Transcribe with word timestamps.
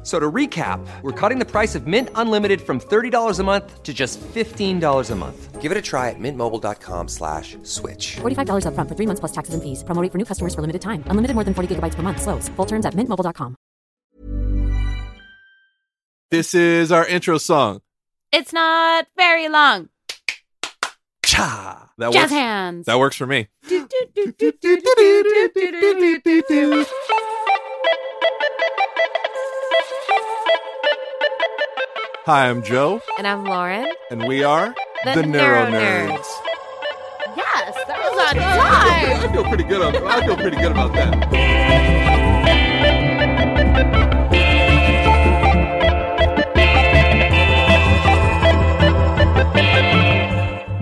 F- 0.00 0.06
So 0.06 0.18
to 0.18 0.32
recap, 0.32 0.80
we're 1.02 1.12
cutting 1.12 1.38
the 1.38 1.44
price 1.44 1.74
of 1.74 1.86
Mint 1.86 2.08
Unlimited 2.14 2.60
from 2.62 2.80
$30 2.80 3.38
a 3.38 3.44
month 3.44 3.82
to 3.82 3.92
just 3.92 4.18
$15 4.34 5.10
a 5.10 5.14
month. 5.14 5.60
Give 5.60 5.70
it 5.70 5.76
a 5.76 5.82
try 5.82 6.08
at 6.08 6.16
mintmobile.com 6.18 7.08
slash 7.08 7.58
switch. 7.64 8.16
$45 8.22 8.64
upfront 8.64 8.88
for 8.88 8.94
three 8.96 9.04
months 9.06 9.20
plus 9.20 9.32
taxes 9.32 9.52
and 9.52 9.62
fees. 9.62 9.84
Promo 9.84 10.00
rate 10.02 10.10
for 10.10 10.16
new 10.16 10.24
customers 10.24 10.54
for 10.54 10.62
limited 10.62 10.80
time. 10.80 11.04
Unlimited 11.08 11.34
more 11.36 11.44
than 11.44 11.52
40 11.52 11.68
gigabytes 11.76 11.94
per 11.96 12.02
month. 12.02 12.22
Slows. 12.22 12.48
Full 12.56 12.64
terms 12.66 12.86
at 12.86 12.94
mintmobile.com. 12.94 13.56
This 16.30 16.54
is 16.54 16.90
our 16.92 17.06
intro 17.06 17.36
song. 17.36 17.80
It's 18.32 18.52
not 18.54 19.06
very 19.18 19.48
long. 19.50 19.90
Cha. 21.26 21.90
That 21.98 22.12
Jazz 22.12 22.22
works. 22.22 22.32
hands. 22.32 22.86
That 22.86 22.98
works 22.98 23.16
for 23.16 23.26
me. 23.26 23.48
Hi, 32.26 32.48
I'm 32.48 32.62
Joe, 32.62 33.00
And 33.18 33.26
I'm 33.26 33.44
Lauren. 33.44 33.86
and 34.10 34.26
we 34.26 34.42
are 34.44 34.74
The 35.04 35.22
Neuro 35.22 35.26
Neuro 35.26 35.66
Nerds. 35.66 36.10
Nerds. 36.10 37.36
Yes, 37.36 37.74
that 37.86 37.98
was 37.98 38.28
on 38.28 38.34
time. 38.36 39.28
I 39.30 39.32
feel 39.32 39.44
pretty 39.44 39.64
good. 39.64 39.82
On, 39.82 40.06
I 40.06 40.26
feel 40.26 40.36
pretty 40.36 40.56
good 40.56 40.72
about 40.72 40.92
that. 40.94 42.30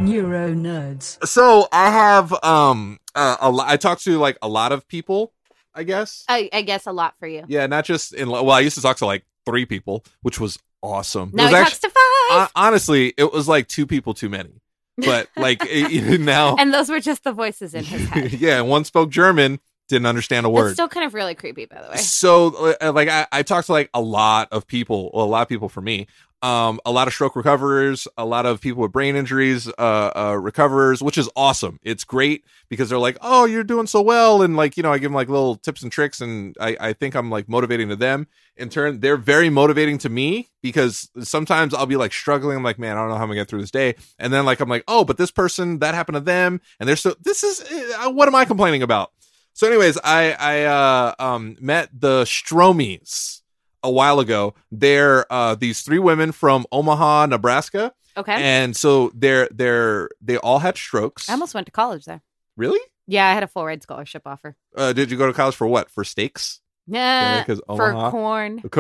Neuro 0.01 0.55
nerds. 0.55 1.25
So 1.27 1.67
I 1.73 1.91
have 1.91 2.33
um 2.45 2.99
uh, 3.15 3.37
a 3.41 3.51
lo- 3.51 3.65
I 3.67 3.77
talked 3.77 4.05
to 4.05 4.19
like 4.19 4.39
a 4.41 4.49
lot 4.49 4.73
of 4.73 4.87
people. 4.89 5.33
I 5.75 5.85
guess. 5.85 6.25
I, 6.29 6.49
I 6.53 6.63
guess 6.63 6.87
a 6.87 6.93
lot 6.93 7.15
for 7.21 7.29
you. 7.29 7.45
Yeah, 7.47 7.67
not 7.67 7.85
just 7.85 8.13
in. 8.13 8.29
Well, 8.31 8.51
I 8.51 8.61
used 8.61 8.75
to 8.77 8.83
talk 8.83 8.97
to 8.99 9.07
like 9.07 9.25
three 9.47 9.65
people, 9.65 10.05
which 10.23 10.41
was 10.41 10.59
awesome. 10.83 11.31
It 11.31 11.35
Now 11.35 11.43
was 11.45 11.51
he 11.53 11.57
actu- 11.57 11.71
talks 11.71 11.79
to 11.81 11.89
five. 11.89 11.95
hon- 12.31 12.49
honestly, 12.55 13.15
it 13.17 13.33
was 13.33 13.49
like 13.49 13.69
two 13.69 13.87
people 13.87 14.15
too 14.15 14.29
many. 14.29 14.61
But 14.97 15.29
like 15.37 15.61
it- 15.65 16.21
now, 16.21 16.57
and 16.57 16.75
those 16.75 16.89
were 16.89 16.99
just 17.01 17.23
the 17.25 17.33
voices 17.33 17.73
in 17.75 17.85
his 17.85 18.09
head. 18.09 18.33
yeah, 18.41 18.61
one 18.63 18.85
spoke 18.85 19.11
German, 19.11 19.61
didn't 19.89 20.07
understand 20.07 20.47
a 20.47 20.51
word. 20.51 20.67
It's 20.67 20.75
still 20.75 20.89
kind 20.89 21.07
of 21.07 21.15
really 21.15 21.35
creepy, 21.35 21.67
by 21.67 21.83
the 21.83 21.89
way. 21.89 21.97
so 21.97 22.75
uh, 22.81 22.93
like 22.93 23.09
I, 23.09 23.27
I 23.33 23.43
talked 23.43 23.67
to 23.67 23.73
like 23.73 23.91
a 23.95 24.01
lot 24.01 24.49
of 24.53 24.67
people, 24.67 25.11
well, 25.13 25.25
a 25.25 25.27
lot 25.27 25.43
of 25.43 25.49
people 25.49 25.69
for 25.69 25.81
me. 25.81 26.07
Um, 26.41 26.79
a 26.87 26.93
lot 26.93 27.09
of 27.09 27.15
stroke 27.15 27.35
recoverers, 27.35 28.07
a 28.17 28.25
lot 28.25 28.47
of 28.47 28.61
people 28.61 28.83
with 28.83 28.93
brain 28.93 29.17
injuries, 29.17 29.67
uh, 29.77 30.13
uh, 30.15 30.39
recoverers, 30.41 31.03
which 31.03 31.19
is 31.19 31.29
awesome. 31.35 31.81
It's 31.83 32.05
great 32.05 32.45
because 32.69 32.89
they're 32.89 32.97
like, 32.97 33.19
"Oh, 33.21 33.45
you're 33.45 33.65
doing 33.65 33.89
so 33.89 34.01
well," 34.01 34.41
and 34.43 34.57
like 34.57 34.77
you 34.77 34.85
know, 34.85 34.93
I 34.93 34.99
give 34.99 35.11
them 35.11 35.15
like 35.15 35.29
little 35.29 35.57
tips 35.57 35.83
and 35.83 35.91
tricks, 35.91 36.21
and 36.21 36.57
I, 36.61 36.77
I 36.79 36.93
think 36.93 37.17
I'm 37.17 37.29
like 37.29 37.49
motivating 37.49 37.89
to 37.89 37.97
them. 37.97 38.29
In 38.57 38.69
turn, 38.69 39.01
they're 39.01 39.17
very 39.17 39.51
motivating 39.51 39.99
to 39.99 40.09
me 40.09 40.49
because 40.63 41.11
sometimes 41.23 41.75
I'll 41.75 41.87
be 41.87 41.97
like 41.97 42.13
struggling. 42.13 42.57
I'm 42.57 42.63
like, 42.63 42.79
man, 42.79 42.97
I 42.97 43.01
don't 43.01 43.09
know 43.09 43.17
how 43.17 43.23
I'm 43.23 43.31
gonna 43.31 43.41
get 43.41 43.49
through 43.49 43.63
this 43.63 43.73
day, 43.73 43.97
and 44.21 44.33
then 44.33 44.45
like 44.45 44.61
I'm 44.61 44.69
like, 44.69 44.85
oh, 44.87 45.03
but 45.03 45.19
this 45.19 45.33
person 45.33 45.81
that 45.81 45.97
happened 45.97 46.15
to 46.15 46.21
them, 46.21 46.61
and 46.79 46.89
they're 46.89 46.95
so. 46.95 47.17
This 47.21 47.43
is 47.43 47.65
uh, 47.99 48.13
what 48.13 48.29
am 48.29 48.37
I 48.37 48.45
complaining 48.45 48.85
about? 48.85 49.11
So, 49.59 49.67
anyways, 49.67 49.99
I 50.05 50.35
I 50.39 50.63
uh, 50.67 51.15
um, 51.19 51.57
met 51.61 51.91
the 51.93 52.23
Stromies 52.23 53.43
a 53.83 53.91
while 53.91 54.21
ago. 54.21 54.55
They're 54.71 55.27
uh, 55.33 55.57
these 55.57 55.83
three 55.83 55.99
women 55.99 56.31
from 56.31 56.65
Omaha, 56.71 57.27
Nebraska, 57.27 57.93
Okay. 58.17 58.37
and 58.41 58.77
so 58.77 59.11
they're 59.17 59.49
they're 59.51 60.11
they 60.21 60.37
all 60.37 60.61
had 60.61 60.77
strokes. 60.77 61.29
I 61.29 61.33
almost 61.33 61.55
went 61.55 61.67
to 61.67 61.73
college 61.73 62.05
there. 62.05 62.23
really? 62.57 62.79
Yeah, 63.09 63.27
I 63.27 63.33
had 63.35 63.43
a 63.43 63.49
full 63.49 63.65
ride 63.67 63.83
scholarship 63.83 64.23
offer. 64.27 64.55
Uh, 64.77 64.93
did 64.93 65.11
you 65.11 65.17
go 65.17 65.27
to 65.27 65.33
college 65.33 65.57
for 65.57 65.67
what? 65.67 65.91
For 65.91 66.05
steaks? 66.05 66.61
Yeah, 66.87 67.43
'cause 67.43 67.61
for 67.67 67.93
corn. 68.13 68.63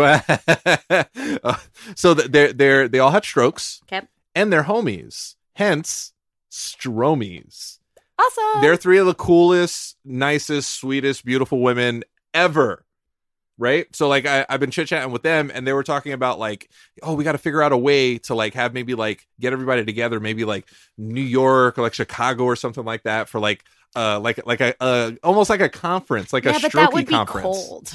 Uh, 1.43 1.57
so 1.97 2.15
they're 2.15 2.53
they're 2.53 2.87
they 2.87 3.01
all 3.01 3.11
had 3.11 3.25
strokes, 3.25 3.81
Okay. 3.91 4.07
and 4.37 4.53
they're 4.53 4.63
homies. 4.63 5.35
Hence, 5.57 6.13
Stromies. 6.53 7.78
Awesome. 8.19 8.61
They're 8.63 8.77
three 8.77 8.99
of 8.99 9.07
the 9.07 9.15
coolest, 9.15 9.97
nicest, 10.05 10.71
sweetest, 10.75 11.25
beautiful 11.25 11.61
women 11.61 12.05
ever. 12.35 12.85
Right. 13.61 13.87
So 13.95 14.07
like 14.07 14.25
I, 14.25 14.47
I've 14.49 14.61
been 14.61 14.71
chit 14.71 14.87
chatting 14.87 15.11
with 15.13 15.23
them 15.23 15.51
and 15.53 15.67
they 15.67 15.73
were 15.73 15.83
talking 15.83 16.13
about 16.13 16.39
like, 16.39 16.71
oh, 17.03 17.15
we 17.15 17.25
got 17.25 17.33
to 17.33 17.39
figure 17.39 17.61
out 17.61 17.73
a 17.73 17.77
way 17.77 18.19
to 18.19 18.35
like 18.37 18.55
have 18.55 18.73
maybe 18.73 18.95
like 18.95 19.27
get 19.41 19.53
everybody 19.53 19.85
together, 19.85 20.21
maybe 20.21 20.45
like 20.45 20.65
New 20.97 21.21
York 21.23 21.77
or 21.77 21.83
like 21.83 21.95
Chicago 21.95 22.45
or 22.45 22.55
something 22.55 22.85
like 22.85 23.03
that 23.03 23.29
for 23.29 23.41
like 23.41 23.65
uh 23.97 24.21
like 24.21 24.39
like 24.47 24.61
a 24.61 24.75
uh 24.81 25.11
almost 25.25 25.51
like 25.51 25.61
a 25.61 25.69
conference, 25.69 26.33
like 26.33 26.45
yeah, 26.45 26.57
a 26.57 26.61
but 26.61 26.71
strokey 26.71 26.73
that 26.75 26.93
would 26.93 27.07
be 27.07 27.13
conference. 27.15 27.45
cold. 27.69 27.93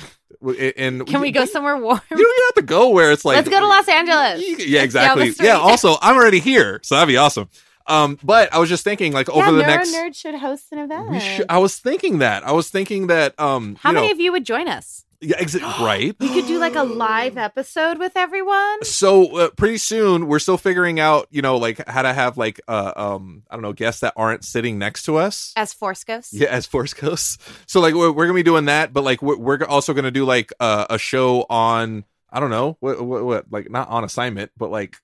And 0.78 1.07
Can 1.07 1.22
we 1.22 1.31
go 1.31 1.45
somewhere 1.45 1.78
warm? 1.78 2.01
You 2.11 2.17
don't 2.17 2.19
even 2.38 2.45
have 2.47 2.55
to 2.55 2.61
go 2.63 2.90
where 2.90 3.13
it's 3.13 3.23
like 3.23 3.38
Let's 3.38 3.47
go 3.50 3.61
to 3.61 3.67
Los 3.67 3.88
Angeles. 3.88 4.67
yeah, 4.67 4.81
exactly. 4.84 5.31
Yeah. 5.40 5.57
Also, 5.59 5.95
I'm 6.01 6.17
already 6.17 6.40
here, 6.41 6.81
so 6.84 6.95
that'd 6.95 7.07
be 7.07 7.16
awesome. 7.16 7.47
Um, 7.88 8.17
but 8.23 8.53
I 8.53 8.59
was 8.59 8.69
just 8.69 8.83
thinking, 8.83 9.13
like, 9.13 9.29
over 9.29 9.45
yeah, 9.45 9.51
the 9.51 9.63
next, 9.63 9.94
Nerd 9.94 10.16
should 10.16 10.35
host 10.35 10.71
an 10.71 10.79
event. 10.79 11.21
should. 11.21 11.45
I 11.49 11.57
was 11.57 11.77
thinking 11.77 12.19
that. 12.19 12.45
I 12.45 12.51
was 12.51 12.69
thinking 12.69 13.07
that. 13.07 13.39
Um, 13.39 13.75
How 13.79 13.91
many 13.91 14.07
know, 14.07 14.13
of 14.13 14.19
you 14.19 14.31
would 14.31 14.45
join 14.45 14.67
us? 14.67 15.05
Yeah, 15.23 15.38
exa- 15.38 15.61
right. 15.79 16.16
We 16.19 16.29
could 16.29 16.47
do 16.47 16.59
like 16.59 16.75
a 16.75 16.83
live 16.83 17.38
episode 17.38 17.97
with 17.97 18.13
everyone. 18.16 18.83
So 18.83 19.38
uh, 19.38 19.49
pretty 19.51 19.77
soon, 19.77 20.27
we're 20.27 20.39
still 20.39 20.57
figuring 20.57 20.99
out, 20.99 21.27
you 21.31 21.41
know, 21.41 21.57
like 21.57 21.88
how 21.88 22.01
to 22.01 22.13
have 22.13 22.38
like, 22.38 22.59
uh, 22.67 22.91
um, 22.95 23.43
I 23.49 23.55
don't 23.55 23.63
know, 23.63 23.73
guests 23.73 24.01
that 24.01 24.13
aren't 24.17 24.43
sitting 24.43 24.77
next 24.77 25.03
to 25.03 25.17
us. 25.17 25.53
As 25.55 25.73
Force 25.73 26.03
Ghosts. 26.03 26.33
Yeah, 26.33 26.49
as 26.49 26.66
Force 26.66 26.93
Ghosts. 26.93 27.38
So 27.67 27.79
like 27.79 27.93
we're, 27.93 28.11
we're 28.11 28.25
gonna 28.25 28.35
be 28.35 28.43
doing 28.43 28.66
that, 28.66 28.91
but 28.91 29.03
like 29.03 29.22
we're, 29.22 29.38
we're 29.38 29.63
also 29.63 29.93
gonna 29.93 30.11
do 30.11 30.25
like 30.25 30.51
uh, 30.59 30.88
a 30.89 30.97
show 30.97 31.45
on 31.49 32.03
I 32.29 32.39
don't 32.39 32.49
know 32.49 32.77
what, 32.79 33.01
what 33.01 33.23
what 33.23 33.45
like 33.51 33.69
not 33.69 33.89
on 33.89 34.03
assignment, 34.03 34.51
but 34.57 34.72
like 34.72 34.97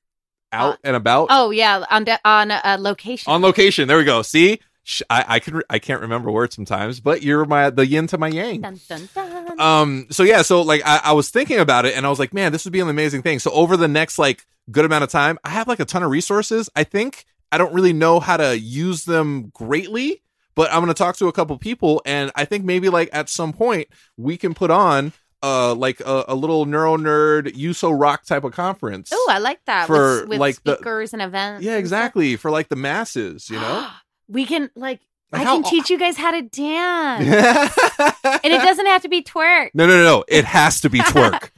out 0.51 0.75
Uh, 0.75 0.77
and 0.83 0.95
about 0.95 1.27
Oh 1.29 1.51
yeah, 1.51 1.83
on 1.89 2.03
de- 2.03 2.19
on 2.25 2.51
a 2.51 2.77
location. 2.79 3.31
on 3.31 3.41
location. 3.41 3.87
There 3.87 3.97
we 3.97 4.03
go. 4.03 4.21
See, 4.21 4.59
Sh- 4.83 5.01
I 5.09 5.25
I 5.27 5.39
can 5.39 5.55
re- 5.55 5.63
I 5.69 5.77
can't 5.79 6.01
remember 6.01 6.31
words 6.31 6.55
sometimes, 6.55 6.99
but 6.99 7.21
you're 7.21 7.45
my 7.45 7.69
the 7.69 7.85
yin 7.85 8.07
to 8.07 8.17
my 8.17 8.27
yang. 8.29 8.61
Dun, 8.61 8.79
dun, 8.89 9.09
dun. 9.13 9.59
Um. 9.59 10.07
So 10.09 10.23
yeah. 10.23 10.41
So 10.41 10.61
like 10.61 10.81
I, 10.85 11.01
I 11.05 11.13
was 11.13 11.29
thinking 11.29 11.59
about 11.59 11.85
it, 11.85 11.95
and 11.95 12.05
I 12.05 12.09
was 12.09 12.17
like, 12.19 12.33
man, 12.33 12.51
this 12.51 12.63
would 12.65 12.73
be 12.73 12.79
an 12.79 12.89
amazing 12.89 13.21
thing. 13.21 13.39
So 13.39 13.51
over 13.51 13.77
the 13.77 13.87
next 13.87 14.17
like 14.17 14.45
good 14.71 14.85
amount 14.85 15.03
of 15.03 15.09
time, 15.09 15.37
I 15.43 15.49
have 15.49 15.67
like 15.67 15.79
a 15.79 15.85
ton 15.85 16.01
of 16.03 16.09
resources. 16.09 16.69
I 16.75 16.83
think 16.83 17.25
I 17.51 17.57
don't 17.57 17.73
really 17.73 17.93
know 17.93 18.19
how 18.19 18.37
to 18.37 18.57
use 18.59 19.05
them 19.05 19.49
greatly, 19.53 20.21
but 20.55 20.71
I'm 20.73 20.79
gonna 20.81 20.93
talk 20.95 21.17
to 21.17 21.27
a 21.27 21.31
couple 21.33 21.57
people, 21.59 22.01
and 22.05 22.31
I 22.35 22.45
think 22.45 22.63
maybe 22.65 22.89
like 22.89 23.09
at 23.13 23.29
some 23.29 23.53
point 23.53 23.87
we 24.17 24.37
can 24.37 24.53
put 24.55 24.71
on 24.71 25.13
uh 25.41 25.73
like 25.75 25.99
a, 26.01 26.25
a 26.29 26.35
little 26.35 26.65
neuro 26.65 26.97
nerd 26.97 27.53
YouSoRock 27.55 28.25
type 28.25 28.43
of 28.43 28.51
conference. 28.53 29.09
Oh, 29.13 29.27
I 29.31 29.37
like 29.39 29.63
that. 29.65 29.87
For, 29.87 30.21
with, 30.21 30.29
with 30.29 30.39
like, 30.39 30.63
the- 30.63 30.75
speakers 30.75 31.13
and 31.13 31.21
events. 31.21 31.63
yeah, 31.63 31.77
exactly 31.77 32.35
for 32.35 32.51
like 32.51 32.69
the 32.69 32.75
masses, 32.75 33.49
you 33.49 33.57
know. 33.59 33.87
we 34.27 34.45
can 34.45 34.69
like 34.75 34.99
I 35.31 35.43
how- 35.43 35.61
can 35.61 35.69
teach 35.69 35.89
you 35.89 35.97
guys 35.99 36.17
how 36.17 36.31
to 36.31 36.41
dance, 36.59 37.27
and 38.43 38.53
it 38.53 38.61
doesn't 38.61 38.85
have 38.87 39.03
to 39.03 39.09
be 39.09 39.21
twerk. 39.21 39.69
No, 39.73 39.85
no, 39.87 40.03
no. 40.03 40.23
It 40.27 40.43
has 40.45 40.81
to 40.81 40.89
be 40.89 40.99
twerk. 41.13 41.51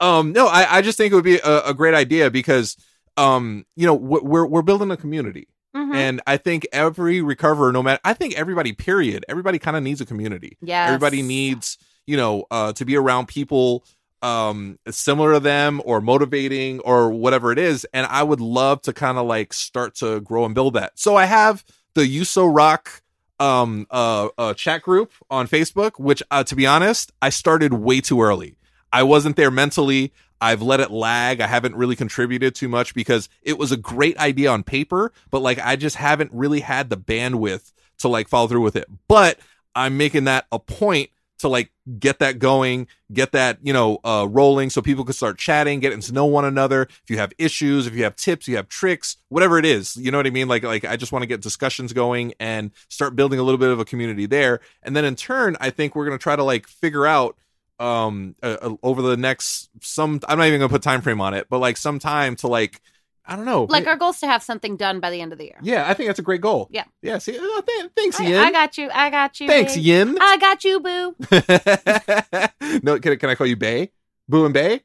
um, 0.00 0.32
no, 0.32 0.46
I, 0.46 0.76
I 0.78 0.82
just 0.82 0.96
think 0.96 1.12
it 1.12 1.14
would 1.16 1.24
be 1.24 1.38
a, 1.38 1.62
a 1.66 1.74
great 1.74 1.94
idea 1.94 2.30
because, 2.30 2.76
um, 3.16 3.66
you 3.76 3.86
know, 3.86 3.94
we're 3.94 4.46
we're, 4.46 4.62
building 4.62 4.90
a 4.92 4.96
community, 4.96 5.48
Mhm. 5.74 5.94
and 5.94 6.20
I 6.26 6.36
think 6.36 6.66
every 6.72 7.20
recoverer, 7.20 7.72
no 7.72 7.82
matter, 7.82 8.00
I 8.04 8.12
think 8.14 8.34
everybody, 8.38 8.72
period, 8.72 9.24
everybody 9.28 9.58
kind 9.58 9.76
of 9.76 9.82
needs 9.82 10.00
a 10.00 10.06
community. 10.06 10.56
Yeah. 10.62 10.86
Everybody 10.86 11.22
needs, 11.22 11.78
you 12.06 12.16
know, 12.16 12.44
uh, 12.50 12.72
to 12.74 12.84
be 12.84 12.96
around 12.96 13.26
people 13.26 13.84
um 14.22 14.78
similar 14.88 15.34
to 15.34 15.40
them 15.40 15.82
or 15.84 16.00
motivating 16.00 16.80
or 16.80 17.10
whatever 17.10 17.52
it 17.52 17.58
is 17.58 17.86
and 17.92 18.06
i 18.06 18.22
would 18.22 18.40
love 18.40 18.80
to 18.80 18.90
kind 18.90 19.18
of 19.18 19.26
like 19.26 19.52
start 19.52 19.94
to 19.94 20.22
grow 20.22 20.46
and 20.46 20.54
build 20.54 20.72
that 20.72 20.98
so 20.98 21.16
i 21.16 21.26
have 21.26 21.62
the 21.94 22.00
YouSoRock 22.00 23.02
um 23.38 23.86
uh, 23.90 24.28
uh 24.38 24.54
chat 24.54 24.80
group 24.80 25.12
on 25.28 25.46
facebook 25.46 26.00
which 26.00 26.22
uh, 26.30 26.42
to 26.42 26.56
be 26.56 26.66
honest 26.66 27.12
i 27.20 27.28
started 27.28 27.74
way 27.74 28.00
too 28.00 28.22
early 28.22 28.56
I 28.96 29.02
wasn't 29.02 29.36
there 29.36 29.50
mentally. 29.50 30.12
I've 30.40 30.62
let 30.62 30.80
it 30.80 30.90
lag. 30.90 31.40
I 31.40 31.46
haven't 31.46 31.76
really 31.76 31.96
contributed 31.96 32.54
too 32.54 32.68
much 32.68 32.94
because 32.94 33.28
it 33.42 33.58
was 33.58 33.72
a 33.72 33.76
great 33.76 34.16
idea 34.18 34.50
on 34.50 34.62
paper, 34.62 35.12
but 35.30 35.40
like 35.40 35.58
I 35.58 35.76
just 35.76 35.96
haven't 35.96 36.30
really 36.32 36.60
had 36.60 36.88
the 36.90 36.96
bandwidth 36.96 37.72
to 37.98 38.08
like 38.08 38.28
follow 38.28 38.48
through 38.48 38.62
with 38.62 38.76
it. 38.76 38.86
But 39.08 39.38
I'm 39.74 39.96
making 39.96 40.24
that 40.24 40.46
a 40.52 40.58
point 40.58 41.10
to 41.38 41.48
like 41.48 41.70
get 41.98 42.18
that 42.18 42.38
going, 42.38 42.86
get 43.12 43.32
that, 43.32 43.58
you 43.62 43.72
know, 43.72 43.98
uh, 44.04 44.26
rolling 44.28 44.70
so 44.70 44.80
people 44.80 45.04
can 45.04 45.12
start 45.12 45.38
chatting, 45.38 45.80
getting 45.80 46.00
to 46.00 46.12
know 46.12 46.26
one 46.26 46.44
another. 46.44 46.82
If 46.82 47.10
you 47.10 47.18
have 47.18 47.32
issues, 47.38 47.86
if 47.86 47.94
you 47.94 48.04
have 48.04 48.16
tips, 48.16 48.48
you 48.48 48.56
have 48.56 48.68
tricks, 48.68 49.16
whatever 49.28 49.58
it 49.58 49.64
is, 49.64 49.96
you 49.96 50.10
know 50.10 50.18
what 50.18 50.26
I 50.26 50.30
mean? 50.30 50.48
Like, 50.48 50.62
like 50.62 50.84
I 50.84 50.96
just 50.96 51.12
want 51.12 51.22
to 51.22 51.26
get 51.26 51.40
discussions 51.40 51.92
going 51.92 52.34
and 52.40 52.70
start 52.88 53.16
building 53.16 53.38
a 53.38 53.42
little 53.42 53.58
bit 53.58 53.70
of 53.70 53.80
a 53.80 53.84
community 53.84 54.26
there. 54.26 54.60
And 54.82 54.96
then 54.96 55.04
in 55.04 55.16
turn, 55.16 55.56
I 55.60 55.70
think 55.70 55.94
we're 55.94 56.06
going 56.06 56.18
to 56.18 56.22
try 56.22 56.36
to 56.36 56.44
like 56.44 56.66
figure 56.66 57.06
out 57.06 57.36
um 57.78 58.34
uh, 58.42 58.74
over 58.82 59.02
the 59.02 59.18
next 59.18 59.68
some 59.82 60.18
i'm 60.28 60.38
not 60.38 60.46
even 60.46 60.58
gonna 60.60 60.70
put 60.70 60.80
time 60.80 61.02
frame 61.02 61.20
on 61.20 61.34
it 61.34 61.46
but 61.50 61.58
like 61.58 61.76
some 61.76 61.98
time 61.98 62.34
to 62.34 62.48
like 62.48 62.80
i 63.26 63.36
don't 63.36 63.44
know 63.44 63.64
Like 63.68 63.86
our 63.86 63.96
goal 63.96 64.10
is 64.10 64.20
to 64.20 64.26
have 64.26 64.42
something 64.42 64.76
done 64.76 65.00
by 65.00 65.10
the 65.10 65.20
end 65.20 65.32
of 65.32 65.38
the 65.38 65.44
year. 65.44 65.58
yeah 65.62 65.88
i 65.88 65.94
think 65.94 66.08
that's 66.08 66.18
a 66.18 66.22
great 66.22 66.40
goal 66.40 66.68
Yeah. 66.70 66.84
yeah 67.02 67.18
see 67.18 67.36
uh, 67.38 67.60
th- 67.62 67.90
thanks 67.96 68.20
I, 68.20 68.24
yin 68.24 68.38
I 68.40 68.50
got 68.52 68.78
you. 68.78 68.88
I 68.92 69.10
got 69.10 69.40
you. 69.40 69.46
thanks 69.48 69.74
babe. 69.74 69.84
yin 69.84 70.18
I 70.20 70.36
got 70.38 70.64
you, 70.64 70.80
boo. 70.80 71.14
no 72.82 72.98
can, 73.00 73.12
I- 73.12 73.16
can 73.16 73.30
i 73.30 73.34
call 73.34 73.46
you 73.46 73.56
bay 73.56 73.90
boo 74.28 74.44
and 74.44 74.54
bay 74.54 74.80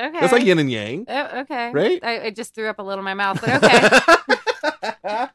Okay. 0.00 0.18
that's 0.20 0.32
like 0.32 0.44
yin 0.44 0.58
and 0.58 0.68
yang 0.72 1.06
Oh, 1.08 1.38
okay. 1.42 1.70
Right? 1.70 2.00
I, 2.02 2.26
I 2.26 2.30
just 2.30 2.52
threw 2.52 2.68
up 2.68 2.80
a 2.80 2.82
little 2.82 2.98
in 2.98 3.04
my 3.04 3.14
mouth, 3.14 3.40
but 3.40 3.62
okay. 3.62 5.28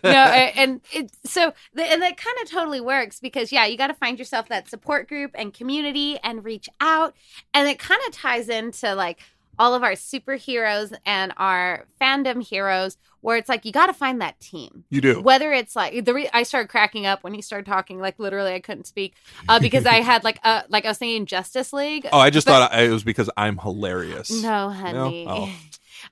no, 0.02 0.10
and 0.10 0.80
it, 0.92 1.12
so 1.24 1.52
the, 1.74 1.84
and 1.84 2.02
that 2.02 2.16
kind 2.16 2.36
of 2.42 2.50
totally 2.50 2.80
works 2.80 3.20
because 3.20 3.52
yeah, 3.52 3.66
you 3.66 3.76
got 3.76 3.86
to 3.86 3.94
find 3.94 4.18
yourself 4.18 4.48
that 4.48 4.68
support 4.68 5.08
group 5.08 5.30
and 5.36 5.54
community 5.54 6.18
and 6.24 6.44
reach 6.44 6.68
out, 6.80 7.14
and 7.54 7.68
it 7.68 7.78
kind 7.78 8.00
of 8.08 8.12
ties 8.12 8.48
into 8.48 8.94
like 8.96 9.20
all 9.60 9.74
of 9.74 9.82
our 9.84 9.92
superheroes 9.92 10.92
and 11.06 11.32
our 11.36 11.84
fandom 12.00 12.42
heroes, 12.42 12.96
where 13.20 13.36
it's 13.36 13.48
like 13.48 13.64
you 13.66 13.72
got 13.72 13.86
to 13.88 13.92
find 13.92 14.20
that 14.22 14.40
team. 14.40 14.84
you 14.90 15.00
do 15.00 15.20
Whether 15.20 15.52
it's 15.52 15.76
like 15.76 16.04
the 16.04 16.14
re- 16.14 16.30
I 16.32 16.42
started 16.44 16.68
cracking 16.68 17.04
up 17.06 17.22
when 17.22 17.34
he 17.34 17.42
started 17.42 17.66
talking, 17.66 17.98
like 18.00 18.18
literally 18.18 18.54
I 18.54 18.60
couldn't 18.60 18.86
speak 18.86 19.14
uh, 19.48 19.60
because 19.60 19.84
I 19.86 19.94
had 20.10 20.24
like 20.24 20.40
uh 20.42 20.62
like 20.68 20.84
I 20.86 20.88
was 20.88 20.98
thinking 20.98 21.26
Justice 21.26 21.72
League. 21.72 22.06
oh 22.12 22.18
i 22.18 22.30
just 22.30 22.46
but- 22.46 22.52
thought 22.52 22.72
I, 22.72 22.84
it 22.84 22.90
was 22.90 23.04
because 23.04 23.28
i'm 23.36 23.58
hilarious 23.58 24.30
No, 24.42 24.70
honey. 24.70 25.26
Oh. 25.28 25.48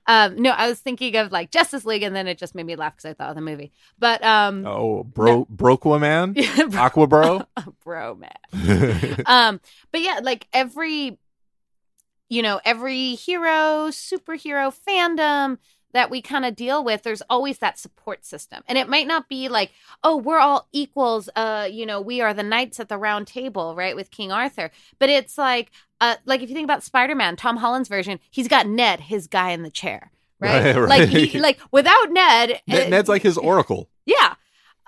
Um, 0.06 0.37
no, 0.37 0.50
I 0.50 0.69
was 0.69 0.79
thinking 0.81 1.17
of 1.17 1.33
like 1.33 1.50
Justice 1.50 1.87
League, 1.87 2.03
and 2.03 2.15
then 2.15 2.27
it 2.29 2.37
just 2.37 2.55
made 2.55 2.67
me 2.67 2.77
laugh 2.77 2.95
because 2.97 3.06
I 3.11 3.15
thought 3.15 3.31
of 3.31 3.37
the 3.37 3.41
movie. 3.41 3.73
But 3.99 4.23
um, 4.23 4.67
oh 4.67 5.03
bro 5.03 5.47
broqua 5.47 5.99
man 5.99 6.33
bro, 6.71 6.79
aqua 6.81 7.06
bro 7.06 7.43
bro, 7.85 8.15
man. 8.15 9.23
um, 9.27 9.61
but 9.91 10.03
yeah, 10.03 10.21
like 10.23 10.47
every, 10.53 11.19
you 12.28 12.42
know, 12.42 12.60
every 12.64 13.14
hero, 13.14 13.88
superhero 13.88 14.75
fandom 14.75 15.58
that 15.94 16.10
we 16.10 16.20
kind 16.20 16.44
of 16.44 16.54
deal 16.54 16.84
with, 16.84 17.02
there's 17.02 17.22
always 17.30 17.58
that 17.58 17.78
support 17.78 18.25
system, 18.25 18.62
and 18.69 18.76
it 18.76 18.88
might 18.88 19.06
not 19.06 19.28
be 19.28 19.48
like, 19.48 19.70
oh, 20.04 20.16
we're 20.16 20.38
all 20.38 20.69
equals. 20.72 21.30
Uh, 21.34 21.66
you 21.70 21.86
know, 21.86 22.00
we 22.00 22.20
are 22.20 22.34
the 22.34 22.42
knights 22.42 22.78
at 22.78 22.88
the 22.88 22.98
round 22.98 23.26
table, 23.26 23.75
right, 23.75 23.96
with 23.96 24.10
King 24.10 24.30
Arthur. 24.30 24.70
But 24.98 25.08
it's 25.08 25.38
like, 25.38 25.70
uh, 26.00 26.16
like 26.26 26.42
if 26.42 26.50
you 26.50 26.54
think 26.54 26.66
about 26.66 26.82
Spider-Man, 26.84 27.36
Tom 27.36 27.56
Holland's 27.56 27.88
version, 27.88 28.20
he's 28.30 28.48
got 28.48 28.66
Ned, 28.66 29.00
his 29.00 29.26
guy 29.26 29.50
in 29.50 29.62
the 29.62 29.70
chair. 29.70 30.10
Right, 30.40 30.76
Right, 30.76 30.88
like 30.88 31.08
he, 31.08 31.40
like 31.40 31.58
without 31.72 32.10
Ned, 32.10 32.60
Ned, 32.66 32.86
uh, 32.86 32.90
ned's 32.90 33.08
like 33.08 33.22
his 33.22 33.38
oracle 33.38 33.88
yeah. 34.08 34.34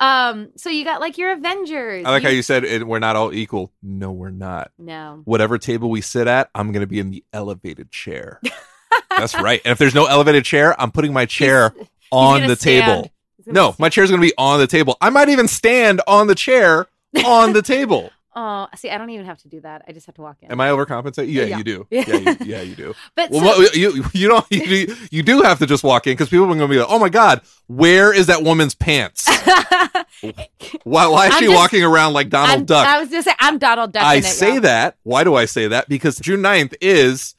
Um, 0.01 0.49
so 0.57 0.71
you 0.71 0.83
got 0.85 1.01
like 1.01 1.19
your 1.19 1.33
Avengers. 1.33 2.05
i 2.07 2.11
like 2.11 2.23
how 2.23 2.31
you 2.31 2.43
said 2.43 2.65
it, 2.65 2.87
we're 2.87 2.99
not 3.01 3.17
all 3.17 3.35
equal 3.35 3.71
no 3.83 4.11
we're 4.11 4.31
not 4.31 4.71
no. 4.79 5.21
whatever 5.27 5.59
table 5.59 5.91
we 5.91 6.01
sit 6.01 6.27
at, 6.27 6.49
I'm 6.55 6.73
going 6.73 6.81
to 6.81 6.87
be 6.87 6.99
in 6.99 7.11
the 7.11 7.23
elevated 7.35 7.91
chair. 7.91 8.41
That's 9.11 9.35
right. 9.35 9.61
And 9.65 9.73
if 9.73 9.79
there's 9.79 9.95
no 9.95 10.07
elevated 10.07 10.45
chair, 10.45 10.75
I'm 10.81 10.91
putting 10.91 11.13
my 11.13 11.27
chair 11.27 11.73
He's- 11.77 11.89
on 12.11 12.41
gonna 12.41 12.49
the 12.49 12.57
stand. 12.57 12.87
table. 13.05 13.13
No, 13.47 13.65
stand. 13.73 13.79
my 13.79 13.89
chair's 13.91 14.11
going 14.11 14.21
to 14.23 14.27
be 14.27 14.33
on 14.39 14.59
the 14.59 14.67
table. 14.67 14.97
I 15.01 15.11
might 15.11 15.29
even 15.29 15.47
stand 15.49 16.01
on 16.07 16.27
the 16.29 16.35
chair 16.35 16.87
on 17.25 17.53
the 17.53 17.63
table. 17.63 18.11
Oh, 18.37 18.69
see, 18.77 18.91
I 18.91 18.97
don't 18.99 19.11
even 19.11 19.27
have 19.27 19.39
to 19.43 19.49
do 19.49 19.61
that. 19.63 19.83
I 19.89 19.93
just 19.93 20.07
have 20.07 20.15
to 20.15 20.21
walk 20.23 20.37
in. 20.41 20.53
Am 20.53 20.61
I 20.61 20.69
overcompensating? 20.69 21.33
Yeah, 21.33 21.43
Yeah. 21.45 21.59
you 21.59 21.65
do. 21.65 21.87
Yeah. 21.91 22.05
Yeah, 22.07 22.17
you, 22.19 22.37
yeah, 22.45 22.63
you 22.63 22.75
do. 22.77 22.95
But 23.17 23.31
Well, 23.31 23.41
so- 23.55 23.59
what- 23.63 23.75
you 23.77 24.05
you 24.15 24.29
don't 24.29 24.47
you 24.51 24.87
do, 24.87 24.97
you 25.11 25.23
do 25.25 25.43
have 25.43 25.59
to 25.59 25.67
just 25.67 25.83
walk 25.83 26.07
in 26.07 26.13
because 26.13 26.29
people 26.29 26.45
are 26.45 26.49
going 26.49 26.61
to 26.61 26.69
be 26.69 26.79
like, 26.79 26.87
"Oh 26.89 26.99
my 27.01 27.09
god, 27.09 27.41
where 27.67 28.13
is 28.15 28.27
that 28.29 28.43
woman's 28.45 28.75
pants? 28.77 29.27
Why 30.85 31.07
why 31.07 31.27
is 31.29 31.35
I'm 31.35 31.39
she 31.41 31.47
just- 31.47 31.57
walking 31.57 31.83
around 31.85 32.13
like 32.13 32.29
Donald 32.29 32.61
I'm, 32.61 32.65
Duck?" 32.67 32.87
I 32.87 33.01
was 33.01 33.11
just 33.11 33.25
saying, 33.25 33.37
I'm 33.41 33.59
Donald 33.59 33.93
Duck. 33.93 34.03
I 34.03 34.17
it, 34.17 34.25
say 34.25 34.53
y'all. 34.55 34.61
that. 34.63 34.97
Why 35.03 35.25
do 35.25 35.35
I 35.35 35.45
say 35.47 35.69
that? 35.69 35.89
Because 35.89 36.19
June 36.19 36.41
9th 36.41 36.75
is 36.81 37.35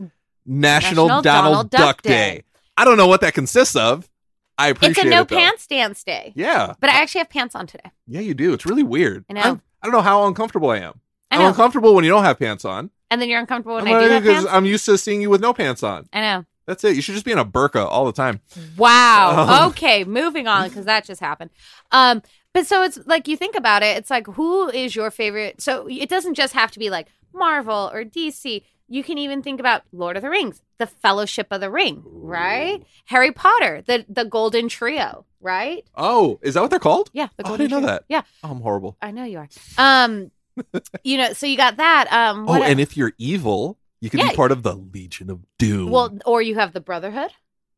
National, 0.45 1.07
National 1.07 1.07
Donald, 1.07 1.23
Donald 1.23 1.69
Duck, 1.69 1.79
Duck 1.79 2.01
Day. 2.01 2.09
Day. 2.09 2.43
I 2.77 2.85
don't 2.85 2.97
know 2.97 3.07
what 3.07 3.21
that 3.21 3.33
consists 3.33 3.75
of. 3.75 4.09
I 4.57 4.69
It's 4.69 4.77
appreciate 4.77 5.07
a 5.07 5.09
no 5.09 5.21
it, 5.21 5.29
pants 5.29 5.65
dance 5.67 6.03
day. 6.03 6.33
Yeah. 6.35 6.73
But 6.79 6.89
I 6.89 7.01
actually 7.01 7.19
have 7.19 7.29
pants 7.29 7.55
on 7.55 7.65
today. 7.67 7.91
Yeah, 8.07 8.21
you 8.21 8.33
do. 8.33 8.53
It's 8.53 8.65
really 8.65 8.83
weird. 8.83 9.25
I 9.29 9.33
know. 9.33 9.41
I'm, 9.41 9.61
I 9.81 9.87
don't 9.87 9.93
know 9.93 10.01
how 10.01 10.27
uncomfortable 10.27 10.69
I 10.69 10.77
am. 10.77 10.99
I 11.29 11.37
I'm 11.37 11.47
uncomfortable 11.47 11.95
when 11.95 12.03
you 12.03 12.11
don't 12.11 12.23
have 12.23 12.37
pants 12.39 12.65
on. 12.65 12.91
And 13.09 13.21
then 13.21 13.29
you're 13.29 13.39
uncomfortable 13.39 13.75
when 13.75 13.87
I'm 13.87 13.95
I 13.95 14.03
do 14.03 14.09
have 14.09 14.23
pants. 14.23 14.47
I'm 14.49 14.65
used 14.65 14.85
to 14.85 14.97
seeing 14.97 15.21
you 15.21 15.29
with 15.29 15.41
no 15.41 15.53
pants 15.53 15.83
on. 15.83 16.07
I 16.13 16.21
know. 16.21 16.45
That's 16.65 16.83
it. 16.83 16.95
You 16.95 17.01
should 17.01 17.15
just 17.15 17.25
be 17.25 17.31
in 17.31 17.37
a 17.37 17.45
burqa 17.45 17.85
all 17.85 18.05
the 18.05 18.11
time. 18.11 18.39
Wow. 18.77 19.63
Um. 19.65 19.69
okay, 19.71 20.03
moving 20.03 20.47
on 20.47 20.69
because 20.69 20.85
that 20.85 21.05
just 21.05 21.19
happened. 21.19 21.49
Um, 21.91 22.21
but 22.53 22.67
so 22.67 22.83
it's 22.83 22.99
like 23.05 23.27
you 23.27 23.35
think 23.35 23.55
about 23.55 23.83
it, 23.83 23.97
it's 23.97 24.09
like 24.09 24.27
who 24.27 24.69
is 24.69 24.95
your 24.95 25.09
favorite? 25.09 25.61
So 25.61 25.87
it 25.89 26.09
doesn't 26.09 26.35
just 26.35 26.53
have 26.53 26.71
to 26.71 26.79
be 26.79 26.89
like 26.89 27.07
Marvel 27.33 27.89
or 27.93 28.03
DC. 28.03 28.63
You 28.91 29.03
can 29.03 29.17
even 29.17 29.41
think 29.41 29.59
about 29.61 29.83
Lord 29.93 30.17
of 30.17 30.21
the 30.23 30.29
Rings, 30.29 30.61
the 30.77 30.85
Fellowship 30.85 31.47
of 31.51 31.61
the 31.61 31.69
Ring, 31.71 32.03
right? 32.05 32.83
Harry 33.05 33.31
Potter, 33.31 33.81
the 33.87 34.05
the 34.09 34.25
Golden 34.25 34.67
Trio, 34.67 35.25
right? 35.39 35.85
Oh, 35.95 36.39
is 36.41 36.55
that 36.55 36.61
what 36.61 36.69
they're 36.69 36.79
called? 36.79 37.09
Yeah, 37.13 37.29
the 37.37 37.47
Oh, 37.47 37.53
I 37.53 37.57
didn't 37.57 37.71
know 37.71 37.87
that. 37.87 38.03
Yeah, 38.09 38.23
Oh, 38.43 38.51
I'm 38.51 38.59
horrible. 38.61 38.97
I 39.01 39.11
know 39.11 39.23
you 39.23 39.37
are. 39.39 39.49
Um, 39.77 40.31
you 41.03 41.17
know, 41.17 41.31
so 41.33 41.45
you 41.47 41.55
got 41.55 41.77
that. 41.77 42.11
Um, 42.11 42.41
Oh, 42.49 42.59
what 42.59 42.63
and 42.69 42.81
if 42.81 42.97
you're 42.97 43.13
evil, 43.17 43.77
you 44.01 44.09
can 44.09 44.19
Yeah. 44.19 44.29
be 44.31 44.35
part 44.35 44.51
of 44.51 44.63
the 44.63 44.75
Legion 44.75 45.29
of 45.29 45.39
Doom. 45.57 45.89
well, 45.89 46.17
or 46.25 46.41
you 46.41 46.55
have 46.55 46.73
the 46.73 46.81
Brotherhood. 46.81 47.31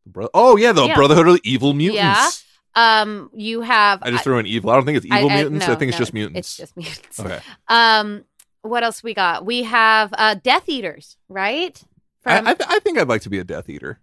Bro- 0.08 0.30
oh 0.34 0.58
yeah, 0.58 0.72
the 0.72 0.86
Yeah. 0.86 0.96
Brotherhood 0.96 1.28
of 1.28 1.34
the 1.36 1.42
Evil 1.50 1.74
Mutants. 1.76 2.44
Yeah. 2.76 3.02
Um, 3.02 3.30
you 3.36 3.62
have. 3.62 4.00
I 4.02 4.10
just 4.10 4.24
threw 4.24 4.40
in 4.40 4.48
evil. 4.48 4.72
I 4.72 4.76
don't 4.76 4.86
think 4.86 4.98
it's 4.98 5.06
evil 5.06 5.30
mutants. 5.30 5.64
I, 5.66 5.74
no, 5.74 5.76
think 5.78 5.90
it's 5.90 5.98
just 6.00 6.12
mutants. 6.12 6.40
It's 6.40 6.58
just 6.58 6.76
mutants. 6.76 7.20
okay. 7.20 7.40
Um, 7.68 8.24
what 8.64 8.84
else 8.84 9.04
we 9.04 9.14
got? 9.14 9.46
We 9.46 9.64
have 9.64 10.14
uh 10.18 10.36
Death 10.36 10.68
Eaters, 10.68 11.16
right? 11.30 11.78
From- 12.24 12.48
I, 12.48 12.52
I, 12.52 12.54
th- 12.56 12.70
I 12.70 12.80
think 12.80 12.98
I'd 12.98 13.08
like 13.08 13.22
to 13.22 13.30
be 13.30 13.38
a 13.40 13.44
Death 13.44 13.70
Eater. 13.70 14.00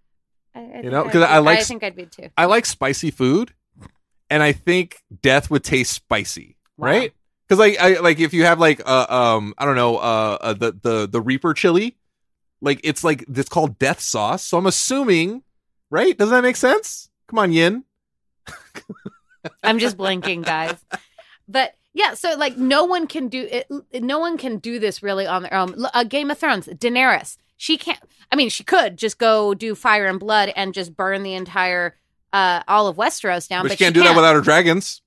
I- 0.54 0.60
I 0.60 0.80
you 0.82 0.90
know, 0.90 1.00
I'd 1.04 1.12
'cause 1.12 1.22
be- 1.22 1.24
I 1.24 1.38
like 1.38 1.58
I 1.58 1.62
think 1.64 1.82
I'd 1.82 1.96
be 1.96 2.06
too. 2.06 2.28
I 2.36 2.44
like 2.46 2.64
spicy 2.66 3.10
food, 3.10 3.52
and 4.30 4.42
I 4.42 4.52
think 4.52 5.02
death 5.22 5.50
would 5.50 5.64
taste 5.64 5.92
spicy, 5.92 6.56
Wow. 6.76 6.86
right? 6.88 7.12
Because 7.48 7.58
like 7.58 7.78
I 7.80 7.98
like 8.00 8.20
if 8.20 8.32
you 8.32 8.44
have 8.44 8.60
like 8.60 8.80
uh 8.86 9.06
um 9.08 9.54
I 9.58 9.64
don't 9.64 9.76
know 9.76 9.96
uh, 9.96 10.38
uh 10.40 10.52
the 10.54 10.72
the 10.80 11.08
the 11.10 11.20
Reaper 11.20 11.52
chili, 11.54 11.96
like 12.60 12.80
it's 12.84 13.02
like 13.02 13.24
it's 13.28 13.48
called 13.48 13.78
death 13.78 14.00
sauce. 14.00 14.44
So 14.44 14.56
I'm 14.58 14.66
assuming, 14.66 15.42
right? 15.90 16.16
Doesn't 16.16 16.32
that 16.34 16.42
make 16.42 16.56
sense? 16.56 17.10
Come 17.28 17.38
on, 17.40 17.52
Yin. 17.52 17.84
I'm 19.62 19.78
just 19.78 19.96
blinking, 19.96 20.42
guys. 20.42 20.76
But 21.48 21.74
yeah, 21.94 22.14
so 22.14 22.34
like 22.36 22.56
no 22.56 22.84
one 22.84 23.06
can 23.06 23.28
do 23.28 23.48
it. 23.50 23.68
No 24.02 24.18
one 24.18 24.38
can 24.38 24.58
do 24.58 24.78
this 24.78 25.02
really 25.02 25.26
on 25.26 25.42
their 25.42 25.54
own. 25.54 25.74
L- 25.82 25.90
Uh, 25.94 26.04
Game 26.04 26.30
of 26.30 26.38
Thrones, 26.38 26.66
Daenerys. 26.66 27.36
She 27.56 27.76
can't. 27.76 27.98
I 28.32 28.36
mean, 28.36 28.48
she 28.48 28.64
could 28.64 28.96
just 28.96 29.18
go 29.18 29.54
do 29.54 29.74
fire 29.74 30.06
and 30.06 30.18
blood 30.20 30.52
and 30.56 30.72
just 30.72 30.96
burn 30.96 31.22
the 31.22 31.34
entire 31.34 31.96
uh 32.32 32.62
all 32.68 32.86
of 32.88 32.96
Westeros 32.96 33.48
down. 33.48 33.62
but 33.64 33.68
But, 33.70 33.78
she 33.78 33.84
can't 33.84 33.94
do 33.94 34.02
that 34.04 34.14
without 34.16 34.34
her 34.34 34.40
dragons. 34.40 35.02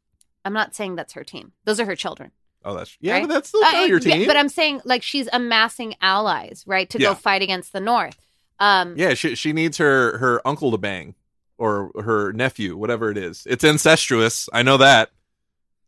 I'm 0.46 0.54
not 0.54 0.76
saying 0.76 0.96
that's 0.96 1.14
her 1.14 1.24
team. 1.24 1.54
Those 1.66 1.80
are 1.80 1.86
her 1.86 1.96
children. 1.96 2.32
Oh, 2.66 2.76
that's 2.76 2.98
yeah, 3.02 3.14
Right? 3.14 3.28
but 3.28 3.34
that's 3.34 3.50
still 3.50 3.64
Uh, 3.64 3.72
not 3.72 3.88
your 3.90 4.00
yeah, 4.00 4.16
team. 4.18 4.28
but 4.28 4.36
I'm 4.38 4.50
saying 4.50 4.82
like 4.86 5.04
she's 5.04 5.28
amassing 5.34 5.96
allies, 6.02 6.64
right, 6.68 6.90
to 6.90 7.00
Yeah. 7.00 7.10
go 7.10 7.16
fight 7.16 7.42
against 7.42 7.72
the 7.74 7.80
North. 7.80 8.18
Um, 8.60 8.94
yeah, 8.98 9.14
she 9.16 9.36
she 9.36 9.52
needs 9.54 9.78
her 9.78 10.18
her 10.20 10.46
uncle 10.46 10.72
to 10.72 10.78
bang 10.78 11.16
or 11.58 11.92
her 12.04 12.34
nephew, 12.34 12.76
whatever 12.78 13.10
it 13.10 13.18
is. 13.18 13.46
It's 13.50 13.64
incestuous. 13.64 14.48
I 14.54 14.64
know 14.64 14.78
that. 14.78 15.12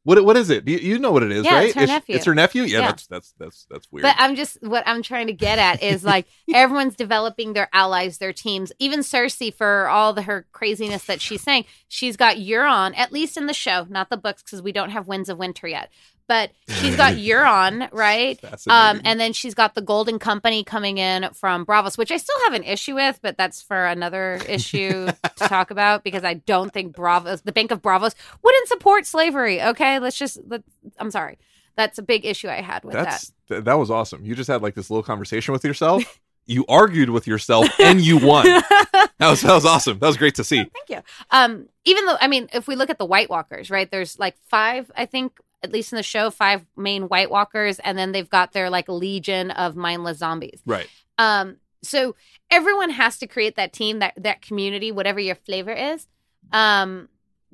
What 0.05 0.23
what 0.23 0.37
is 0.37 0.49
it? 0.51 0.67
You, 0.67 0.77
you 0.77 0.99
know 0.99 1.11
what 1.11 1.23
it 1.23 1.31
is, 1.31 1.43
Yeah, 1.43 1.55
right? 1.55 1.65
it's 1.65 1.75
her 1.75 1.81
It's- 1.81 1.95
nephew. 1.97 2.15
It's 2.15 2.25
her 2.25 2.35
nephew. 2.35 2.61
Yeah, 2.63 2.79
Yeah. 2.79 2.85
that's 2.87 3.07
that's 3.07 3.33
that's 3.39 3.65
that's 3.69 3.91
weird. 3.91 4.03
But 4.03 4.15
I'm 4.17 4.35
just 4.35 4.57
what 4.61 4.83
I'm 4.87 5.01
trying 5.01 5.27
to 5.27 5.33
get 5.33 5.57
at 5.59 5.81
is 5.83 6.03
like 6.03 6.27
everyone's 6.53 6.95
developing 6.95 7.53
their 7.53 7.67
allies, 7.73 8.19
their 8.19 8.31
teams. 8.31 8.71
Even 8.79 8.99
Cersei, 8.99 9.53
for 9.53 9.87
all 9.89 10.13
the 10.13 10.21
her 10.21 10.45
craziness 10.51 11.05
that 11.05 11.21
she's 11.21 11.41
saying, 11.41 11.65
she's 11.87 12.15
got 12.17 12.37
Euron 12.37 12.95
at 12.95 13.11
least 13.11 13.35
in 13.35 13.47
the 13.47 13.53
show, 13.53 13.85
not 13.89 14.09
the 14.09 14.17
books 14.17 14.43
because 14.43 14.61
we 14.61 14.71
don't 14.71 14.91
have 14.91 15.07
Winds 15.07 15.27
of 15.27 15.37
Winter 15.39 15.67
yet. 15.67 15.89
But 16.27 16.51
she's 16.67 16.95
got 16.95 17.13
Euron, 17.15 17.87
right? 17.91 18.39
Um, 18.67 19.01
and 19.03 19.19
then 19.19 19.33
she's 19.33 19.53
got 19.53 19.75
the 19.75 19.81
Golden 19.81 20.17
Company 20.17 20.63
coming 20.63 20.97
in 20.97 21.29
from 21.33 21.65
Braavos, 21.65 21.97
which 21.97 22.11
I 22.11 22.17
still 22.17 22.35
have 22.45 22.53
an 22.53 22.63
issue 22.63 22.95
with, 22.95 23.19
but 23.21 23.37
that's 23.37 23.61
for 23.61 23.85
another 23.85 24.39
issue 24.47 25.05
to 25.07 25.15
talk 25.47 25.71
about 25.71 26.03
because 26.03 26.23
I 26.23 26.35
don't 26.35 26.73
think 26.73 26.95
Braavos, 26.95 27.43
the 27.43 27.51
Bank 27.51 27.71
of 27.71 27.81
Braavos, 27.81 28.15
wouldn't 28.43 28.67
support 28.67 29.05
slavery. 29.05 29.61
Okay, 29.61 29.99
let's 29.99 30.17
just. 30.17 30.39
Let, 30.47 30.63
I'm 30.97 31.11
sorry, 31.11 31.37
that's 31.75 31.97
a 31.99 32.03
big 32.03 32.25
issue 32.25 32.49
I 32.49 32.61
had 32.61 32.83
with 32.83 32.93
that. 32.93 33.23
Th- 33.49 33.63
that 33.63 33.75
was 33.75 33.91
awesome. 33.91 34.25
You 34.25 34.35
just 34.35 34.47
had 34.47 34.61
like 34.61 34.75
this 34.75 34.89
little 34.89 35.03
conversation 35.03 35.51
with 35.51 35.63
yourself. 35.63 36.19
you 36.47 36.65
argued 36.69 37.09
with 37.09 37.27
yourself 37.27 37.67
and 37.79 38.01
you 38.01 38.17
won. 38.17 38.45
that 38.75 39.09
was 39.19 39.41
that 39.41 39.53
was 39.53 39.65
awesome. 39.65 39.99
That 39.99 40.07
was 40.07 40.17
great 40.17 40.35
to 40.35 40.43
see. 40.43 40.57
Thank 40.57 40.89
you. 40.89 41.01
Um, 41.31 41.67
even 41.85 42.05
though 42.05 42.17
I 42.19 42.27
mean, 42.27 42.49
if 42.53 42.67
we 42.67 42.75
look 42.75 42.89
at 42.89 42.97
the 42.97 43.05
White 43.05 43.29
Walkers, 43.29 43.69
right? 43.69 43.89
There's 43.89 44.17
like 44.19 44.35
five, 44.45 44.91
I 44.95 45.05
think, 45.05 45.39
at 45.63 45.71
least 45.71 45.91
in 45.91 45.97
the 45.97 46.03
show, 46.03 46.29
five 46.29 46.65
main 46.77 47.03
White 47.03 47.31
Walkers, 47.31 47.79
and 47.79 47.97
then 47.97 48.11
they've 48.11 48.29
got 48.29 48.53
their 48.53 48.69
like 48.69 48.87
legion 48.87 49.51
of 49.51 49.75
mindless 49.75 50.19
zombies. 50.19 50.61
Right. 50.65 50.87
Um, 51.17 51.57
so 51.83 52.15
everyone 52.49 52.89
has 52.89 53.17
to 53.19 53.27
create 53.27 53.55
that 53.55 53.73
team, 53.73 53.99
that 53.99 54.13
that 54.17 54.41
community, 54.41 54.91
whatever 54.91 55.19
your 55.19 55.35
flavor 55.35 55.71
is, 55.71 56.07
um, 56.51 57.09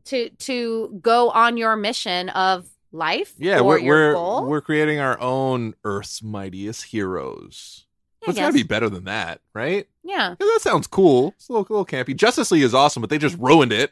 to 0.05 0.29
to 0.29 0.99
go 1.01 1.29
on 1.29 1.57
your 1.57 1.75
mission 1.75 2.29
of 2.29 2.67
life. 2.91 3.33
Yeah, 3.37 3.59
or 3.59 3.63
we're 3.63 3.83
we're, 3.83 4.13
goal. 4.13 4.45
we're 4.45 4.61
creating 4.61 4.99
our 4.99 5.19
own 5.19 5.75
Earth's 5.83 6.21
mightiest 6.21 6.85
heroes. 6.85 7.85
It's 8.27 8.37
gotta 8.37 8.53
be 8.53 8.63
better 8.63 8.87
than 8.87 9.05
that, 9.05 9.41
right? 9.53 9.87
yeah, 10.03 10.35
Yeah, 10.39 10.45
that 10.45 10.59
sounds 10.61 10.85
cool. 10.85 11.33
It's 11.37 11.49
a 11.49 11.53
little, 11.53 11.65
little 11.69 11.85
campy. 11.85 12.15
Justice 12.15 12.51
League 12.51 12.61
is 12.61 12.73
awesome, 12.73 13.01
but 13.01 13.09
they 13.09 13.17
just 13.17 13.37
ruined 13.39 13.73
it. 13.73 13.91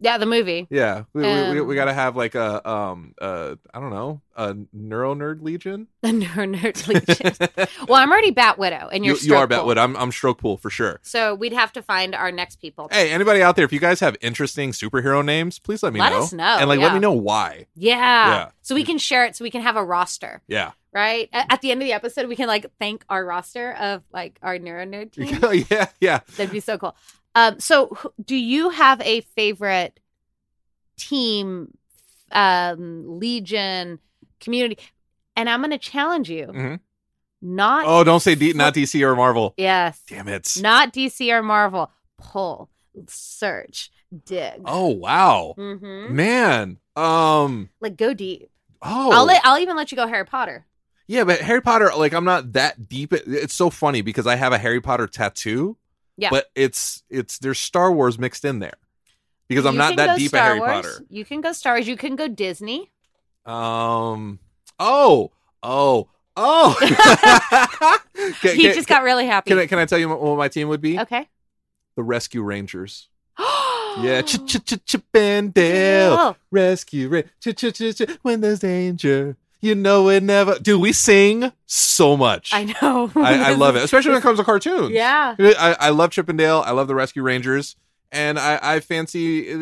Yeah, 0.00 0.18
the 0.18 0.26
movie. 0.26 0.66
Yeah, 0.70 1.04
we, 1.12 1.22
we, 1.22 1.28
we, 1.28 1.60
Um, 1.60 1.66
we 1.68 1.74
got 1.74 1.84
to 1.86 1.92
have 1.92 2.16
like 2.16 2.34
a 2.34 2.68
um 2.68 3.14
uh 3.20 3.54
I 3.72 3.80
don't 3.80 3.90
know 3.90 4.20
a 4.36 4.56
neuro 4.72 5.14
nerd 5.14 5.42
legion. 5.42 5.86
The 6.02 6.12
neuro 6.12 6.46
nerd 6.46 6.86
legion. 6.88 7.66
well, 7.88 8.00
I'm 8.00 8.10
already 8.10 8.30
Bat 8.30 8.58
Widow, 8.58 8.88
and 8.90 9.04
you're 9.04 9.16
you, 9.16 9.28
you 9.28 9.36
are 9.36 9.46
Bull. 9.46 9.58
Batwood. 9.58 9.76
I'm 9.78 9.96
I'm 9.96 10.10
Stroke 10.12 10.38
Pool 10.38 10.56
for 10.56 10.70
sure. 10.70 10.98
So 11.02 11.34
we'd 11.34 11.52
have 11.52 11.72
to 11.74 11.82
find 11.82 12.14
our 12.14 12.32
next 12.32 12.56
people. 12.56 12.88
Hey, 12.90 13.10
anybody 13.12 13.42
out 13.42 13.56
there? 13.56 13.64
If 13.64 13.72
you 13.72 13.80
guys 13.80 14.00
have 14.00 14.16
interesting 14.20 14.72
superhero 14.72 15.24
names, 15.24 15.58
please 15.58 15.82
let 15.82 15.92
me 15.92 16.00
Let 16.00 16.12
know. 16.12 16.20
us 16.22 16.32
know, 16.32 16.44
and 16.58 16.68
like 16.68 16.80
let 16.80 16.92
me 16.94 16.98
know 16.98 17.12
why. 17.12 17.66
Yeah. 17.74 17.96
Yeah. 17.96 18.50
So 18.62 18.74
we 18.74 18.84
can 18.84 18.98
share 18.98 19.24
it 19.26 19.36
so 19.36 19.44
we 19.44 19.50
can 19.50 19.62
have 19.62 19.76
a 19.76 19.84
roster, 19.84 20.42
Yeah, 20.46 20.72
right? 20.94 21.28
At 21.32 21.60
the 21.60 21.70
end 21.72 21.82
of 21.82 21.86
the 21.86 21.92
episode, 21.92 22.28
we 22.28 22.36
can 22.36 22.46
like 22.46 22.66
thank 22.78 23.04
our 23.08 23.24
roster 23.24 23.72
of 23.72 24.02
like 24.12 24.38
our 24.42 24.58
neuro 24.58 24.86
nerd 24.86 25.12
team. 25.12 25.64
yeah, 25.70 25.86
yeah. 26.00 26.20
That'd 26.36 26.52
be 26.52 26.60
so 26.60 26.78
cool. 26.78 26.94
Um, 27.34 27.60
so 27.60 27.96
do 28.24 28.34
you 28.36 28.70
have 28.70 29.00
a 29.02 29.20
favorite 29.20 30.00
team, 30.96 31.76
um, 32.32 33.18
legion, 33.18 33.98
community? 34.40 34.78
And 35.36 35.48
I'm 35.48 35.60
going 35.60 35.70
to 35.70 35.78
challenge 35.78 36.28
you. 36.28 36.46
Mhm. 36.48 36.80
Not, 37.42 37.86
Oh, 37.86 38.04
don't 38.04 38.20
say 38.20 38.34
D, 38.34 38.52
not 38.52 38.74
DC 38.74 39.02
or 39.02 39.16
Marvel. 39.16 39.54
yes, 39.56 40.02
Damn 40.06 40.28
it. 40.28 40.56
not 40.60 40.92
DC 40.92 41.30
or 41.32 41.42
Marvel. 41.42 41.90
Pull, 42.18 42.68
search, 43.08 43.90
dig. 44.26 44.60
Oh 44.66 44.88
wow, 44.88 45.54
hmm 45.56 46.14
man. 46.14 46.76
Um. 46.96 47.70
Like 47.80 47.96
go 47.96 48.12
deep. 48.12 48.50
Oh, 48.82 49.10
I'll 49.10 49.24
let, 49.24 49.40
I'll 49.44 49.58
even 49.58 49.74
let 49.74 49.90
you 49.90 49.96
go 49.96 50.06
Harry 50.06 50.26
Potter. 50.26 50.66
yeah, 51.06 51.24
but 51.24 51.40
Harry 51.40 51.62
Potter. 51.62 51.90
Like, 51.96 52.12
I'm 52.12 52.24
not 52.26 52.52
that 52.52 52.90
deep. 52.90 53.14
It's 53.14 53.54
so 53.54 53.70
funny 53.70 54.02
because 54.02 54.26
I 54.26 54.36
have 54.36 54.52
a 54.52 54.58
Harry 54.58 54.82
Potter 54.82 55.06
tattoo. 55.06 55.78
Yeah. 56.20 56.30
But 56.30 56.46
it's 56.54 57.02
it's 57.08 57.38
there's 57.38 57.58
Star 57.58 57.90
Wars 57.90 58.18
mixed 58.18 58.44
in 58.44 58.58
there 58.58 58.74
because 59.48 59.64
I'm 59.64 59.72
You 59.74 59.78
not 59.78 59.96
that 59.96 60.18
deep 60.18 60.28
Star 60.28 60.40
at 60.40 60.46
Harry 60.46 60.60
Wars. 60.60 60.86
Potter. 60.86 61.04
You 61.08 61.24
can 61.24 61.40
go 61.40 61.52
Star 61.52 61.74
Wars. 61.74 61.88
You 61.88 61.96
can 61.96 62.14
go 62.16 62.28
Disney. 62.28 62.90
Um. 63.46 64.38
Oh. 64.78 65.32
Oh. 65.62 66.08
Oh. 66.36 66.76
Can- 68.40 68.56
he 68.56 68.62
can- 68.62 68.74
just 68.74 68.88
got 68.88 69.02
really 69.02 69.26
happy. 69.26 69.50
Can 69.50 69.58
I 69.58 69.66
can 69.66 69.78
I 69.78 69.84
tell 69.86 69.98
you 69.98 70.08
what 70.08 70.36
my 70.36 70.48
team 70.48 70.68
would 70.68 70.80
be? 70.80 70.98
okay. 71.00 71.28
The 71.96 72.02
Rescue 72.02 72.42
Rangers. 72.42 73.08
Yeah, 73.98 74.22
ch 74.22 74.38
ch 74.46 74.64
ch 74.64 74.74
Chip 74.86 75.02
and 75.14 75.52
Dale. 75.52 76.16
Dale. 76.16 76.36
Rescue 76.52 77.08
Ra- 77.08 77.22
ch 77.40 77.56
ch 77.56 77.74
ch 77.74 77.96
ch 77.98 78.02
when 78.22 78.40
there's 78.40 78.60
danger. 78.60 79.36
You 79.60 79.74
know 79.74 80.08
it 80.08 80.22
never. 80.22 80.58
Do 80.58 80.78
we 80.78 80.92
sing 80.92 81.52
so 81.66 82.16
much. 82.16 82.52
I 82.54 82.64
know. 82.64 83.10
I, 83.16 83.50
I 83.50 83.54
love 83.54 83.76
it, 83.76 83.84
especially 83.84 84.10
when 84.10 84.18
it 84.18 84.22
comes 84.22 84.38
to 84.38 84.44
cartoons. 84.44 84.92
Yeah. 84.92 85.36
I, 85.38 85.76
I 85.78 85.90
love 85.90 86.10
Chip 86.10 86.28
and 86.28 86.38
Dale. 86.38 86.62
I 86.64 86.70
love 86.72 86.88
the 86.88 86.94
Rescue 86.94 87.22
Rangers, 87.22 87.76
and 88.10 88.38
I, 88.38 88.58
I 88.60 88.80
fancy 88.80 89.18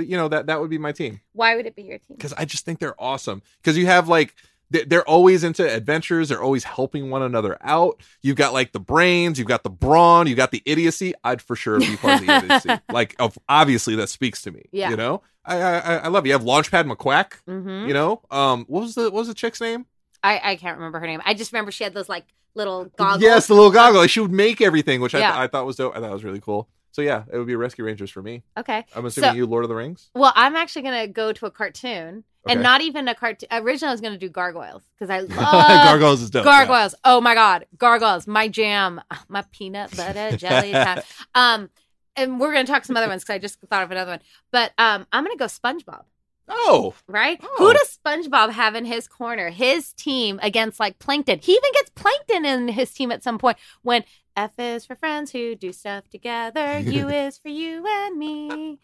you 0.07 0.17
know 0.17 0.29
that 0.29 0.47
that 0.47 0.61
would 0.61 0.71
be 0.71 0.79
my 0.79 0.93
team 0.93 1.21
Why 1.33 1.55
would 1.57 1.67
it 1.67 1.75
be 1.77 1.83
your 1.83 1.99
team? 1.99 2.17
because 2.17 2.33
I 2.33 2.45
just 2.45 2.65
think 2.65 2.79
they're 2.79 3.01
awesome. 3.01 3.43
Because 3.61 3.77
you 3.77 3.87
have 3.87 4.09
like 4.09 4.35
they're 4.71 5.07
always 5.09 5.45
into 5.45 5.65
adventures. 5.69 6.29
They're 6.29 6.43
always 6.43 6.65
helping 6.65 7.11
one 7.11 7.23
another 7.23 7.57
out. 7.63 8.01
You've 8.23 8.37
got 8.37 8.53
like 8.53 8.73
the 8.73 8.81
brains. 8.81 9.39
You've 9.39 9.49
got 9.49 9.63
the 9.63 9.71
brawn. 9.71 10.27
you've 10.27 10.37
got 10.37 10.51
the 10.51 10.63
idiocy. 10.67 11.15
I'd 11.25 11.41
for 11.43 11.57
sure 11.57 11.79
be 11.81 11.97
part 11.97 12.21
of 12.21 12.27
the 12.27 12.37
idiocy. 12.45 12.81
like 12.93 13.17
of 13.19 13.39
obviously 13.49 13.97
that 13.97 14.09
speaks 14.09 14.43
to 14.43 14.51
me. 14.51 14.63
Yeah. 14.73 14.91
You 14.91 14.97
know, 14.97 15.23
I 15.45 15.57
I, 15.61 15.95
I- 15.97 16.09
love 16.09 16.25
it. 16.25 16.29
You 16.29 16.33
have 16.35 16.43
Launchpad 16.45 16.91
McQuack. 16.93 17.35
hmm 17.47 17.87
You 17.89 17.95
know, 17.95 18.21
um, 18.31 18.65
what 18.69 18.81
was 18.83 18.95
the 18.95 19.05
what 19.05 19.15
was 19.21 19.29
the 19.29 19.35
chick's 19.35 19.61
name? 19.61 19.87
I, 20.23 20.41
I 20.53 20.57
can't 20.57 20.77
remember 20.77 20.99
her 21.01 21.07
name. 21.07 21.23
I 21.25 21.33
just 21.35 21.53
remember 21.53 21.71
she 21.71 21.85
had 21.85 21.95
those 21.95 22.09
like 22.09 22.25
little 22.55 22.87
goggles. 22.97 23.23
Yes, 23.23 23.47
the 23.47 23.55
little 23.55 23.71
goggle. 23.71 24.01
Like, 24.01 24.11
she 24.11 24.19
would 24.21 24.33
make 24.33 24.61
everything, 24.61 25.01
which 25.01 25.15
I, 25.15 25.19
th- 25.21 25.31
I 25.31 25.47
thought 25.47 25.65
was 25.65 25.77
dope. 25.77 25.97
I 25.97 26.01
thought 26.01 26.11
it 26.11 26.13
was 26.13 26.25
really 26.25 26.41
cool. 26.41 26.69
So 26.99 27.03
yeah, 27.03 27.23
it 27.33 27.39
would 27.39 27.47
be 27.47 27.55
Rescue 27.55 27.85
Rangers 27.85 28.11
for 28.11 28.23
me. 28.23 28.43
Okay. 28.57 28.85
I'm 28.97 29.07
assuming 29.07 29.31
So- 29.31 29.37
you 29.37 29.47
Lord 29.47 29.63
of 29.65 29.69
the 29.69 29.77
Rings. 29.77 30.11
Well, 30.17 30.33
I'm 30.35 30.57
actually 30.57 30.83
gonna 30.83 31.07
go 31.07 31.33
to 31.33 31.47
a 31.47 31.51
cartoon, 31.53 32.25
Okay. 32.45 32.55
and 32.55 32.61
not 32.61 32.81
even 32.81 33.07
a 33.07 33.15
cartoon. 33.15 33.49
Originally, 33.53 33.91
I 33.91 33.93
was 33.93 34.01
gonna 34.01 34.19
do 34.19 34.29
gargoyles 34.29 34.83
because 34.99 35.09
I 35.09 35.21
love 35.21 35.29
Gargoyles 35.39 36.23
is 36.23 36.31
dope. 36.31 36.45
yeah. 36.45 36.51
Gargoyles. 36.67 36.97
Oh 37.05 37.21
my 37.21 37.35
god, 37.35 37.67
gargoyles! 37.77 38.27
My 38.27 38.49
jam, 38.49 39.01
my 39.29 39.45
peanut 39.53 39.97
butter 39.97 40.37
jelly 40.37 40.73
time. 40.73 41.03
Um, 41.37 41.71
and 42.17 42.41
we're 42.41 42.53
gonna 42.53 42.65
talk 42.67 42.85
some 42.85 42.97
other 42.97 43.07
ones 43.07 43.23
because 43.23 43.35
I 43.35 43.39
just 43.39 43.61
thought 43.71 43.85
of 43.85 43.93
another 43.93 44.11
one. 44.11 44.21
But 44.51 44.73
um, 44.77 45.07
I'm 45.13 45.23
gonna 45.23 45.37
go 45.37 45.45
SpongeBob. 45.45 46.03
Oh, 46.49 46.95
Right? 47.07 47.39
Oh. 47.43 47.55
Who 47.59 47.73
does 47.73 47.99
SpongeBob 48.05 48.53
have 48.53 48.75
in 48.75 48.85
his 48.85 49.09
corner? 49.09 49.51
His 49.51 49.93
team 49.93 50.39
against 50.43 50.81
like 50.81 50.99
Plankton. 50.99 51.41
He 51.43 51.53
even 51.53 51.73
gets 51.75 51.91
Plankton 51.91 52.45
in 52.45 52.69
his 52.69 52.93
team 52.93 53.13
at 53.13 53.23
some 53.23 53.39
point 53.39 53.59
when 53.83 54.05
F 54.39 54.53
is 54.57 54.87
for 54.87 54.95
friends 54.95 55.33
who 55.33 55.57
do 55.57 55.73
stuff 55.73 56.09
together. 56.09 56.79
U 56.85 57.09
is 57.09 57.39
for 57.39 57.49
you 57.49 57.85
and 57.85 58.17
me. 58.17 58.79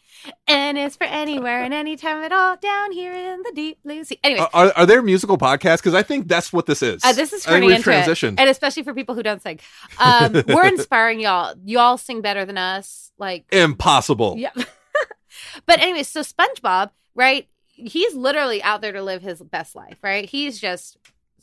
N 0.49 0.77
is 0.77 0.97
for 0.97 1.05
anywhere 1.05 1.63
and 1.63 1.73
anytime 1.73 2.25
at 2.25 2.33
all 2.33 2.57
down 2.57 2.91
here 2.91 3.13
in 3.13 3.41
the 3.43 3.53
deep 3.55 3.79
blue 3.85 4.03
sea. 4.03 4.19
Anyway, 4.25 4.45
are, 4.53 4.73
are, 4.75 4.85
there 4.85 5.01
musical 5.01 5.39
podcasts? 5.39 5.77
Because 5.77 5.95
I 5.95 6.03
think 6.03 6.27
that's 6.27 6.53
what 6.53 6.67
this 6.67 6.83
is. 6.83 7.05
uh, 7.05 7.13
this 7.13 7.33
is 7.33 7.45
turning 7.45 7.71
into 7.71 7.89
transitioned. 7.89 8.33
it, 8.33 8.41
and 8.41 8.51
especially 8.51 8.83
for 8.83 8.95
people 8.95 9.15
who 9.15 9.23
don't 9.23 9.41
sing. 9.41 9.61
Um, 10.01 10.43
we're 10.49 10.67
inspiring 10.75 11.21
y'all. 11.21 11.55
Y'all 11.65 11.99
sing 11.99 12.21
better 12.21 12.45
than 12.45 12.59
us. 12.59 13.13
Like, 13.17 13.47
Impossible. 13.53 14.35
yeah. 14.37 14.51
but 15.67 15.81
anyway, 15.81 16.03
so 16.03 16.23
SpongeBob, 16.23 16.91
right? 17.15 17.49
He's 17.75 18.15
literally 18.15 18.63
out 18.63 18.81
there 18.81 18.93
to 18.93 19.03
live 19.03 19.23
his 19.23 19.43
best 19.43 19.75
life, 19.75 19.99
right? 20.03 20.29
He's 20.29 20.61
just 20.61 20.97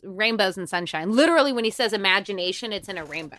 rainbows 0.03 0.57
and 0.57 0.67
sunshine. 0.67 1.11
Literally, 1.11 1.53
when 1.53 1.63
he 1.63 1.71
says 1.71 1.93
imagination, 1.93 2.73
it's 2.73 2.89
in 2.89 2.97
a 2.97 3.05
rainbow. 3.05 3.37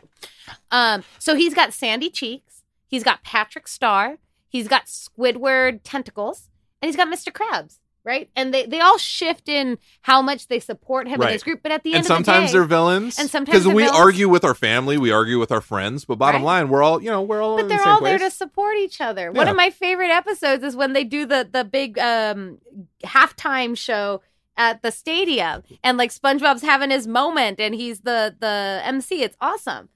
Um, 0.71 1.05
so 1.19 1.35
he's 1.35 1.55
got 1.55 1.73
sandy 1.73 2.11
cheeks. 2.11 2.63
He's 2.87 3.03
got 3.03 3.25
Patrick 3.25 3.67
Star. 3.67 4.19
He's 4.49 4.69
got 4.69 4.87
Squidward 4.87 5.81
tentacles, 5.83 6.51
and 6.81 6.89
he's 6.89 6.97
got 6.97 7.09
Mr. 7.09 7.33
Krabs. 7.33 7.79
Right, 8.05 8.29
and 8.35 8.53
they 8.53 8.67
they 8.67 8.81
all 8.81 8.99
shift 8.99 9.49
in 9.49 9.79
how 10.01 10.23
much 10.23 10.49
they 10.49 10.59
support 10.59 11.07
him 11.07 11.21
Right. 11.21 11.27
and 11.27 11.33
his 11.35 11.45
group. 11.45 11.61
But 11.63 11.71
at 11.71 11.85
the 11.85 11.91
And 11.91 11.99
end 11.99 12.05
of 12.07 12.09
the 12.09 12.15
sometimes 12.17 12.47
day, 12.51 12.53
they're 12.59 12.65
villains. 12.65 13.17
And 13.17 13.31
sometimes 13.31 13.61
because 13.63 13.73
we 13.73 13.85
villains. 13.85 13.97
argue 13.97 14.29
with 14.29 14.45
our 14.45 14.55
family, 14.55 14.99
we 14.99 15.13
argue 15.13 15.39
with 15.39 15.53
our 15.53 15.61
friends. 15.61 16.05
But 16.05 16.17
bottom 16.17 16.43
Right. 16.43 16.47
line, 16.63 16.69
we're 16.69 16.83
all 16.83 17.01
you 17.01 17.11
know 17.11 17.23
we're 17.23 17.41
all 17.41 17.57
but 17.57 17.63
in 17.63 17.69
they're 17.69 17.79
the 17.79 17.85
same 17.85 17.93
all 17.93 18.01
there 18.01 18.19
to 18.19 18.31
support 18.31 18.77
each 18.79 19.01
other. 19.01 19.31
One 19.31 19.47
of 19.47 19.55
my 19.55 19.71
favorite 19.71 20.11
episodes 20.11 20.65
is 20.65 20.75
when 20.75 20.95
they 20.95 21.05
do 21.05 21.27
the 21.27 21.49
the 21.51 21.63
big 21.63 21.97
um 22.01 22.59
halftime 23.05 23.77
show 23.77 24.21
at 24.57 24.83
the 24.83 24.91
stadium 24.91 25.63
and 25.83 25.97
like 25.97 26.13
SpongeBob's 26.13 26.63
having 26.63 26.91
his 26.91 27.07
moment 27.07 27.59
and 27.61 27.75
he's 27.75 28.01
the 28.01 28.35
the 28.41 28.81
MC. 28.85 29.23
It's 29.23 29.37
awesome. 29.41 29.89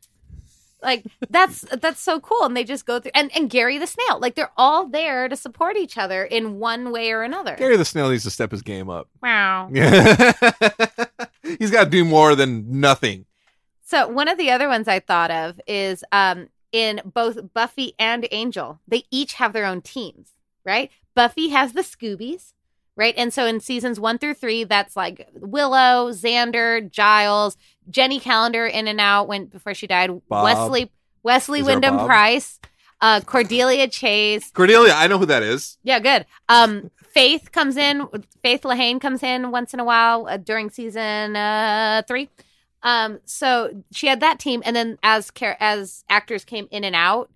Like 0.82 1.04
that's 1.30 1.62
that's 1.80 2.00
so 2.00 2.20
cool 2.20 2.44
and 2.44 2.56
they 2.56 2.62
just 2.62 2.84
go 2.84 3.00
through 3.00 3.12
and 3.14 3.34
and 3.34 3.48
Gary 3.48 3.78
the 3.78 3.86
snail. 3.86 4.20
Like 4.20 4.34
they're 4.34 4.52
all 4.56 4.86
there 4.86 5.28
to 5.28 5.34
support 5.34 5.76
each 5.76 5.96
other 5.96 6.24
in 6.24 6.58
one 6.58 6.92
way 6.92 7.12
or 7.12 7.22
another. 7.22 7.56
Gary 7.56 7.76
the 7.76 7.84
Snail 7.84 8.10
needs 8.10 8.24
to 8.24 8.30
step 8.30 8.50
his 8.50 8.62
game 8.62 8.90
up. 8.90 9.08
Wow. 9.22 9.70
Yeah, 9.72 10.32
he's 11.58 11.70
got 11.70 11.84
to 11.84 11.90
do 11.90 12.04
more 12.04 12.34
than 12.34 12.80
nothing. 12.80 13.24
So 13.82 14.06
one 14.06 14.28
of 14.28 14.36
the 14.36 14.50
other 14.50 14.68
ones 14.68 14.86
I 14.86 15.00
thought 15.00 15.30
of 15.30 15.60
is 15.66 16.04
um 16.12 16.48
in 16.72 17.00
both 17.04 17.54
Buffy 17.54 17.94
and 17.98 18.28
Angel, 18.30 18.80
they 18.86 19.04
each 19.10 19.34
have 19.34 19.52
their 19.54 19.64
own 19.64 19.80
teams, 19.80 20.32
right? 20.64 20.90
Buffy 21.14 21.48
has 21.48 21.72
the 21.72 21.80
Scoobies, 21.80 22.52
right? 22.96 23.14
And 23.16 23.32
so 23.32 23.46
in 23.46 23.60
seasons 23.60 23.98
one 23.98 24.18
through 24.18 24.34
three, 24.34 24.64
that's 24.64 24.96
like 24.96 25.28
Willow, 25.34 26.10
Xander, 26.10 26.90
Giles, 26.90 27.56
Jenny 27.90 28.20
Calendar 28.20 28.66
in 28.66 28.88
and 28.88 29.00
out 29.00 29.28
went 29.28 29.50
before 29.52 29.74
she 29.74 29.86
died, 29.86 30.10
Bob. 30.28 30.44
Wesley 30.44 30.90
Wesley 31.22 31.60
Is 31.60 31.66
Wyndam-Pryce, 31.66 32.60
uh 33.00 33.20
Cordelia 33.20 33.88
Chase. 33.88 34.50
Cordelia, 34.52 34.92
I 34.94 35.06
know 35.06 35.18
who 35.18 35.26
that 35.26 35.42
is. 35.42 35.78
Yeah, 35.82 35.98
good. 36.00 36.26
Um 36.48 36.90
Faith 37.12 37.50
comes 37.50 37.78
in, 37.78 38.06
Faith 38.42 38.62
Lehane 38.62 39.00
comes 39.00 39.22
in 39.22 39.50
once 39.50 39.72
in 39.72 39.80
a 39.80 39.84
while 39.84 40.26
uh, 40.28 40.36
during 40.36 40.68
season 40.70 41.34
uh 41.34 42.02
3. 42.06 42.28
Um, 42.82 43.20
so 43.24 43.82
she 43.90 44.06
had 44.06 44.20
that 44.20 44.38
team, 44.38 44.62
and 44.66 44.76
then 44.76 44.98
as 45.02 45.32
as 45.58 46.04
actors 46.10 46.44
came 46.44 46.68
in 46.70 46.84
and 46.84 46.94
out, 46.94 47.30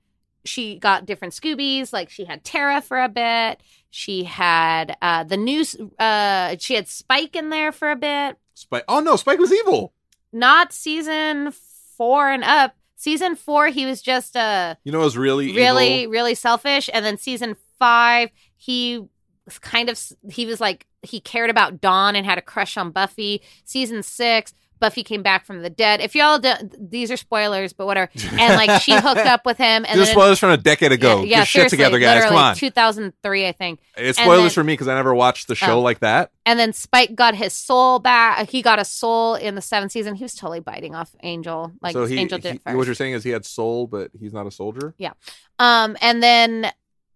she 0.45 0.78
got 0.78 1.07
different 1.07 1.33
Scoobies. 1.35 1.92
Like 1.95 2.11
she 2.11 2.25
had 2.26 2.45
Tara 2.45 2.80
for 2.83 3.00
a 3.02 3.09
bit. 3.09 3.61
She 3.88 4.25
had 4.25 4.97
uh 5.02 5.25
the 5.25 5.37
new 5.38 5.61
s- 5.62 5.76
uh 5.99 6.57
she 6.59 6.75
had 6.75 6.87
Spike 6.87 7.35
in 7.35 7.49
there 7.49 7.73
for 7.73 7.90
a 7.90 7.97
bit. 7.97 8.37
Spike. 8.54 8.85
Oh 8.87 9.00
no, 9.00 9.16
Spike 9.16 9.38
was 9.38 9.52
evil. 9.52 9.92
Not 10.32 10.72
season 10.72 11.52
four 11.96 12.30
and 12.30 12.44
up. 12.44 12.75
Season 12.96 13.34
four, 13.34 13.68
he 13.68 13.87
was 13.87 14.02
just 14.02 14.37
uh 14.37 14.75
You 14.84 14.92
know, 14.92 15.00
it 15.00 15.04
was 15.04 15.16
really 15.16 15.54
really 15.54 16.02
evil? 16.02 16.12
really 16.12 16.34
selfish, 16.34 16.90
and 16.92 17.04
then 17.04 17.16
season 17.16 17.56
five, 17.78 18.30
he 18.56 19.02
was 19.46 19.58
kind 19.58 19.88
of 19.88 19.99
he 20.30 20.46
was 20.46 20.60
like 20.60 20.87
he 21.02 21.18
cared 21.20 21.49
about 21.50 21.80
Dawn 21.80 22.14
and 22.14 22.26
had 22.26 22.38
a 22.38 22.42
crush 22.42 22.76
on 22.76 22.90
Buffy. 22.90 23.42
Season 23.64 24.02
six. 24.02 24.52
Buffy 24.80 25.04
came 25.04 25.22
back 25.22 25.44
from 25.46 25.62
the 25.62 25.70
dead. 25.70 26.00
If 26.00 26.14
y'all, 26.14 26.38
do, 26.38 26.52
these 26.78 27.10
are 27.10 27.16
spoilers, 27.16 27.72
but 27.72 27.87
whatever. 27.87 28.10
And 28.32 28.54
like 28.56 28.80
she 28.82 28.92
hooked 28.96 29.26
up 29.26 29.44
with 29.46 29.58
him, 29.58 29.84
and 29.87 30.00
These 30.00 30.10
spoilers 30.10 30.38
from 30.38 30.50
a 30.50 30.56
decade 30.56 30.90
ago. 30.92 31.18
Yeah, 31.18 31.25
yeah 31.25 31.37
Get 31.40 31.49
shit 31.49 31.52
seriously, 31.70 31.76
together, 31.78 31.99
guys. 32.00 32.25
Come 32.25 32.37
on. 32.37 32.54
2003, 32.56 33.46
I 33.46 33.52
think. 33.52 33.80
It's 33.96 34.18
and 34.18 34.25
spoilers 34.25 34.42
then- 34.42 34.50
for 34.50 34.64
me 34.64 34.72
because 34.72 34.88
I 34.88 34.94
never 34.94 35.14
watched 35.14 35.46
the 35.49 35.54
show 35.54 35.75
Oh. 35.75 35.80
like 35.80 36.00
that. 36.00 36.32
And 36.46 36.58
then 36.58 36.72
Spike 36.72 37.14
got 37.14 37.34
his 37.34 37.52
soul 37.52 37.99
back. 38.00 38.49
He 38.50 38.62
got 38.62 38.78
a 38.80 38.84
soul 38.84 39.34
in 39.37 39.54
the 39.54 39.60
seventh 39.62 39.92
season. 39.92 40.14
He 40.16 40.25
was 40.25 40.34
totally 40.34 40.60
biting 40.60 40.94
off 40.94 41.14
Angel. 41.22 41.70
Like 41.82 41.92
so 41.92 42.06
he, 42.06 42.18
Angel 42.18 42.38
did 42.38 42.52
he- 42.54 42.58
first. 42.58 42.76
what 42.76 42.87
you're 42.87 42.94
saying 42.94 43.12
is 43.12 43.22
he 43.22 43.30
had 43.30 43.44
soul, 43.44 43.87
but 43.87 44.10
he's 44.18 44.32
not 44.32 44.46
a 44.46 44.50
soldier. 44.50 44.94
Yeah. 44.99 45.12
Um, 45.58 45.96
and 46.00 46.22
then 46.22 46.72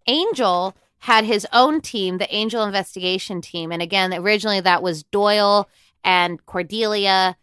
Angel 0.06 0.75
had 0.99 1.25
his 1.25 1.47
own 1.52 1.80
team, 1.80 2.18
the 2.18 2.33
Angel 2.35 2.62
Investigation 2.62 3.40
Team. 3.40 3.73
And 3.73 3.83
again, 3.83 4.12
originally 4.14 4.61
that 4.61 4.83
was 4.83 5.02
Doyle 5.02 5.68
and 6.02 6.44
Cordelia. 6.47 7.37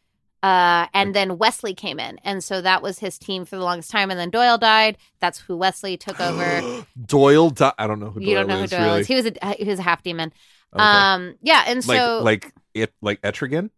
Uh, 0.44 0.88
and 0.94 1.14
then 1.14 1.38
Wesley 1.38 1.76
came 1.76 2.00
in. 2.00 2.18
And 2.24 2.44
so 2.44 2.62
that 2.62 2.82
was 2.82 2.98
his 3.00 3.18
team 3.20 3.46
for 3.46 3.58
the 3.58 3.64
longest 3.64 3.92
time. 3.92 4.10
And 4.10 4.20
then 4.20 4.32
Doyle 4.32 4.58
died. 4.58 4.98
That's 5.20 5.40
who 5.40 5.56
Wesley 5.56 5.98
took 5.98 6.20
over. 6.20 6.84
Doyle. 7.06 7.54
I 7.78 7.86
don't 7.88 8.00
know 8.00 8.10
who 8.10 8.20
Doyle 8.20 8.30
you 8.30 8.36
don't 8.36 8.48
know 8.48 8.58
who 8.58 8.64
is. 8.64 8.70
Doyle 8.72 8.82
really. 8.86 9.02
is. 9.02 9.08
He 9.08 9.16
was 9.16 9.26
a 9.28 9.54
he 9.56 9.66
was 9.66 9.80
a 9.80 9.84
half 9.84 10.02
demon. 10.02 10.34
Okay. 10.74 10.84
Um, 10.84 11.36
yeah. 11.42 11.64
And 11.68 11.86
like 11.88 11.98
so 12.00 12.24
like 12.24 12.54
it 12.74 12.94
like 13.02 13.22
Etrigan, 13.22 13.70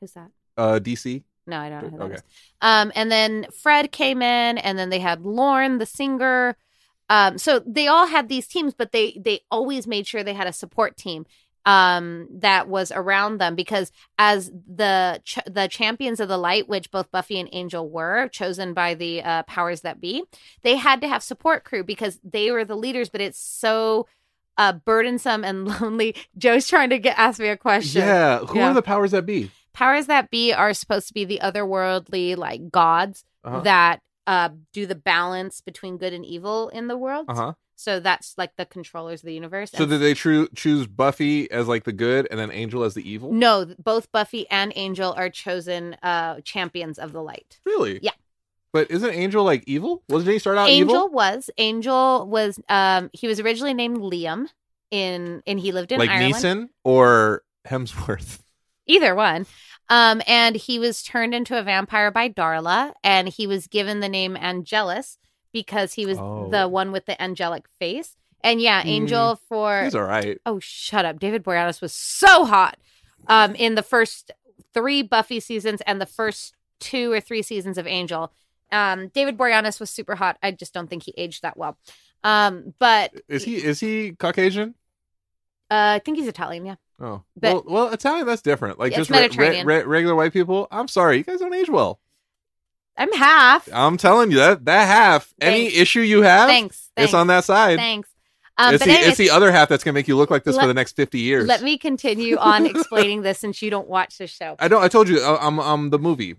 who's 0.00 0.12
that? 0.12 0.30
uh, 0.56 0.78
DC. 0.78 1.22
No, 1.46 1.58
I 1.58 1.70
don't 1.70 1.82
know 1.82 1.88
who 1.90 1.96
that 1.98 2.04
Okay. 2.04 2.14
is. 2.14 2.22
Um, 2.60 2.92
and 2.94 3.10
then 3.10 3.46
Fred 3.50 3.90
came 3.90 4.22
in, 4.22 4.58
and 4.58 4.78
then 4.78 4.90
they 4.90 5.00
had 5.00 5.22
Lauren, 5.22 5.78
the 5.78 5.86
singer. 5.86 6.56
Um, 7.08 7.36
so 7.36 7.60
they 7.66 7.88
all 7.88 8.06
had 8.06 8.28
these 8.28 8.46
teams, 8.46 8.72
but 8.74 8.92
they 8.92 9.18
they 9.20 9.40
always 9.50 9.86
made 9.88 10.06
sure 10.06 10.22
they 10.22 10.34
had 10.34 10.46
a 10.46 10.52
support 10.52 10.96
team 10.96 11.26
um 11.64 12.26
that 12.30 12.68
was 12.68 12.90
around 12.90 13.38
them 13.38 13.54
because 13.54 13.92
as 14.18 14.50
the 14.66 15.20
ch- 15.24 15.38
the 15.46 15.68
champions 15.68 16.18
of 16.18 16.28
the 16.28 16.36
light 16.36 16.68
which 16.68 16.90
both 16.90 17.10
buffy 17.12 17.38
and 17.38 17.48
angel 17.52 17.88
were 17.88 18.26
chosen 18.28 18.74
by 18.74 18.94
the 18.94 19.22
uh, 19.22 19.42
powers 19.44 19.82
that 19.82 20.00
be 20.00 20.24
they 20.62 20.76
had 20.76 21.00
to 21.00 21.06
have 21.08 21.22
support 21.22 21.62
crew 21.64 21.84
because 21.84 22.18
they 22.24 22.50
were 22.50 22.64
the 22.64 22.74
leaders 22.76 23.08
but 23.08 23.20
it's 23.20 23.38
so 23.38 24.06
uh 24.58 24.72
burdensome 24.72 25.44
and 25.44 25.68
lonely 25.80 26.16
joe's 26.36 26.66
trying 26.66 26.90
to 26.90 26.98
get 26.98 27.16
ask 27.16 27.38
me 27.38 27.48
a 27.48 27.56
question 27.56 28.02
Yeah. 28.02 28.38
Who 28.40 28.58
Yeah. 28.58 28.70
are 28.70 28.74
the 28.74 28.82
powers 28.82 29.12
that 29.12 29.24
be? 29.24 29.50
powers 29.72 30.06
that 30.06 30.30
be 30.30 30.52
are 30.52 30.74
supposed 30.74 31.06
to 31.08 31.14
be 31.14 31.24
the 31.24 31.40
otherworldly 31.42 32.36
like 32.36 32.70
gods 32.70 33.24
Uh-huh. 33.44 33.60
that 33.60 34.00
uh 34.26 34.48
do 34.72 34.84
the 34.86 34.94
balance 34.94 35.60
between 35.60 35.96
good 35.96 36.12
and 36.12 36.24
evil 36.26 36.68
in 36.70 36.88
the 36.88 36.96
world 36.96 37.26
Uh 37.28 37.34
huh. 37.34 37.52
So 37.82 38.00
that's 38.00 38.34
like 38.38 38.56
the 38.56 38.64
controllers 38.64 39.20
of 39.20 39.26
the 39.26 39.34
universe 39.34 39.70
So 39.72 39.82
And 39.82 39.90
did 39.90 39.98
they 40.00 40.14
tru- 40.14 40.48
choose 40.54 40.86
Buffy 40.86 41.50
as 41.50 41.68
like 41.68 41.84
the 41.84 41.92
good 41.92 42.28
and 42.30 42.38
then 42.38 42.50
Angel 42.50 42.82
as 42.84 42.94
the 42.94 43.08
evil? 43.08 43.32
no 43.32 43.66
both 43.78 44.10
buffy 44.12 44.48
and 44.50 44.72
angel 44.76 45.12
are 45.16 45.28
chosen 45.30 45.96
uh 46.02 46.40
champions 46.42 46.98
of 46.98 47.12
the 47.12 47.22
light 47.22 47.58
Really? 47.66 47.98
Yeah. 48.02 48.12
But 48.72 48.90
isn't 48.90 49.10
Angel 49.10 49.44
like 49.44 49.64
evil? 49.66 50.02
Wasn't 50.08 50.32
he 50.32 50.38
start 50.38 50.56
out 50.56 50.68
angel 50.70 50.94
evil? 50.96 51.08
was 51.10 51.50
angel 51.58 52.26
was 52.26 52.58
um 52.68 53.10
he 53.12 53.26
was 53.26 53.38
originally 53.40 53.74
named 53.74 53.98
liam 53.98 54.46
in 54.90 55.42
and 55.46 55.58
he 55.60 55.72
lived 55.72 55.92
in 55.92 55.98
Like 55.98 56.10
ireland 56.10 56.34
Neeson 56.34 56.68
or 56.84 57.42
Hemsworth? 57.66 58.38
either 58.86 59.14
one. 59.14 59.46
Um, 59.88 60.22
and 60.26 60.56
he 60.56 60.78
was 60.78 61.02
turned 61.02 61.34
into 61.34 61.58
a 61.58 61.62
vampire 61.62 62.10
by 62.10 62.28
Darla, 62.30 62.92
and 63.04 63.28
he 63.28 63.46
was 63.46 63.66
given 63.66 64.00
the 64.00 64.08
name 64.08 64.36
Angelus 64.36 65.18
because 65.52 65.94
he 65.94 66.06
was 66.06 66.18
Oh. 66.18 66.48
the 66.50 66.68
one 66.68 66.92
with 66.92 67.06
the 67.06 67.20
angelic 67.22 67.66
face. 67.78 68.16
And 68.44 68.60
yeah, 68.60 68.82
Mm. 68.82 68.86
Angel 68.86 69.36
for 69.48 69.84
He's 69.84 69.94
all 69.94 70.02
right. 70.02 70.38
oh 70.46 70.58
shut 70.58 71.04
up, 71.04 71.18
David 71.20 71.44
Boreanaz 71.44 71.80
was 71.80 71.92
so 71.92 72.44
hot 72.44 72.76
um, 73.28 73.54
in 73.54 73.74
the 73.76 73.82
first 73.82 74.32
three 74.74 75.02
Buffy 75.02 75.38
seasons 75.38 75.80
and 75.86 76.00
the 76.00 76.06
first 76.06 76.54
two 76.80 77.12
or 77.12 77.20
three 77.20 77.42
seasons 77.42 77.78
of 77.78 77.86
Angel. 77.86 78.32
Um, 78.72 79.08
David 79.08 79.36
Boreanaz 79.38 79.78
was 79.78 79.90
super 79.90 80.16
hot. 80.16 80.38
I 80.42 80.50
just 80.50 80.72
don't 80.74 80.88
think 80.88 81.04
he 81.04 81.14
aged 81.16 81.42
that 81.42 81.56
well. 81.56 81.76
Um, 82.24 82.74
but 82.78 83.12
Is 83.28 83.44
he 83.44 83.56
is 83.62 83.78
he 83.80 84.12
Caucasian? 84.12 84.74
uh, 85.70 85.94
I 85.96 85.98
think 86.04 86.16
he's 86.18 86.26
Italian. 86.28 86.66
Yeah. 86.66 86.74
Oh, 87.00 87.22
But- 87.36 87.52
well, 87.52 87.64
well, 87.86 87.92
Italian. 87.92 88.26
That's 88.26 88.42
different. 88.42 88.78
Like 88.78 88.92
just 88.94 89.10
re- 89.10 89.28
re- 89.64 89.82
regular 89.84 90.14
white 90.14 90.32
people. 90.32 90.68
I'm 90.70 90.88
sorry, 90.88 91.18
you 91.18 91.24
guys 91.24 91.40
don't 91.40 91.54
age 91.54 91.68
well. 91.70 92.00
I'm 92.96 93.12
half. 93.12 93.68
I'm 93.72 93.96
telling 93.96 94.30
you 94.30 94.38
that 94.38 94.64
that 94.66 94.86
half. 94.86 95.32
Any 95.40 95.74
issue 95.74 96.00
you 96.00 96.22
have, 96.22 96.48
Thanks. 96.48 96.90
it's 96.96 97.14
on 97.14 97.28
that 97.28 97.44
side. 97.44 97.78
Thanks. 97.78 98.08
Um, 98.58 98.74
it's 98.74 98.82
but 98.82 98.86
the 98.86 98.92
anyways, 98.92 99.08
it's 99.08 99.18
the 99.18 99.30
other 99.30 99.50
half 99.50 99.68
that's 99.68 99.82
gonna 99.82 99.94
make 99.94 100.08
you 100.08 100.16
look 100.16 100.30
like 100.30 100.44
this 100.44 100.58
for 100.58 100.66
the 100.66 100.74
next 100.74 100.94
fifty 100.94 101.20
years. 101.20 101.46
Let 101.46 101.62
me 101.62 101.78
continue 101.78 102.36
on 102.36 102.66
explaining 102.76 103.22
this 103.22 103.38
since 103.38 103.62
you 103.62 103.70
don't 103.70 103.88
watch 103.88 104.18
the 104.18 104.26
show. 104.26 104.56
I 104.58 104.68
don't. 104.68 104.82
I 104.82 104.88
told 104.88 105.08
you. 105.08 105.20
uh, 105.20 105.38
I'm 105.40 105.58
I'm 105.58 105.90
the 105.90 105.98
movie. 105.98 106.36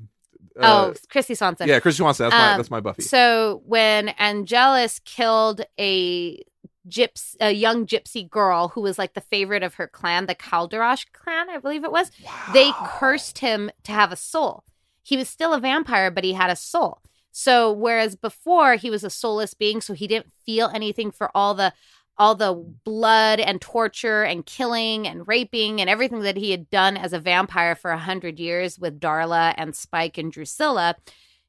Uh, 0.59 0.91
oh, 0.91 0.93
Christy 1.09 1.33
Swanson. 1.33 1.67
yeah, 1.67 1.79
Christy 1.79 2.01
Swanson. 2.01 2.29
That's 2.29 2.35
my 2.35 2.51
Um, 2.51 2.57
that's 2.57 2.71
my 2.71 2.79
Buffy. 2.79 3.01
So 3.01 3.63
when 3.65 4.09
Angelus 4.09 4.99
killed 4.99 5.61
a 5.79 6.43
gyps 6.87 7.35
a 7.39 7.51
young 7.51 7.87
gypsy 7.87 8.29
girl 8.29 8.67
who 8.69 8.81
was 8.81 8.97
like 8.97 9.13
the 9.13 9.21
favorite 9.21 9.63
of 9.63 9.75
her 9.75 9.87
clan, 9.87 10.27
the 10.27 10.35
Kalderash 10.35 11.05
clan, 11.13 11.49
I 11.49 11.57
believe 11.57 11.83
it 11.83 11.91
was, 11.91 12.11
they 12.53 12.71
cursed 12.85 13.39
him 13.39 13.71
to 13.83 13.91
have 13.91 14.11
a 14.11 14.15
soul. 14.15 14.63
He 15.03 15.17
was 15.17 15.29
still 15.29 15.53
a 15.53 15.59
vampire, 15.59 16.09
but 16.09 16.23
he 16.23 16.33
had 16.33 16.49
a 16.49 16.55
soul. 16.55 17.01
So 17.31 17.71
whereas 17.71 18.15
before 18.15 18.75
he 18.75 18.89
was 18.89 19.03
a 19.03 19.09
soulless 19.09 19.53
being, 19.53 19.81
so 19.81 19.93
he 19.93 20.07
didn't 20.07 20.31
feel 20.45 20.69
anything 20.73 21.11
for 21.11 21.29
all 21.35 21.53
the 21.53 21.73
all 22.15 22.35
the 22.35 22.53
blood 22.83 23.39
and 23.39 23.59
torture 23.59 24.21
and 24.23 24.45
killing 24.45 25.07
and 25.07 25.27
raping 25.27 25.81
and 25.81 25.89
everything 25.89 26.19
that 26.19 26.37
he 26.37 26.51
had 26.51 26.69
done 26.69 26.95
as 26.95 27.11
a 27.11 27.19
vampire 27.19 27.73
for 27.73 27.89
a 27.89 27.97
hundred 27.97 28.39
years 28.39 28.77
with 28.77 28.99
Darla 28.99 29.55
and 29.57 29.75
Spike 29.75 30.19
and 30.19 30.31
Drusilla, 30.31 30.95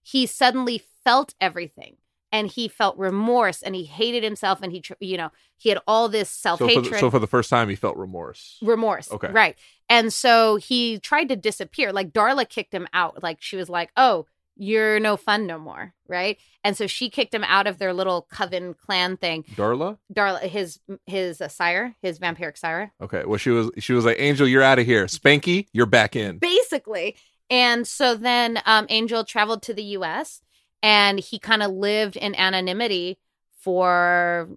he 0.03 0.25
suddenly 0.25 0.83
felt 1.05 1.35
everything 1.39 1.97
and 2.33 2.49
he 2.49 2.67
felt 2.67 2.97
remorse 2.99 3.63
and 3.63 3.75
he 3.77 3.85
hated 3.85 4.25
himself 4.25 4.61
and 4.63 4.73
he 4.73 4.83
you 5.01 5.17
know 5.17 5.31
he 5.57 5.69
had 5.69 5.79
all 5.87 6.09
this 6.09 6.29
self 6.29 6.61
hatred. 6.61 6.93
the, 6.93 6.99
so 6.99 7.11
for 7.11 7.19
the 7.19 7.27
first 7.27 7.49
time, 7.49 7.69
he 7.69 7.77
felt 7.77 7.97
remorse. 7.97 8.59
remorse. 8.61 9.11
Okay. 9.11 9.31
Right. 9.31 9.57
And 9.89 10.13
so 10.13 10.57
he 10.57 10.99
tried 10.99 11.29
to 11.29 11.37
disappear. 11.37 11.93
Like 11.93 12.13
Darla 12.13 12.49
kicked 12.49 12.73
him 12.73 12.87
out. 12.93 13.23
Like 13.23 13.39
she 13.41 13.57
was 13.57 13.69
like, 13.69 13.91
"Oh, 13.97 14.27
you're 14.57 14.99
no 15.01 15.17
fun 15.17 15.47
no 15.47 15.59
more." 15.59 15.93
Right. 16.09 16.39
And 16.63 16.77
so 16.77 16.87
she 16.87 17.11
kicked 17.11 17.35
him 17.35 17.45
out 17.45 17.67
of 17.67 17.79
their 17.79 17.93
little 17.93 18.23
coven 18.31 18.75
clan 18.75 19.17
thing. 19.19 19.45
Darla. 19.57 19.99
Darla, 20.13 20.41
his 20.41 20.81
his 21.07 21.41
uh, 21.41 21.49
sire, 21.49 21.95
his 22.03 22.19
vampiric 22.19 22.57
sire, 22.57 22.93
Okay. 23.03 23.25
Well, 23.27 23.39
she 23.39 23.51
was 23.51 23.71
she 23.79 23.93
was 23.93 24.05
like, 24.05 24.17
Angel, 24.19 24.49
you're 24.49 24.63
out 24.63 24.79
of 24.79 24.87
here. 24.87 25.05
Spanky, 25.07 25.67
you're 25.73 25.87
back 25.87 26.17
in. 26.17 26.39
basically. 26.39 27.17
And 27.51 27.87
so 27.87 28.15
then 28.17 28.61
um, 28.65 28.87
Angel 28.89 29.23
traveled 29.23 29.63
to 29.65 29.75
the 29.75 29.83
U.S. 29.99 30.41
and 30.83 31.21
he 31.21 31.39
kind 31.39 31.63
of 31.63 31.71
lived 31.73 32.17
in 32.17 32.35
anonymity 32.35 33.19
for 33.61 34.49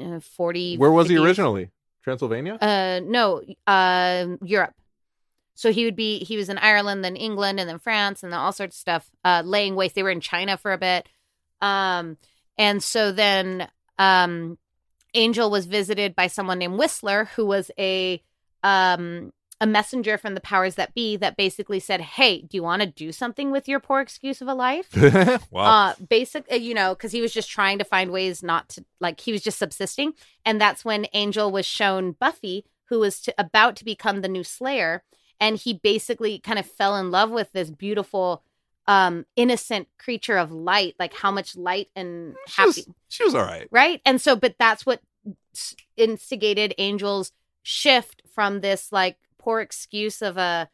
uh, 0.00 0.20
forty. 0.20 0.76
Where 0.76 0.92
was 0.92 1.08
he 1.08 1.18
originally? 1.18 1.70
Transylvania. 2.02 2.54
Uh, 2.60 3.00
no, 3.04 3.42
uh, 3.66 4.26
Europe. 4.42 4.74
So 5.54 5.72
he 5.72 5.84
would 5.84 5.96
be 5.96 6.24
he 6.24 6.36
was 6.36 6.48
in 6.48 6.58
Ireland, 6.58 7.04
then 7.04 7.16
England, 7.16 7.60
and 7.60 7.68
then 7.68 7.78
France, 7.78 8.22
and 8.22 8.32
then 8.32 8.40
all 8.40 8.52
sorts 8.52 8.76
of 8.76 8.80
stuff. 8.80 9.10
Uh, 9.24 9.42
laying 9.44 9.74
waste. 9.74 9.94
They 9.94 10.02
were 10.02 10.10
in 10.10 10.20
China 10.20 10.56
for 10.56 10.72
a 10.72 10.78
bit. 10.78 11.06
Um, 11.60 12.16
and 12.56 12.82
so 12.82 13.12
then 13.12 13.68
um, 13.98 14.56
Angel 15.14 15.50
was 15.50 15.66
visited 15.66 16.14
by 16.14 16.28
someone 16.28 16.58
named 16.58 16.78
Whistler, 16.78 17.26
who 17.36 17.44
was 17.44 17.70
a 17.78 18.22
um 18.62 19.32
a 19.60 19.66
messenger 19.66 20.16
from 20.16 20.34
the 20.34 20.40
powers 20.40 20.76
that 20.76 20.94
be 20.94 21.16
that 21.16 21.36
basically 21.36 21.80
said, 21.80 22.00
"Hey, 22.00 22.42
do 22.42 22.56
you 22.56 22.62
want 22.62 22.80
to 22.80 22.88
do 22.88 23.12
something 23.12 23.50
with 23.50 23.68
your 23.68 23.78
poor 23.78 24.00
excuse 24.00 24.40
of 24.40 24.48
a 24.48 24.54
life?" 24.54 24.88
wow. 25.50 25.64
uh 25.64 25.94
basic 26.08 26.50
uh, 26.50 26.56
you 26.56 26.74
know 26.74 26.94
because 26.94 27.12
he 27.12 27.20
was 27.20 27.32
just 27.32 27.50
trying 27.50 27.78
to 27.78 27.84
find 27.84 28.10
ways 28.10 28.42
not 28.42 28.68
to 28.70 28.84
like 29.00 29.20
he 29.20 29.32
was 29.32 29.42
just 29.42 29.58
subsisting 29.58 30.12
and 30.44 30.60
that's 30.60 30.84
when 30.84 31.06
angel 31.12 31.52
was 31.52 31.66
shown 31.66 32.12
buffy 32.12 32.64
who 32.86 33.00
was 33.00 33.20
to, 33.20 33.34
about 33.38 33.76
to 33.76 33.84
become 33.84 34.20
the 34.20 34.28
new 34.28 34.44
slayer 34.44 35.02
and 35.38 35.56
he 35.56 35.74
basically 35.74 36.38
kind 36.38 36.58
of 36.58 36.66
fell 36.66 36.96
in 36.96 37.10
love 37.10 37.30
with 37.30 37.52
this 37.52 37.70
beautiful 37.70 38.42
um 38.86 39.26
innocent 39.36 39.88
creature 39.98 40.36
of 40.36 40.50
light 40.50 40.94
like 40.98 41.14
how 41.14 41.30
much 41.30 41.56
light 41.56 41.88
and 41.94 42.34
she, 42.48 42.64
was, 42.64 42.76
happy 42.76 42.94
she 43.08 43.24
was 43.24 43.34
all 43.34 43.44
right. 43.44 43.68
right 43.70 44.00
and 44.04 44.20
so 44.20 44.34
but 44.34 44.54
that's 44.58 44.86
what 44.86 45.00
instigated 45.96 46.74
angel's 46.78 47.32
shift 47.62 48.22
from 48.34 48.60
this 48.60 48.90
like 48.90 49.18
poor 49.40 49.60
excuse 49.60 50.22
of 50.22 50.36
a 50.36 50.68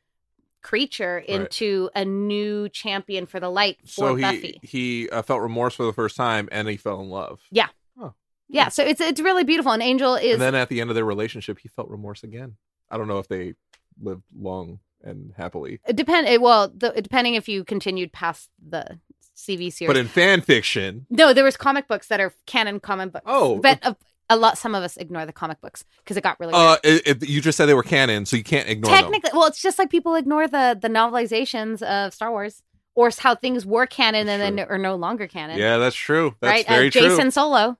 creature 0.62 1.18
into 1.18 1.88
a 1.94 2.04
new 2.04 2.68
champion 2.68 3.24
for 3.24 3.38
the 3.38 3.48
light 3.48 3.78
for 3.82 3.88
So 3.88 4.14
he 4.16 4.22
buffy 4.22 4.60
he 4.62 5.08
uh, 5.10 5.22
felt 5.22 5.40
remorse 5.40 5.74
for 5.76 5.84
the 5.84 5.92
first 5.92 6.16
time, 6.16 6.48
and 6.50 6.68
he 6.68 6.76
fell 6.76 7.00
in 7.00 7.08
love. 7.08 7.40
Yeah, 7.50 7.68
Oh. 7.98 8.14
Yeah. 8.48 8.68
so 8.68 8.82
it's 8.82 9.00
it's 9.00 9.20
really 9.20 9.44
beautiful. 9.44 9.72
And 9.72 9.82
Angel 9.82 10.16
is 10.16 10.34
and 10.34 10.42
then 10.42 10.54
at 10.54 10.68
the 10.68 10.80
end 10.80 10.90
of 10.90 10.96
their 10.96 11.04
relationship, 11.04 11.60
he 11.60 11.68
felt 11.68 11.88
remorse 11.88 12.24
again. 12.24 12.56
I 12.90 12.98
don't 12.98 13.08
know 13.08 13.18
if 13.18 13.28
they 13.28 13.54
lived 14.00 14.22
long 14.36 14.80
and 15.02 15.32
happily. 15.36 15.80
it 15.86 15.96
depend 15.96 16.42
well, 16.42 16.68
the, 16.68 16.90
depending 17.00 17.34
if 17.34 17.48
you 17.48 17.64
continued 17.64 18.12
past 18.12 18.50
the 18.68 18.98
CV 19.36 19.72
series. 19.72 19.88
But 19.88 19.96
in 19.96 20.08
fan 20.08 20.40
fiction, 20.40 21.06
no, 21.10 21.32
there 21.32 21.44
was 21.44 21.56
comic 21.56 21.86
books 21.86 22.08
that 22.08 22.20
are 22.20 22.32
canon 22.46 22.80
comic 22.80 23.12
books. 23.12 23.24
Oh, 23.26 23.60
but 23.60 23.78
a, 23.82 23.96
a 24.28 24.36
lot. 24.36 24.58
Some 24.58 24.74
of 24.74 24.82
us 24.82 24.96
ignore 24.96 25.24
the 25.26 25.32
comic 25.32 25.60
books 25.60 25.84
because 25.98 26.16
it 26.16 26.22
got 26.22 26.38
really. 26.40 26.52
uh, 26.54 26.76
it, 26.84 27.06
it- 27.22 27.28
you 27.28 27.40
just 27.40 27.56
said 27.56 27.66
they 27.66 27.74
were 27.74 27.82
canon, 27.82 28.26
so 28.26 28.36
you 28.36 28.44
can't 28.44 28.68
ignore 28.68 28.90
them. 28.92 29.02
Technically, 29.04 29.30
well, 29.32 29.46
it's 29.46 29.60
just 29.62 29.78
like 29.78 29.90
people 29.90 30.14
ignore 30.14 30.46
the 30.48 30.78
the 30.80 30.88
novelizations 30.88 31.82
of 31.82 32.12
Star 32.14 32.30
Wars 32.30 32.62
or 32.94 33.10
how 33.18 33.34
things 33.34 33.66
were 33.66 33.86
canon 33.86 34.28
and 34.28 34.40
then 34.58 34.66
True. 34.66 34.74
are 34.74 34.78
no 34.78 34.96
longer 34.96 35.26
canon. 35.26 35.58
Yeah, 35.58 35.76
that's 35.76 35.94
true. 35.96 36.34
That's 36.40 36.50
right. 36.50 36.66
very 36.66 36.88
uh, 36.88 36.90
Jacen 36.90 37.20
true. 37.22 37.30
Solo, 37.30 37.78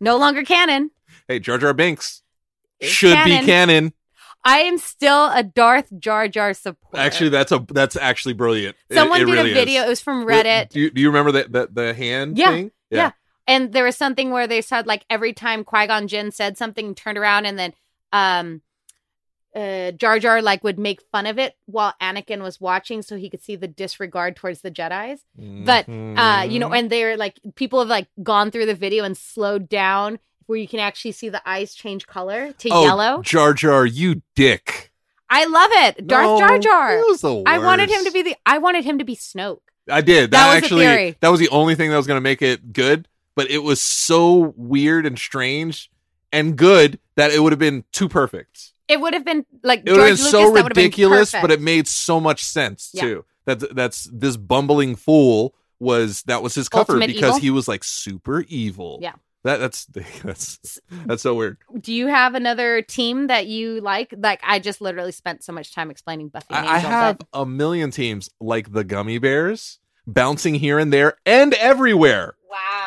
no 0.00 0.16
longer 0.18 0.42
canon. 0.44 0.90
Hey, 1.28 1.38
Jar 1.40 1.58
Jar 1.58 1.72
Binks 1.74 2.22
should 2.82 3.14
canon. 3.14 3.40
be 3.40 3.46
canon. 3.46 3.92
I 4.44 4.58
am 4.58 4.78
still 4.78 5.26
a 5.32 5.42
Darth 5.42 5.88
Jar 5.98 6.28
Jar 6.28 6.54
supporter. 6.54 6.98
Actually, 6.98 7.30
that's 7.30 7.50
a 7.50 7.66
that's 7.72 7.96
actually 7.96 8.34
brilliant. 8.34 8.76
Someone 8.92 9.20
it 9.22 9.24
did 9.24 9.32
really 9.32 9.50
a 9.50 9.54
video. 9.54 9.80
is. 9.80 9.86
It 9.86 9.88
was 9.88 10.00
from 10.02 10.24
Reddit. 10.24 10.68
Do 10.68 10.78
you, 10.80 10.90
do 10.90 11.00
you 11.00 11.08
remember 11.08 11.32
that 11.32 11.50
the 11.50 11.68
the 11.72 11.94
hand 11.94 12.38
Yeah, 12.38 12.50
thing? 12.50 12.70
yeah. 12.90 13.10
And 13.46 13.72
there 13.72 13.84
was 13.84 13.96
something 13.96 14.30
where 14.30 14.46
they 14.46 14.60
said 14.60 14.86
like 14.86 15.04
every 15.08 15.32
time 15.32 15.64
Qui 15.64 15.86
Gon 15.86 16.08
Jinn 16.08 16.30
said 16.32 16.58
something, 16.58 16.94
turned 16.94 17.18
around, 17.18 17.46
and 17.46 17.58
then 17.58 17.72
um, 18.12 18.62
uh, 19.54 19.92
Jar 19.92 20.18
Jar 20.18 20.42
like 20.42 20.62
would 20.64 20.78
make 20.78 21.00
fun 21.12 21.26
of 21.26 21.38
it 21.38 21.56
while 21.66 21.94
Anakin 22.02 22.42
was 22.42 22.60
watching, 22.60 23.02
so 23.02 23.16
he 23.16 23.30
could 23.30 23.42
see 23.42 23.56
the 23.56 23.68
disregard 23.68 24.36
towards 24.36 24.60
the 24.60 24.70
Jedi's. 24.70 25.24
But 25.36 25.88
uh, 25.88 25.92
Mm-hmm. 25.92 26.50
you 26.50 26.58
know, 26.58 26.72
and 26.72 26.90
they're 26.90 27.16
like 27.16 27.38
people 27.54 27.78
have 27.78 27.88
like 27.88 28.08
gone 28.22 28.50
through 28.50 28.66
the 28.66 28.74
video 28.74 29.04
and 29.04 29.16
slowed 29.16 29.68
down 29.68 30.18
where 30.46 30.58
you 30.58 30.68
can 30.68 30.78
actually 30.80 31.12
see 31.12 31.28
the 31.28 31.42
eyes 31.48 31.74
change 31.74 32.06
color 32.06 32.52
to 32.52 32.68
oh, 32.70 32.84
yellow. 32.84 33.22
Jar 33.22 33.52
Jar, 33.52 33.86
you 33.86 34.22
dick. 34.34 34.92
I 35.28 35.44
love 35.46 35.70
it, 35.72 36.06
Darth 36.06 36.24
No, 36.24 36.38
Jar 36.38 36.58
Jar. 36.58 36.98
it 36.98 37.06
was 37.06 37.20
the 37.20 37.42
I 37.46 37.58
wanted 37.58 37.90
him 37.90 38.04
to 38.04 38.10
be 38.12 38.22
the. 38.22 38.36
I 38.44 38.58
wanted 38.58 38.84
him 38.84 38.98
to 38.98 39.04
be 39.04 39.16
Snoke. 39.16 39.58
I 39.90 40.00
did. 40.00 40.30
That 40.32 40.52
That, 40.52 40.56
actually 40.62 41.16
that 41.20 41.28
was 41.30 41.40
the 41.40 41.48
only 41.48 41.74
thing 41.74 41.90
that 41.90 41.96
was 41.96 42.06
going 42.06 42.16
to 42.18 42.20
make 42.22 42.42
it 42.42 42.72
good, 42.72 43.08
but 43.36 43.48
it 43.50 43.58
was 43.62 43.80
so 43.80 44.52
weird 44.56 45.06
and 45.06 45.16
strange 45.18 45.90
and 46.32 46.56
good 46.56 46.98
that 47.14 47.30
it 47.30 47.38
would 47.40 47.52
have 47.52 47.58
been 47.60 47.84
too 47.92 48.08
perfect. 48.08 48.72
It 48.88 49.00
would 49.00 49.14
have 49.14 49.24
been 49.24 49.46
like 49.62 49.82
It 49.86 49.92
would 49.92 50.00
have 50.00 50.06
been 50.08 50.16
Lucas. 50.16 50.30
so 50.30 50.42
have 50.42 50.54
been 50.54 50.64
ridiculous, 50.66 51.32
but 51.32 51.50
it 51.52 51.60
made 51.60 51.86
so 51.86 52.18
much 52.20 52.42
sense 52.44 52.90
Yeah. 52.92 53.02
too. 53.02 53.24
That 53.44 53.74
that's 53.76 54.08
this 54.12 54.36
bumbling 54.36 54.96
fool 54.96 55.54
was 55.78 56.22
that 56.22 56.42
was 56.42 56.54
his 56.54 56.68
cover 56.68 56.94
Ultimate 56.94 57.08
because 57.08 57.30
evil? 57.36 57.40
he 57.40 57.50
was 57.50 57.68
like 57.68 57.84
super 57.84 58.44
evil. 58.48 58.98
Yeah. 59.02 59.12
That 59.44 59.58
that's 59.58 59.84
that's 60.24 60.80
that's 61.04 61.22
so 61.22 61.34
weird. 61.34 61.58
Do 61.80 61.92
you 61.92 62.06
have 62.08 62.34
another 62.34 62.82
team 62.82 63.26
that 63.28 63.46
you 63.46 63.80
like? 63.80 64.12
Like 64.16 64.40
I 64.42 64.58
just 64.58 64.80
literally 64.80 65.12
spent 65.12 65.44
so 65.44 65.52
much 65.52 65.72
time 65.74 65.90
explaining 65.90 66.28
Buffy. 66.28 66.46
And 66.50 66.66
I, 66.66 66.74
I 66.74 66.78
have 66.78 67.18
but- 67.18 67.28
a 67.32 67.46
million 67.46 67.90
teams 67.92 68.30
like 68.40 68.72
the 68.72 68.82
gummy 68.84 69.18
bears 69.18 69.78
bouncing 70.06 70.54
here 70.56 70.78
and 70.78 70.92
there 70.92 71.16
and 71.26 71.54
everywhere. 71.54 72.34
wow 72.50 72.85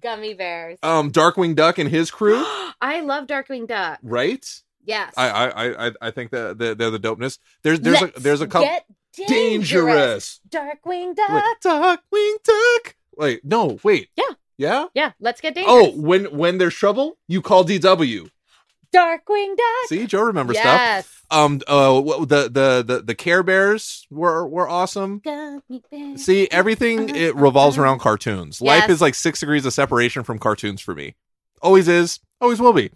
gummy 0.00 0.34
bears. 0.34 0.78
Um, 0.82 1.10
Darkwing 1.12 1.54
Duck 1.54 1.78
and 1.78 1.88
his 1.90 2.10
crew, 2.10 2.36
I 2.80 3.00
love 3.00 3.26
Darkwing 3.26 3.66
Duck. 3.66 3.98
right? 4.02 4.44
Yes. 4.84 5.12
I 5.16 5.28
I 5.28 5.88
I 5.88 5.92
I 6.00 6.10
think 6.10 6.30
that 6.30 6.58
they're, 6.58 6.74
they're 6.74 6.90
the 6.90 6.98
dopeness. 6.98 7.38
There's 7.62 7.80
there's 7.80 8.00
Let's 8.00 8.16
a 8.18 8.20
there's 8.20 8.40
a 8.40 8.46
couple 8.46 8.68
get 8.68 8.84
dangerous. 9.28 10.40
Darkwing 10.48 11.08
Wait, 11.08 11.16
Duck. 11.16 11.60
Darkwing 11.62 12.34
Duck. 12.44 12.96
Wait, 13.16 13.44
no, 13.44 13.78
wait. 13.82 14.08
Yeah. 14.16 14.34
Yeah. 14.56 14.84
Yeah, 14.94 15.12
let's 15.20 15.40
get 15.40 15.54
dangerous. 15.54 15.74
Oh, 15.94 16.00
when 16.00 16.26
when 16.36 16.58
there's 16.58 16.74
trouble, 16.74 17.16
you 17.28 17.40
call 17.40 17.64
DW. 17.64 18.28
Darkwing 18.94 19.56
Duck. 19.56 19.88
See, 19.88 20.06
Joe 20.06 20.22
remembers 20.22 20.58
stuff. 20.58 20.66
yes. 20.66 21.16
Um, 21.30 21.60
uh, 21.68 22.00
the 22.24 22.48
the 22.50 22.84
the 22.86 23.02
the 23.04 23.14
Care 23.14 23.42
Bears 23.42 24.06
were 24.10 24.46
were 24.46 24.68
awesome. 24.68 25.22
See, 26.16 26.48
everything 26.50 27.14
it 27.14 27.36
revolves 27.36 27.78
around 27.78 28.00
cartoons. 28.00 28.60
Life 28.60 28.90
is 28.90 29.00
like 29.00 29.14
six 29.14 29.40
degrees 29.40 29.64
of 29.64 29.72
separation 29.72 30.24
from 30.24 30.38
cartoons 30.38 30.80
for 30.80 30.94
me. 30.94 31.14
Always 31.62 31.88
is, 31.88 32.18
always 32.40 32.60
will 32.60 32.72
be. 32.72 32.90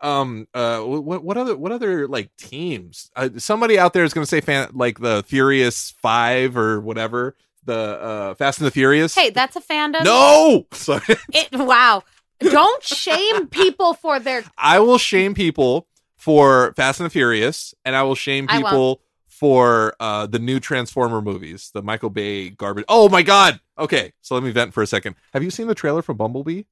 Um, 0.00 0.46
uh, 0.54 0.80
what 0.80 1.22
what 1.22 1.36
other 1.36 1.56
what 1.56 1.72
other 1.72 2.08
like 2.08 2.34
teams? 2.36 3.10
Uh, 3.14 3.30
somebody 3.36 3.78
out 3.78 3.92
there 3.92 4.04
is 4.04 4.12
going 4.12 4.22
to 4.24 4.28
say 4.28 4.40
fan 4.40 4.70
like 4.72 4.98
the 5.00 5.24
Furious 5.26 5.94
Five 6.02 6.56
or 6.56 6.80
whatever. 6.80 7.36
The 7.64 7.74
uh, 7.74 8.34
Fast 8.34 8.58
and 8.60 8.66
the 8.66 8.70
Furious. 8.70 9.14
Hey, 9.14 9.30
that's 9.30 9.54
a 9.56 9.60
fandom. 9.60 10.02
no, 10.04 10.66
sorry. 10.72 11.02
It, 11.32 11.48
wow. 11.52 12.02
Don't 12.40 12.82
shame 12.82 13.48
people 13.48 13.94
for 13.94 14.20
their. 14.20 14.44
I 14.56 14.78
will 14.80 14.98
shame 14.98 15.34
people 15.34 15.86
for 16.16 16.72
Fast 16.76 17.00
and 17.00 17.06
the 17.06 17.10
Furious, 17.10 17.74
and 17.84 17.96
I 17.96 18.02
will 18.02 18.14
shame 18.14 18.46
people 18.46 19.00
for 19.26 19.94
uh, 20.00 20.26
the 20.26 20.38
new 20.38 20.60
Transformer 20.60 21.20
movies, 21.22 21.70
the 21.72 21.82
Michael 21.82 22.10
Bay 22.10 22.50
garbage. 22.50 22.84
Oh 22.88 23.08
my 23.08 23.22
god! 23.22 23.60
Okay, 23.78 24.12
so 24.20 24.34
let 24.34 24.44
me 24.44 24.50
vent 24.50 24.72
for 24.74 24.82
a 24.82 24.86
second. 24.86 25.14
Have 25.32 25.42
you 25.42 25.50
seen 25.50 25.66
the 25.68 25.74
trailer 25.74 26.02
for 26.02 26.14
Bumblebee? 26.14 26.62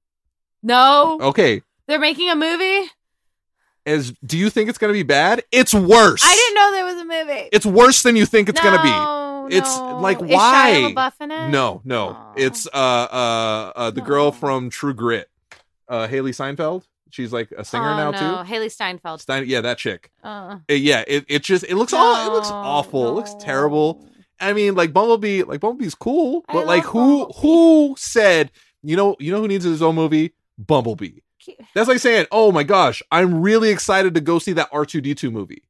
No, 0.63 1.19
Okay, 1.21 1.63
they're 1.87 1.99
making 2.01 2.29
a 2.31 2.35
movie. 2.37 2.89
is 3.85 4.13
do 4.25 4.37
you 4.37 4.51
think 4.51 4.69
it's 4.69 4.79
going 4.79 4.93
to 4.93 4.99
be 4.99 5.05
bad? 5.05 5.45
It's 5.53 5.73
worse. 5.75 6.23
I 6.25 6.35
didn't 6.35 6.55
know 6.55 6.71
there 6.73 6.85
was 6.85 7.03
a 7.03 7.05
movie. 7.05 7.49
It's 7.53 7.67
worse 7.67 8.03
than 8.03 8.17
you 8.17 8.27
think 8.27 8.49
it's 8.49 8.61
going 8.61 8.77
to 8.77 8.83
be. 8.83 9.57
It's 9.57 9.77
no. 9.79 10.01
like 10.01 10.21
why? 10.21 10.75
Shia 10.77 10.95
LaBeouf 10.95 11.13
in 11.21 11.31
it? 11.31 11.49
No, 11.51 11.81
no. 11.85 12.09
Aw. 12.09 12.33
It's 12.37 12.67
uh 12.67 12.71
uh 12.71 13.73
uh 13.77 13.91
the 13.93 14.01
No. 14.01 14.07
girl 14.07 14.33
from 14.33 14.71
True 14.71 14.93
Grit, 14.95 15.29
uh 15.89 16.07
Haley 16.09 16.33
Seinfeld. 16.33 16.85
She's 17.11 17.33
like 17.33 17.53
a 17.57 17.65
singer 17.65 17.91
oh, 17.91 17.97
now 17.97 18.11
no. 18.11 18.19
too. 18.19 18.53
Hailee 18.53 18.71
Steinfeld. 18.71 19.21
Stein, 19.21 19.45
yeah, 19.47 19.61
that 19.61 19.79
chick. 19.79 20.11
Uh, 20.23 20.59
Uh, 20.69 20.75
yeah, 20.75 21.05
it, 21.07 21.25
it 21.29 21.43
just 21.43 21.65
it 21.65 21.77
looks 21.77 21.93
all 21.93 22.27
it 22.27 22.33
looks 22.33 22.51
no, 22.51 22.57
awful. 22.57 23.09
It 23.09 23.13
looks 23.13 23.35
terrible. 23.39 24.07
I 24.41 24.53
mean, 24.53 24.75
like 24.75 24.93
Bumblebee, 24.93 25.45
like 25.45 25.61
Bumblebee's 25.61 25.95
cool, 25.95 26.45
I 26.49 26.53
but 26.53 26.67
like 26.67 26.85
who 26.85 27.21
Bumblebee. 27.27 27.41
who 27.41 27.95
said 27.99 28.51
you 28.83 28.97
know 28.97 29.17
you 29.19 29.33
know 29.33 29.41
who 29.41 29.49
needs 29.49 29.65
his 29.65 29.83
own 29.83 29.95
movie? 29.95 30.35
Bumblebee. 30.59 31.21
That's 31.75 31.89
like 31.89 32.01
saying, 32.01 32.27
oh 32.33 32.51
my 32.51 32.65
gosh, 32.65 33.03
I'm 33.13 33.41
really 33.41 33.69
excited 33.71 34.15
to 34.15 34.21
go 34.21 34.41
see 34.41 34.53
that 34.55 34.71
R2D2 34.73 35.31
movie. 35.31 35.63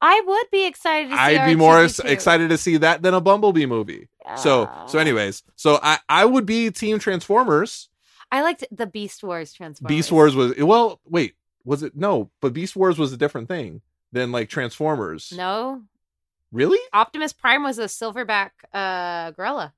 I 0.00 0.20
would 0.26 0.46
be 0.50 0.66
excited 0.66 1.10
to 1.10 1.14
see 1.14 1.20
I'd 1.20 1.46
be 1.46 1.54
more 1.54 1.76
R2D2. 1.76 2.04
excited 2.06 2.48
to 2.48 2.58
see 2.58 2.78
that 2.78 3.02
than 3.02 3.14
a 3.14 3.20
Bumblebee 3.20 3.66
movie. 3.66 4.08
So 4.36 4.68
so 4.86 4.98
anyways, 4.98 5.42
so 5.56 5.78
I 5.82 5.98
I 6.08 6.24
would 6.24 6.46
be 6.46 6.70
team 6.70 6.98
Transformers. 6.98 7.89
I 8.32 8.42
liked 8.42 8.64
the 8.70 8.86
Beast 8.86 9.22
Wars 9.22 9.52
Transformers. 9.52 9.88
Beast 9.96 10.12
Wars 10.12 10.34
was 10.36 10.56
well, 10.58 11.00
wait, 11.04 11.34
was 11.64 11.82
it 11.82 11.96
no, 11.96 12.30
but 12.40 12.52
Beast 12.52 12.76
Wars 12.76 12.98
was 12.98 13.12
a 13.12 13.16
different 13.16 13.48
thing 13.48 13.82
than 14.12 14.32
like 14.32 14.48
Transformers. 14.48 15.32
No, 15.36 15.82
Really? 16.52 16.78
Optimus 16.92 17.32
Prime 17.32 17.62
was 17.62 17.78
a 17.78 17.84
silverback 17.84 18.50
uh, 18.74 19.30
gorilla 19.32 19.72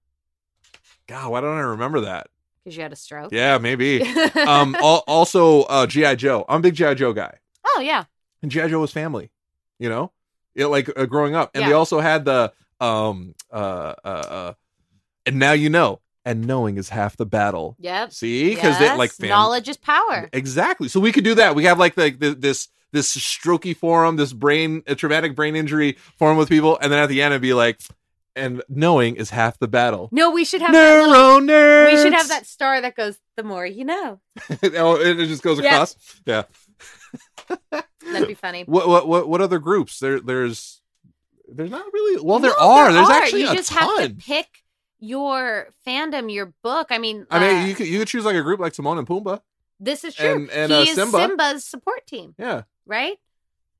God, 1.06 1.30
why 1.30 1.40
don't 1.42 1.56
I 1.56 1.60
remember 1.60 2.00
that? 2.02 2.28
because 2.64 2.76
you 2.76 2.82
had 2.82 2.92
a 2.92 2.96
stroke. 2.96 3.32
Yeah, 3.32 3.58
maybe. 3.58 4.02
um 4.46 4.76
al- 4.76 5.02
also 5.08 5.62
uh 5.62 5.86
GI 5.86 6.16
Joe. 6.16 6.44
I'm 6.48 6.60
a 6.60 6.62
big 6.62 6.74
GI 6.74 6.94
Joe 6.94 7.12
guy. 7.12 7.38
oh 7.66 7.80
yeah. 7.80 8.04
And 8.40 8.50
GI 8.50 8.68
Joe 8.68 8.80
was 8.80 8.92
family, 8.92 9.30
you 9.78 9.88
know? 9.88 10.12
Yeah, 10.54 10.66
like 10.66 10.88
uh, 10.96 11.06
growing 11.06 11.34
up. 11.34 11.50
And 11.54 11.66
they 11.66 11.72
also 11.72 11.98
had 12.00 12.24
the 12.24 12.52
um 12.80 13.34
uh 13.50 13.94
uh 14.04 14.08
uh 14.08 14.52
and 15.26 15.38
now 15.38 15.52
you 15.52 15.70
know. 15.70 16.00
And 16.24 16.46
knowing 16.46 16.76
is 16.76 16.88
half 16.88 17.16
the 17.16 17.26
battle. 17.26 17.76
Yep. 17.80 18.12
See? 18.12 18.50
Because 18.54 18.80
Yes, 18.80 18.96
like 18.96 19.10
fam- 19.10 19.28
knowledge 19.30 19.68
is 19.68 19.76
power. 19.76 20.28
Exactly. 20.32 20.86
So 20.88 21.00
we 21.00 21.10
could 21.10 21.24
do 21.24 21.34
that. 21.34 21.54
We 21.56 21.64
have 21.64 21.78
like 21.80 21.96
the, 21.96 22.10
the 22.10 22.34
this 22.34 22.68
this 22.92 23.16
strokey 23.16 23.76
forum, 23.76 24.16
this 24.16 24.32
brain 24.32 24.82
a 24.86 24.94
traumatic 24.94 25.34
brain 25.34 25.56
injury 25.56 25.96
forum 26.18 26.36
with 26.36 26.48
people, 26.48 26.78
and 26.80 26.92
then 26.92 27.00
at 27.02 27.08
the 27.08 27.22
end 27.22 27.32
it'd 27.32 27.42
be 27.42 27.54
like, 27.54 27.80
and 28.36 28.62
knowing 28.68 29.16
is 29.16 29.30
half 29.30 29.58
the 29.58 29.66
battle. 29.66 30.08
No, 30.12 30.30
we 30.30 30.44
should 30.44 30.60
have 30.62 30.72
that 30.72 30.96
Neuro 31.02 31.08
little, 31.08 31.40
nerds. 31.40 31.92
we 31.92 32.02
should 32.02 32.12
have 32.14 32.28
that 32.28 32.46
star 32.46 32.80
that 32.80 32.94
goes 32.94 33.18
the 33.36 33.42
more 33.42 33.66
you 33.66 33.84
know. 33.84 34.20
oh, 34.62 35.00
it 35.00 35.18
it 35.18 35.26
just 35.26 35.42
goes 35.42 35.58
across. 35.58 35.96
Yeah. 36.24 36.44
That'd 38.02 38.28
be 38.28 38.34
funny. 38.34 38.64
What 38.64 38.88
what 38.88 39.08
what 39.08 39.28
what 39.28 39.40
other 39.40 39.58
groups? 39.58 39.98
There 39.98 40.20
there's 40.20 40.80
there's 41.48 41.70
not 41.70 41.84
really. 41.92 42.22
Well, 42.22 42.38
there 42.38 42.52
No, 42.58 42.70
are. 42.70 42.92
There's 42.92 43.08
actually 43.10 43.42
you 43.42 43.50
a 43.50 43.54
just 43.54 43.70
ton. 43.72 44.00
have 44.00 44.08
to 44.10 44.14
pick 44.24 44.46
your 45.02 45.68
fandom, 45.86 46.32
your 46.32 46.54
book. 46.62 46.86
I 46.90 46.98
mean, 46.98 47.26
I 47.30 47.38
mean, 47.40 47.62
uh, 47.62 47.66
you 47.66 47.74
could 47.74 47.86
you 47.88 47.98
could 47.98 48.08
choose 48.08 48.24
like 48.24 48.36
a 48.36 48.42
group 48.42 48.60
like 48.60 48.72
Timon 48.72 48.96
and 48.98 49.06
Pumbaa. 49.06 49.40
this 49.80 50.04
is 50.04 50.14
true. 50.14 50.26
and- 50.34 50.50
and, 50.50 50.70
he 50.72 50.78
uh, 50.78 50.82
is 50.82 50.94
Simba. 50.94 51.18
Simba's 51.18 51.64
support 51.64 52.06
team, 52.06 52.34
Yeah, 52.38 52.62
right? 52.86 53.18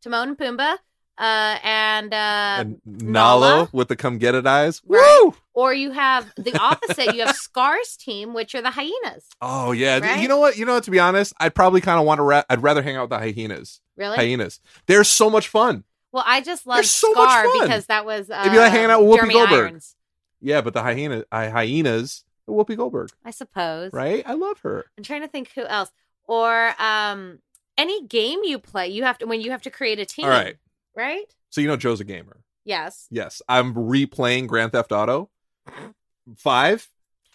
Timon 0.02 0.30
and 0.30 0.38
Pumbaa, 0.38 0.78
uh, 1.18 1.58
and 1.62 2.12
uh, 2.12 2.56
and 2.58 2.80
Nala 2.84 3.68
with 3.72 3.86
the 3.88 3.94
come 3.96 4.18
get 4.18 4.34
it 4.34 4.46
eyes. 4.46 4.82
Right. 4.84 5.20
Woo! 5.22 5.34
or 5.54 5.72
you 5.72 5.90
have 5.92 6.32
the 6.36 6.56
opposite. 6.58 7.14
you 7.14 7.24
have 7.24 7.36
Scar's 7.36 7.96
team, 7.96 8.34
which 8.34 8.54
are 8.56 8.62
the 8.62 8.70
hyenas. 8.72 9.26
Oh 9.40 9.70
yeah. 9.72 9.98
Right? 10.00 10.20
You 10.20 10.26
know 10.28 10.38
what? 10.38 10.56
You 10.56 10.64
know 10.66 10.74
what? 10.74 10.84
To 10.84 10.90
be 10.90 10.98
honest, 10.98 11.34
I'd 11.38 11.54
probably 11.54 11.80
kind 11.80 12.00
of 12.00 12.06
want 12.06 12.18
to. 12.18 12.22
Ra- 12.24 12.42
I'd 12.50 12.62
rather 12.62 12.82
hang 12.82 12.96
out 12.96 13.02
with 13.02 13.10
the 13.10 13.18
hyenas. 13.18 13.80
Really? 13.96 14.16
Hyenas. 14.16 14.58
They're 14.86 15.04
so 15.04 15.30
much 15.30 15.46
fun. 15.48 15.84
Well, 16.10 16.24
I 16.26 16.40
just 16.40 16.66
love 16.66 16.84
so 16.84 17.12
Scar 17.12 17.44
because 17.62 17.86
that 17.86 18.04
was 18.04 18.28
uh, 18.28 18.38
It'd 18.40 18.52
be 18.52 18.58
like 18.58 18.72
hanging 18.72 18.90
out 18.90 19.02
with 19.04 19.12
Whoopi 19.12 19.16
Jeremy 19.16 19.34
Goldberg. 19.34 19.70
Irons, 19.70 19.96
Yeah, 20.42 20.60
but 20.60 20.74
the 20.74 20.82
hyena, 20.82 21.24
I, 21.32 21.48
hyenas, 21.48 22.24
Whoopi 22.48 22.76
Goldberg, 22.76 23.10
I 23.24 23.30
suppose. 23.30 23.92
right? 23.92 24.22
I 24.26 24.34
love 24.34 24.58
her. 24.60 24.84
I'm 24.98 25.04
trying 25.04 25.22
to 25.22 25.28
think 25.28 25.52
who 25.54 25.64
else. 25.64 25.90
Or 26.24 26.74
um, 26.80 27.38
any 27.78 28.06
game 28.06 28.40
you 28.44 28.58
play, 28.58 28.88
you 28.88 29.04
have 29.04 29.18
to 29.18 29.26
when 29.26 29.40
you 29.40 29.50
have 29.52 29.62
to 29.62 29.70
create 29.70 29.98
a 29.98 30.04
team. 30.04 30.24
All 30.24 30.30
right. 30.30 30.56
Right? 30.96 31.24
So 31.50 31.60
you 31.60 31.68
know 31.68 31.76
Joe's 31.76 32.00
a 32.00 32.04
gamer. 32.04 32.42
Yes. 32.64 33.06
Yes, 33.10 33.42
I'm 33.48 33.74
replaying 33.74 34.46
Grand 34.46 34.72
Theft 34.72 34.92
Auto 34.92 35.30
Five. 36.36 36.88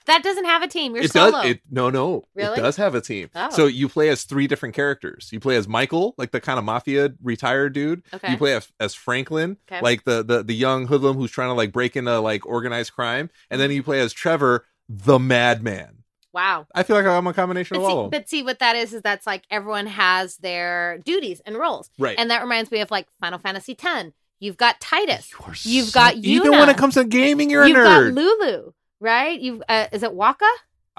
That 0.08 0.24
doesn't 0.24 0.46
have 0.46 0.64
a 0.64 0.68
team. 0.68 0.96
You're 0.96 1.04
it 1.06 1.12
solo. 1.12 1.32
does 1.44 1.52
it 1.52 1.62
no 1.70 1.90
no 1.90 2.26
Really? 2.36 2.58
it 2.58 2.62
does 2.62 2.76
have 2.78 2.96
a 2.96 3.02
team 3.02 3.30
Oh. 3.36 3.50
so 3.52 3.66
you 3.68 3.88
play 3.88 4.10
as 4.10 4.24
three 4.24 4.48
different 4.48 4.74
characters 4.76 5.30
you 5.32 5.40
play 5.40 5.56
as 5.58 5.68
michael 5.68 6.16
like 6.18 6.32
the 6.32 6.40
kind 6.42 6.58
of 6.60 6.66
mafia 6.66 7.14
retired 7.22 7.74
dude 7.74 8.04
Okay. 8.14 8.32
you 8.32 8.38
play 8.38 8.56
as, 8.56 8.68
as 8.80 8.94
franklin 8.96 9.58
Okay. 9.72 9.82
like 9.82 10.04
the, 10.06 10.24
the 10.24 10.44
the 10.44 10.56
young 10.56 10.88
hoodlum 10.88 11.16
who's 11.18 11.32
trying 11.32 11.50
to 11.50 11.54
like 11.54 11.72
break 11.72 11.96
into 11.96 12.20
like 12.20 12.46
organized 12.46 12.94
crime 12.94 13.30
and 13.52 13.60
then 13.62 13.70
you 13.72 13.84
play 13.84 14.00
as 14.00 14.14
trevor 14.14 14.66
the 14.90 15.20
madman 15.20 16.04
wow. 16.34 16.66
i 16.76 16.84
feel 16.84 16.96
like 16.96 17.06
i'm 17.06 17.28
a 17.28 17.34
combination 17.34 17.76
But 17.78 17.84
of 17.84 17.90
all 17.90 18.06
of 18.06 18.12
them 18.12 18.20
but 18.22 18.30
see 18.30 18.44
what 18.44 18.60
that 18.60 18.76
is 18.76 18.94
is 18.94 19.02
that's 19.02 19.28
like 19.28 19.44
everyone 19.52 19.88
has 19.88 20.38
their 20.38 21.00
duties 21.00 21.42
and 21.46 21.56
roles. 21.58 21.90
Right. 22.00 22.16
And 22.18 22.30
that 22.32 22.42
reminds 22.42 22.72
me 22.72 22.80
of 22.82 22.92
like 22.92 23.08
Final 23.20 23.40
Fantasy 23.40 23.76
X. 23.82 24.10
You've 24.40 24.58
got 24.58 24.80
Tidus. 24.80 25.32
You 25.66 25.78
You've 25.78 25.88
so- 25.88 26.00
got 26.00 26.16
even 26.16 26.52
when 26.52 26.70
it 26.70 26.78
comes 26.78 26.94
to 26.94 27.04
gaming 27.04 27.50
you're 27.50 27.64
a 27.64 27.68
You've 27.68 27.78
nerd 27.78 28.14
got 28.16 28.22
Lulu, 28.22 28.72
right? 29.00 29.40
You've 29.40 29.62
uh, 29.68 29.88
is 29.92 30.04
it 30.04 30.12
Wakka? 30.12 30.50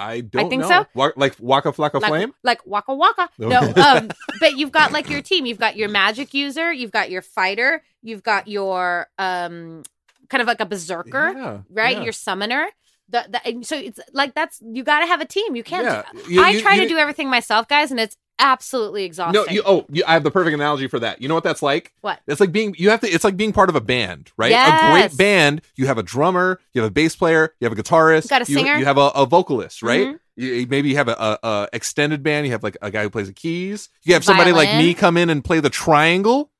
i 0.00 0.20
don't 0.20 0.48
think 0.48 0.62
know 0.62 0.68
so. 0.68 0.86
Wa- 0.94 1.10
like 1.16 1.34
waka 1.40 1.72
flocka 1.72 2.00
like, 2.00 2.08
flame 2.08 2.32
like 2.44 2.64
Waka 2.64 2.94
Waka. 2.94 3.28
No. 3.36 3.60
Um, 3.76 4.10
but 4.38 4.56
you've 4.56 4.70
got 4.70 4.92
like 4.92 5.10
your 5.10 5.22
team. 5.22 5.44
You've 5.44 5.58
got 5.58 5.76
your 5.76 5.88
magic 5.88 6.32
user. 6.34 6.72
You've 6.72 6.92
got 6.92 7.10
your 7.10 7.20
fighter. 7.22 7.82
You've 8.02 8.22
got 8.22 8.46
your 8.46 9.08
um, 9.18 9.82
kind 10.28 10.40
of 10.40 10.46
like 10.46 10.60
a 10.60 10.66
berserker, 10.66 11.32
Yeah, 11.36 11.58
right? 11.70 11.96
yeah. 11.96 12.02
Your 12.04 12.12
summoner. 12.12 12.68
The, 13.08 13.24
the, 13.42 13.64
so 13.64 13.76
it's 13.76 13.98
like 14.12 14.34
that's 14.34 14.60
you 14.64 14.84
got 14.84 15.00
to 15.00 15.06
have 15.06 15.20
a 15.20 15.24
team. 15.24 15.56
You 15.56 15.64
can't. 15.64 15.84
Yeah. 15.84 16.04
You- 16.28 16.42
I 16.42 16.50
you- 16.50 16.60
try 16.60 16.74
you- 16.74 16.82
to 16.82 16.88
do 16.88 16.96
everything 16.98 17.28
myself, 17.28 17.66
guys, 17.66 17.90
and 17.90 17.98
it's 17.98 18.16
absolutely 18.38 19.04
exhausting. 19.04 19.44
No, 19.46 19.52
you 19.52 19.62
oh, 19.64 19.86
you, 19.90 20.02
I 20.06 20.12
have 20.12 20.22
the 20.22 20.30
perfect 20.30 20.54
analogy 20.54 20.88
for 20.88 20.98
that. 21.00 21.20
You 21.22 21.28
know 21.28 21.34
what 21.34 21.44
that's 21.44 21.62
like? 21.62 21.92
What? 22.00 22.20
It's 22.26 22.40
like 22.40 22.52
being 22.52 22.74
you 22.78 22.90
have 22.90 23.00
to. 23.00 23.08
It's 23.08 23.24
like 23.24 23.36
being 23.36 23.52
part 23.52 23.68
of 23.68 23.76
a 23.76 23.80
band, 23.80 24.32
right? 24.36 24.52
A 24.52 24.92
great 24.92 25.16
band. 25.16 25.62
You 25.76 25.86
have 25.86 25.98
a 25.98 26.02
drummer, 26.02 26.60
you 26.72 26.82
have 26.82 26.90
a 26.90 26.92
bass 26.92 27.16
player, 27.16 27.54
you 27.60 27.68
have 27.68 27.76
a 27.78 27.80
guitarist, 27.82 28.24
You 28.24 28.28
got 28.28 28.42
a 28.48 28.50
you, 28.50 28.58
singer. 28.58 28.76
you 28.76 28.84
have 28.84 28.98
a, 28.98 29.08
a 29.14 29.26
vocalist, 29.26 29.82
right? 29.82 30.08
Mhm. 30.08 30.18
You, 30.36 30.66
maybe 30.68 30.88
you 30.88 30.96
have 30.96 31.08
a, 31.08 31.12
a, 31.18 31.38
a 31.48 31.68
extended 31.72 32.22
band. 32.22 32.46
You 32.46 32.52
have 32.52 32.62
like 32.62 32.76
a 32.80 32.90
guy 32.90 33.02
who 33.02 33.10
plays 33.10 33.26
the 33.26 33.32
keys. 33.32 33.88
You 34.04 34.14
have 34.14 34.24
somebody 34.24 34.52
like 34.52 34.76
me 34.76 34.94
come 34.94 35.16
in 35.16 35.30
and 35.30 35.44
play 35.44 35.60
the 35.60 35.70
triangle. 35.70 36.50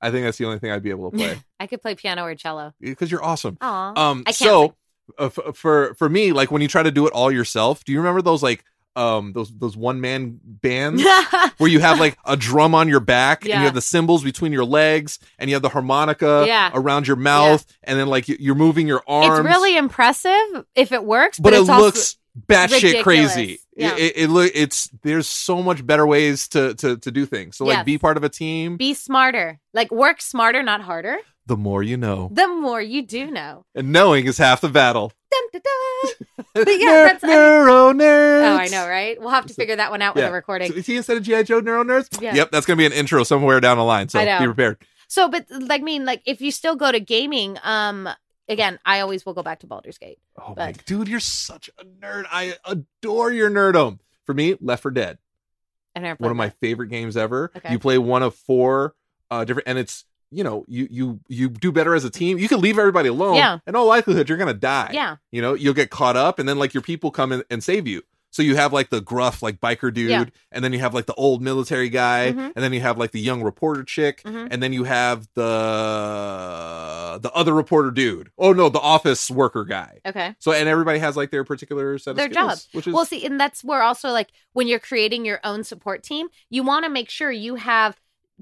I 0.00 0.10
think 0.10 0.24
that's 0.24 0.38
the 0.38 0.44
only 0.44 0.58
thing 0.58 0.70
I'd 0.70 0.82
be 0.82 0.90
able 0.90 1.10
to 1.10 1.16
play 1.16 1.38
I 1.60 1.66
could 1.66 1.80
play 1.80 1.94
piano 1.94 2.22
or 2.24 2.34
cello. 2.34 2.74
because 2.80 3.10
you're 3.10 3.24
awesome. 3.24 3.56
Aw. 3.60 4.10
Um, 4.10 4.20
I 4.26 4.32
can't 4.32 4.36
so 4.36 4.74
uh, 5.18 5.24
f- 5.36 5.56
for 5.56 5.94
for 5.94 6.08
me, 6.08 6.32
like 6.32 6.50
when 6.50 6.62
you 6.62 6.68
try 6.68 6.82
to 6.82 6.90
do 6.90 7.06
it 7.06 7.12
all 7.12 7.32
yourself, 7.32 7.84
do 7.84 7.92
you 7.92 7.98
remember 7.98 8.22
those 8.22 8.42
like 8.42 8.64
um 8.96 9.32
those 9.32 9.50
those 9.58 9.76
one 9.76 10.00
man 10.00 10.40
bands? 10.44 11.02
where 11.58 11.70
you 11.70 11.80
have 11.80 12.00
like 12.00 12.16
a 12.24 12.36
drum 12.36 12.74
on 12.74 12.88
your 12.88 13.00
back 13.00 13.42
and 13.42 13.50
Yeah. 13.50 13.58
you 13.60 13.64
have 13.66 13.74
the 13.74 13.80
cymbals 13.80 14.24
between 14.24 14.52
your 14.52 14.64
legs 14.64 15.18
and 15.38 15.48
you 15.50 15.54
have 15.56 15.62
the 15.62 15.68
harmonica 15.68 16.44
Yeah. 16.46 16.70
around 16.74 17.06
your 17.06 17.16
mouth 17.16 17.64
and 17.84 17.98
then 17.98 18.08
like 18.08 18.28
you- 18.28 18.36
you're 18.40 18.54
moving 18.54 18.86
your 18.88 19.02
arms. 19.06 19.38
it's 19.40 19.46
really 19.48 19.76
impressive 19.76 20.64
if 20.74 20.92
it 20.92 21.04
works, 21.04 21.38
but, 21.38 21.52
but, 21.52 21.58
it 21.60 21.62
looks 21.62 22.16
batshit 22.48 23.02
crazy. 23.02 23.60
Yeah. 23.76 23.94
It, 23.94 23.98
it, 23.98 24.16
it 24.16 24.28
look 24.30 24.50
it's 24.54 24.90
there's 25.02 25.26
so 25.28 25.62
much 25.62 25.86
better 25.86 26.06
ways 26.06 26.48
to 26.48 26.74
to 26.76 26.96
to 26.98 27.10
do 27.10 27.26
things. 27.26 27.56
So 27.56 27.64
like 27.64 27.76
Yes. 27.78 27.84
be 27.84 27.98
part 27.98 28.16
of 28.16 28.24
a 28.24 28.28
team. 28.28 28.76
be 28.76 28.94
smarter. 28.94 29.58
Like 29.74 29.90
work 29.90 30.20
smarter, 30.22 30.62
not 30.62 30.80
harder. 30.82 31.16
the 31.46 31.56
more 31.56 31.80
you 31.82 31.96
know, 31.96 32.28
The 32.32 32.48
more 32.48 32.82
you 32.82 33.02
do 33.02 33.30
know. 33.30 33.64
and 33.74 33.92
knowing 33.92 34.26
is 34.26 34.36
half 34.38 34.60
the 34.60 34.68
battle. 34.68 35.12
Dun, 35.52 35.62
dun, 35.62 36.44
dun. 36.44 36.44
But 36.64 36.68
yeah, 36.80 36.86
that's- 37.04 37.24
I 37.24 37.26
mean- 37.26 37.36
neuro 37.36 37.92
nerds. 37.92 38.42
Oh, 38.52 38.56
I 38.56 38.68
know, 38.68 38.88
right? 38.88 39.20
We'll 39.20 39.30
have 39.30 39.46
to 39.46 39.54
figure 39.54 39.76
that 39.76 39.90
one 39.90 40.00
out 40.02 40.14
with 40.14 40.22
Yeah. 40.22 40.28
the 40.28 40.34
recording. 40.34 40.72
So, 40.72 40.80
see, 40.80 40.96
instead 40.96 41.16
of 41.16 41.22
GI 41.22 41.44
Joe 41.44 41.60
neuro 41.60 41.84
nerds, 41.84 42.20
Yeah. 42.20 42.34
yep, 42.34 42.50
that's 42.50 42.64
gonna 42.66 42.76
be 42.78 42.86
an 42.86 42.92
intro 42.92 43.22
somewhere 43.24 43.60
down 43.60 43.76
the 43.76 43.84
line. 43.84 44.08
So 44.08 44.18
be 44.20 44.46
prepared. 44.46 44.78
So, 45.08 45.28
but 45.28 45.46
like, 45.50 45.82
mean, 45.82 46.04
like, 46.04 46.22
if 46.26 46.40
you 46.40 46.50
still 46.50 46.74
go 46.76 46.90
to 46.90 46.98
gaming, 46.98 47.58
um, 47.62 48.08
again, 48.48 48.78
I 48.84 49.00
always 49.00 49.24
will 49.26 49.34
go 49.34 49.42
back 49.42 49.60
to 49.60 49.66
Baldur's 49.66 49.98
Gate. 49.98 50.18
Oh 50.38 50.54
my 50.56 50.72
dude, 50.72 51.08
you're 51.08 51.20
such 51.20 51.70
a 51.78 51.84
nerd. 51.84 52.24
I 52.30 52.54
adore 52.64 53.30
your 53.30 53.50
nerdom. 53.50 53.98
For 54.24 54.34
me, 54.34 54.56
Left 54.60 54.82
4 54.82 54.90
Dead, 54.90 55.18
I 55.94 56.00
never 56.00 56.16
one 56.18 56.30
of 56.32 56.36
played 56.36 56.44
my 56.46 56.50
favorite 56.60 56.88
games 56.88 57.16
ever. 57.16 57.52
Okay. 57.56 57.70
You 57.72 57.78
play 57.78 57.98
one 57.98 58.22
of 58.22 58.34
four 58.34 58.94
uh 59.30 59.44
different 59.44 59.68
and 59.68 59.78
it's 59.78 60.04
you 60.30 60.42
know, 60.44 60.64
you 60.68 60.88
you 60.90 61.20
you 61.28 61.48
do 61.48 61.70
better 61.72 61.94
as 61.94 62.04
a 62.04 62.10
team. 62.10 62.38
You 62.38 62.48
can 62.48 62.60
leave 62.60 62.78
everybody 62.78 63.08
alone. 63.08 63.36
Yeah. 63.36 63.58
In 63.66 63.76
all 63.76 63.86
likelihood, 63.86 64.28
you're 64.28 64.38
gonna 64.38 64.54
die. 64.54 64.90
Yeah. 64.92 65.16
You 65.32 65.40
know, 65.42 65.54
you'll 65.54 65.74
get 65.74 65.90
caught 65.90 66.16
up 66.16 66.38
and 66.38 66.48
then 66.48 66.58
like 66.58 66.74
your 66.74 66.82
people 66.82 67.10
come 67.10 67.32
in 67.32 67.42
and 67.50 67.62
save 67.62 67.86
you. 67.86 68.02
So 68.32 68.42
you 68.42 68.56
have 68.56 68.70
like 68.72 68.90
the 68.90 69.00
gruff 69.00 69.42
like 69.42 69.60
biker 69.60 69.94
dude, 69.94 70.10
Yeah. 70.10 70.24
and 70.52 70.62
then 70.62 70.74
you 70.74 70.78
have 70.80 70.92
like 70.92 71.06
the 71.06 71.14
old 71.14 71.40
military 71.40 71.88
guy, 71.88 72.32
Mhm. 72.36 72.52
and 72.54 72.62
then 72.62 72.72
you 72.74 72.80
have 72.82 72.98
like 72.98 73.12
the 73.12 73.20
young 73.20 73.42
reporter 73.42 73.82
chick, 73.82 74.22
Mhm. 74.24 74.48
and 74.50 74.62
then 74.62 74.74
you 74.74 74.84
have 74.84 75.26
the 75.34 77.18
the 77.22 77.32
other 77.32 77.54
reporter 77.54 77.90
dude. 77.90 78.30
Oh 78.38 78.52
no, 78.52 78.68
the 78.68 78.80
office 78.80 79.30
worker 79.30 79.64
guy. 79.64 80.00
Okay. 80.06 80.34
So 80.38 80.52
and 80.52 80.68
everybody 80.68 80.98
has 80.98 81.16
like 81.16 81.30
their 81.30 81.44
particular 81.44 81.98
set 81.98 82.10
of 82.12 82.16
Their 82.16 82.30
skills, 82.30 82.64
job. 82.66 82.74
which 82.74 82.86
is 82.86 82.94
Well, 82.94 83.06
see, 83.06 83.24
and 83.24 83.40
that's 83.40 83.64
where 83.64 83.82
also 83.82 84.10
like 84.10 84.28
when 84.52 84.68
you're 84.68 84.78
creating 84.80 85.24
your 85.24 85.40
own 85.44 85.64
support 85.64 86.02
team, 86.02 86.28
you 86.50 86.62
want 86.62 86.84
to 86.84 86.90
make 86.90 87.08
sure 87.08 87.30
you 87.30 87.54
have 87.54 87.96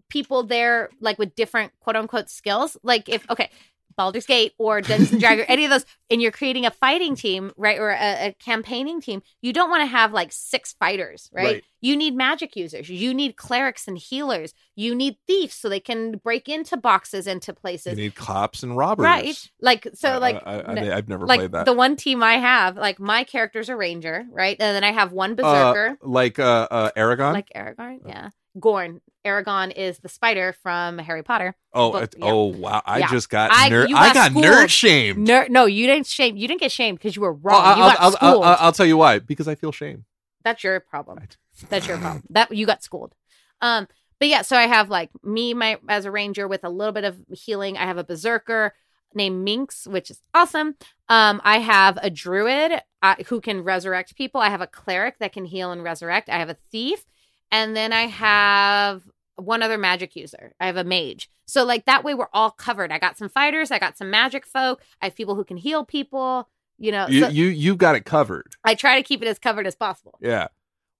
people 0.09 0.43
there 0.45 0.91
like 1.01 1.19
with 1.19 1.35
different 1.35 1.73
quote 1.81 1.97
unquote 1.97 2.29
skills. 2.31 2.77
Like 2.83 3.09
if 3.09 3.29
okay, 3.31 3.51
Baldur's 3.97 4.27
Gate 4.27 4.55
or 4.59 4.81
Dungeons 4.81 5.13
and 5.13 5.21
Dragons, 5.21 5.47
any 5.49 5.65
of 5.65 5.71
those, 5.71 5.87
and 6.11 6.21
you're 6.21 6.33
creating 6.33 6.67
a 6.67 6.71
fighting 6.73 7.15
team, 7.15 7.53
right, 7.57 7.79
or 7.79 7.91
a, 7.91 8.29
a 8.29 8.37
campaigning 8.45 9.01
team, 9.01 9.23
you 9.41 9.53
don't 9.53 9.71
want 9.71 9.83
to 9.83 9.87
have 9.87 10.13
like 10.13 10.33
six 10.33 10.73
fighters, 10.81 11.31
right? 11.33 11.45
Right. 11.45 11.65
You 11.81 11.97
need 11.97 12.17
magic 12.17 12.57
users, 12.57 12.89
you 12.91 13.15
need 13.15 13.37
clerics 13.37 13.87
and 13.87 13.97
healers, 13.97 14.53
you 14.75 14.95
need 14.97 15.17
thieves 15.29 15.55
so 15.55 15.69
they 15.69 15.79
can 15.81 16.17
break 16.17 16.49
into 16.49 16.77
boxes, 16.77 17.27
into 17.29 17.53
places. 17.53 17.97
you 17.97 18.05
need 18.05 18.15
cops 18.17 18.63
and 18.65 18.77
robbers. 18.77 19.05
right? 19.05 19.51
Like 19.61 19.87
so, 19.95 20.19
like 20.19 20.43
I, 20.45 20.55
have 20.77 21.09
never 21.09 21.27
like 21.27 21.39
played 21.39 21.53
that. 21.53 21.67
the 21.67 21.73
one 21.75 21.95
team 21.95 22.21
I 22.23 22.39
have, 22.39 22.77
like 22.77 22.99
my 22.99 23.23
character's 23.23 23.69
a 23.69 23.77
ranger, 23.77 24.25
right? 24.31 24.57
And 24.59 24.75
then 24.75 24.83
I 24.83 24.93
have 24.93 25.13
one 25.13 25.33
Uh, 25.33 25.35
berserker, 25.35 25.99
like 26.03 26.39
uh, 26.41 26.67
uh, 26.69 26.91
Aragon. 26.97 27.33
like 27.35 27.51
Aragorn. 27.55 27.99
Yeah, 28.07 28.31
Gorn. 28.59 29.01
Aragog 29.25 29.73
is 29.75 29.99
the 29.99 30.09
spider 30.09 30.55
from 30.63 30.99
Harry 30.99 31.23
Potter. 31.23 31.55
oh, 31.73 31.99
yeah. 31.99 32.07
oh 32.23 32.45
wow! 32.47 32.83
I 32.85 32.99
Yeah. 32.99 33.11
just 33.11 33.31
got 33.31 33.51
I- 33.53 33.71
nerd. 33.71 33.89
you 33.89 33.97
I 33.97 34.13
got 34.13 34.33
got 34.33 34.43
nerd 34.43 34.69
shamed. 34.69 35.27
Ner- 35.27 35.49
no, 35.49 35.65
you 35.67 35.87
didn't 35.87 36.07
shame. 36.07 36.37
You 36.37 36.47
didn't 36.49 36.61
get 36.61 36.73
shamed 36.73 36.99
because 36.99 37.17
you 37.17 37.23
were 37.23 37.33
Oh, 37.33 37.41
wrong. 37.43 37.63
I'll, 37.65 37.77
you 37.77 37.83
got 37.83 37.97
I'll, 38.01 38.05
I'll, 38.07 38.13
schooled. 38.13 38.45
I'll, 38.45 38.57
I'll 38.61 38.73
tell 38.73 38.87
you 38.87 38.97
why. 38.97 39.19
Because 39.19 39.49
I 39.49 39.55
feel 39.55 39.73
shame. 39.73 40.05
That's 40.45 40.63
your 40.63 40.79
problem. 40.81 41.19
Right. 41.19 41.37
That's 41.71 41.87
your 41.87 41.99
problem. 41.99 42.23
That 42.31 42.55
you 42.55 42.67
got 42.67 42.83
schooled. 42.83 43.15
Um, 43.61 43.89
but 44.19 44.29
yeah, 44.29 44.43
so 44.43 44.57
I 44.57 44.67
have 44.67 44.91
like 44.91 45.11
me, 45.23 45.55
my 45.55 45.79
as 45.89 46.05
a 46.05 46.11
ranger 46.11 46.47
with 46.47 46.65
a 46.65 46.69
little 46.71 46.93
bit 46.93 47.05
of 47.05 47.17
healing. 47.31 47.77
I 47.77 47.83
have 47.87 47.99
a 47.99 48.05
berserker 48.05 48.75
named 49.15 49.45
Minx, 49.45 49.87
which 49.87 50.11
is 50.11 50.21
awesome. 50.35 50.75
Um, 51.09 51.41
I 51.45 51.59
have 51.61 51.99
a 52.03 52.11
druid 52.11 52.81
uh, 53.03 53.15
who 53.27 53.41
can 53.41 53.63
resurrect 53.63 54.17
people. 54.17 54.41
I 54.41 54.49
have 54.51 54.61
a 54.61 54.67
cleric 54.67 55.19
that 55.21 55.33
can 55.33 55.45
heal 55.45 55.71
and 55.73 55.83
resurrect. 55.85 56.29
I 56.29 56.39
have 56.39 56.49
a 56.51 56.57
thief, 56.73 57.05
and 57.53 57.77
then 57.77 57.93
I 57.93 58.03
have 58.07 59.03
one 59.37 59.63
other 59.63 59.79
magic 59.79 60.15
user. 60.17 60.55
I 60.61 60.67
have 60.67 60.77
a 60.77 60.85
mage. 60.85 61.29
So 61.47 61.65
like 61.65 61.85
that 61.87 62.05
way 62.05 62.15
we're 62.15 62.29
all 62.33 62.51
covered. 62.51 62.93
I 62.93 62.99
got 62.99 63.19
some 63.19 63.29
fighters. 63.29 63.71
I 63.71 63.79
got 63.79 63.99
some 63.99 64.11
magic 64.11 64.47
folk. 64.47 64.83
I 65.03 65.07
have 65.07 65.15
people 65.15 65.35
who 65.35 65.45
can 65.45 65.57
heal 65.57 65.85
people. 65.85 66.49
You 66.79 66.93
know, 66.93 67.07
You 67.09 67.23
so 67.23 67.29
you 67.29 67.47
you 67.47 67.77
got 67.77 67.95
it 67.95 68.05
covered. 68.05 68.55
I 68.65 68.75
try 68.75 68.97
to 68.97 69.03
keep 69.03 69.23
it 69.23 69.29
as 69.29 69.39
covered 69.39 69.67
as 69.67 69.75
possible. 69.77 70.19
Yeah. 70.21 70.49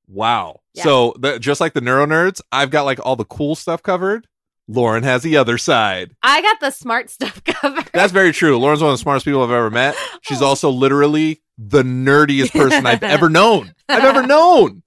Wow. 0.07 0.61
Yeah. 0.75 0.85
So 0.85 1.15
the, 1.19 1.39
just 1.39 1.61
like 1.61 1.73
the 1.73 1.81
neuro 1.81 2.07
nerds, 2.07 2.41
I've 2.53 2.71
got 2.71 2.85
like 2.85 3.01
all 3.05 3.17
the 3.17 3.25
cool 3.25 3.55
stuff 3.55 3.83
covered. 3.83 4.27
Lauren 4.69 5.03
has 5.03 5.23
the 5.23 5.37
other 5.37 5.59
side. 5.59 6.15
I 6.23 6.41
got 6.41 6.61
the 6.61 6.71
smart 6.71 7.11
stuff 7.11 7.43
covered. 7.45 7.91
That's 7.93 8.13
very 8.13 8.33
true. 8.33 8.59
Lauren's 8.59 8.81
one 8.81 8.91
of 8.91 8.95
the 8.95 9.03
smartest 9.03 9.27
people 9.27 9.43
I've 9.43 9.51
ever 9.51 9.71
met. 9.71 9.97
She's 10.23 10.41
also 10.43 10.71
literally 10.71 11.43
the 11.59 11.83
nerdiest 11.83 12.53
person 12.53 12.87
I've 12.87 13.03
ever 13.03 13.29
known. 13.29 13.75
I've 13.89 14.05
ever 14.05 14.27
known. 14.27 14.83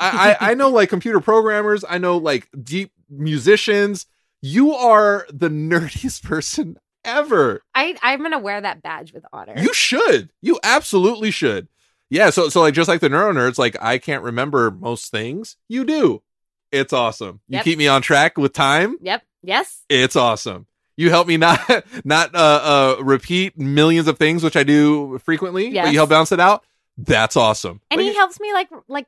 I, 0.00 0.36
I, 0.40 0.50
I 0.50 0.54
know 0.54 0.70
like 0.70 0.88
computer 0.88 1.20
programmers. 1.20 1.84
I 1.88 1.98
know 1.98 2.16
like 2.18 2.48
deep 2.62 2.92
musicians. 3.10 4.06
You 4.40 4.72
are 4.74 5.26
the 5.32 5.48
nerdiest 5.48 6.22
person 6.24 6.78
ever. 7.04 7.62
I 7.74 7.96
I'm 8.02 8.22
gonna 8.22 8.38
wear 8.38 8.60
that 8.60 8.82
badge 8.82 9.12
with 9.12 9.24
honor. 9.32 9.54
You 9.56 9.72
should. 9.74 10.30
You 10.40 10.58
absolutely 10.62 11.30
should. 11.30 11.68
Yeah. 12.10 12.30
So 12.30 12.48
so 12.48 12.60
like 12.60 12.74
just 12.74 12.88
like 12.88 13.00
the 13.00 13.08
neuro 13.08 13.32
nerds, 13.32 13.58
like 13.58 13.76
I 13.82 13.98
can't 13.98 14.22
remember 14.22 14.70
most 14.70 15.10
things. 15.10 15.56
You 15.68 15.84
do. 15.84 16.22
It's 16.70 16.92
awesome. 16.92 17.40
You 17.48 17.56
Yep. 17.56 17.64
keep 17.64 17.78
me 17.78 17.88
on 17.88 18.02
track 18.02 18.36
with 18.38 18.52
time. 18.52 18.98
Yep. 19.00 19.22
Yes. 19.42 19.84
It's 19.88 20.16
awesome. 20.16 20.66
You 20.96 21.10
help 21.10 21.26
me 21.26 21.36
not 21.36 21.60
not 22.04 22.34
uh, 22.34 22.96
uh 22.98 23.02
repeat 23.02 23.58
millions 23.58 24.06
of 24.08 24.18
things, 24.18 24.42
which 24.44 24.56
I 24.56 24.62
do 24.64 25.18
frequently, 25.24 25.72
but 25.72 25.92
you 25.92 25.98
help 25.98 26.10
balance 26.10 26.32
it 26.32 26.40
out. 26.40 26.64
That's 26.96 27.36
awesome. 27.36 27.80
And 27.90 28.00
Like, 28.00 28.10
he 28.10 28.16
helps 28.16 28.40
me 28.40 28.52
like 28.52 28.68
like 28.88 29.06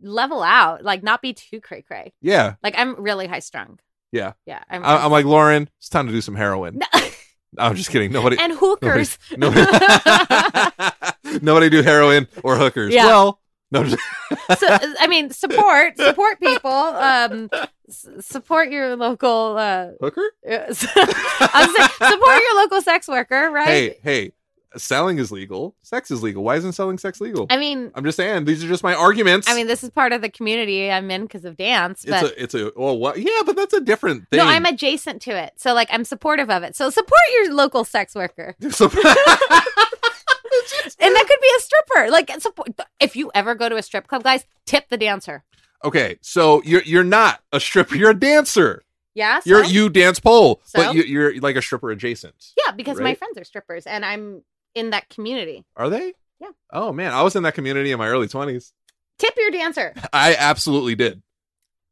level 0.00 0.42
out, 0.42 0.82
like 0.84 1.02
not 1.02 1.22
be 1.22 1.32
too 1.34 1.60
cray 1.60 1.82
cray. 1.82 2.12
yeah, 2.20 2.54
Like 2.62 2.74
I'm 2.78 3.00
really 3.02 3.26
high 3.26 3.38
strung. 3.40 3.78
yeah. 4.12 4.32
Yeah. 4.46 4.62
I'm, 4.70 4.84
I, 4.84 5.04
I'm 5.04 5.10
like 5.10 5.24
Lauren. 5.26 5.68
It's 5.78 5.88
time 5.88 6.06
to 6.06 6.12
do 6.12 6.20
some 6.20 6.34
heroin. 6.34 6.80
No- 7.56 7.66
I'm 7.66 7.76
just 7.76 7.90
kidding. 7.90 8.10
Nobody. 8.10 8.36
and 8.36 8.52
hookers. 8.52 9.16
Nobody, 9.36 9.64
nobody 11.40 11.70
do 11.76 11.82
heroin 11.82 12.26
or 12.42 12.56
hookers. 12.56 12.92
Yeah. 12.92 13.06
Well, 13.06 13.40
no. 13.70 13.84
So, 14.58 14.66
I 15.00 15.06
mean, 15.06 15.30
support 15.30 15.96
support 15.96 16.40
people. 16.40 16.70
Um, 16.72 17.48
s- 17.88 18.08
support 18.20 18.70
your 18.72 18.96
local. 18.96 19.56
Uh, 19.56 19.90
hooker. 20.00 20.28
Support 20.72 22.42
your 22.42 22.56
local 22.56 22.82
sex 22.82 23.06
worker, 23.06 23.50
right? 23.52 23.66
Hey, 23.68 23.96
hey. 24.02 24.32
Selling 24.76 25.18
is 25.18 25.30
legal. 25.32 25.74
Sex 25.82 26.10
is 26.10 26.22
legal. 26.22 26.42
Why 26.44 26.56
isn't 26.56 26.72
selling 26.72 26.98
sex 26.98 27.20
legal? 27.20 27.46
I 27.50 27.56
mean, 27.56 27.90
I'm 27.94 28.04
just 28.04 28.16
saying 28.16 28.44
these 28.44 28.64
are 28.64 28.68
just 28.68 28.82
my 28.82 28.94
arguments. 28.94 29.48
I 29.48 29.54
mean, 29.54 29.66
this 29.66 29.82
is 29.84 29.90
part 29.90 30.12
of 30.12 30.20
the 30.22 30.28
community 30.28 30.90
I'm 30.90 31.10
in 31.10 31.22
because 31.22 31.44
of 31.44 31.56
dance, 31.56 32.04
it's 32.04 32.22
a 32.22 32.42
it's 32.42 32.54
a 32.54 32.72
well 32.76 32.98
what 32.98 33.18
yeah, 33.18 33.42
but 33.46 33.56
that's 33.56 33.72
a 33.74 33.80
different 33.80 34.28
thing. 34.30 34.38
no, 34.38 34.46
I'm 34.46 34.64
adjacent 34.64 35.22
to 35.22 35.30
it. 35.30 35.52
So, 35.56 35.74
like, 35.74 35.88
I'm 35.90 36.04
supportive 36.04 36.50
of 36.50 36.62
it. 36.62 36.76
So, 36.76 36.90
support 36.90 37.20
your 37.32 37.54
local 37.54 37.84
sex 37.84 38.14
worker. 38.14 38.54
And 41.00 41.14
that 41.14 41.24
could 41.26 41.40
be 41.42 41.50
a 41.56 41.60
stripper. 41.60 42.10
Like, 42.10 42.30
support. 42.40 42.68
If 43.00 43.16
you 43.16 43.30
ever 43.34 43.54
go 43.54 43.68
to 43.68 43.76
a 43.76 43.82
strip 43.82 44.06
club, 44.06 44.22
guys, 44.22 44.44
tip 44.66 44.88
the 44.88 44.96
dancer. 44.96 45.42
okay, 45.84 46.16
so 46.20 46.62
you're 46.64 46.82
you're 46.82 47.04
not 47.04 47.40
a 47.52 47.60
stripper. 47.60 47.96
You're 47.96 48.10
a 48.10 48.18
dancer. 48.18 48.82
Yeah. 49.14 49.40
so? 49.40 49.50
You're 49.50 49.64
you 49.64 49.88
dance 49.88 50.20
pole, 50.20 50.60
So? 50.64 50.82
but 50.82 50.94
you, 50.94 51.02
you're 51.02 51.40
like 51.40 51.56
a 51.56 51.62
stripper 51.62 51.90
adjacent. 51.90 52.52
Yeah, 52.64 52.72
because 52.72 53.00
my 53.00 53.14
friends 53.14 53.36
are 53.38 53.44
strippers 53.44 53.86
and 53.86 54.04
I'm 54.04 54.42
in 54.74 54.90
that 54.90 55.08
community. 55.08 55.64
Are 55.76 55.88
they? 55.90 56.12
Yeah. 56.40 56.48
Oh 56.72 56.92
man, 56.92 57.12
I 57.12 57.22
was 57.22 57.36
in 57.36 57.42
that 57.44 57.54
community 57.54 57.92
in 57.92 57.98
my 57.98 58.08
early 58.08 58.28
twenties. 58.28 58.72
Tip 59.18 59.34
your 59.36 59.50
dancer. 59.50 59.94
I 60.12 60.34
absolutely 60.38 60.94
did. 60.94 61.22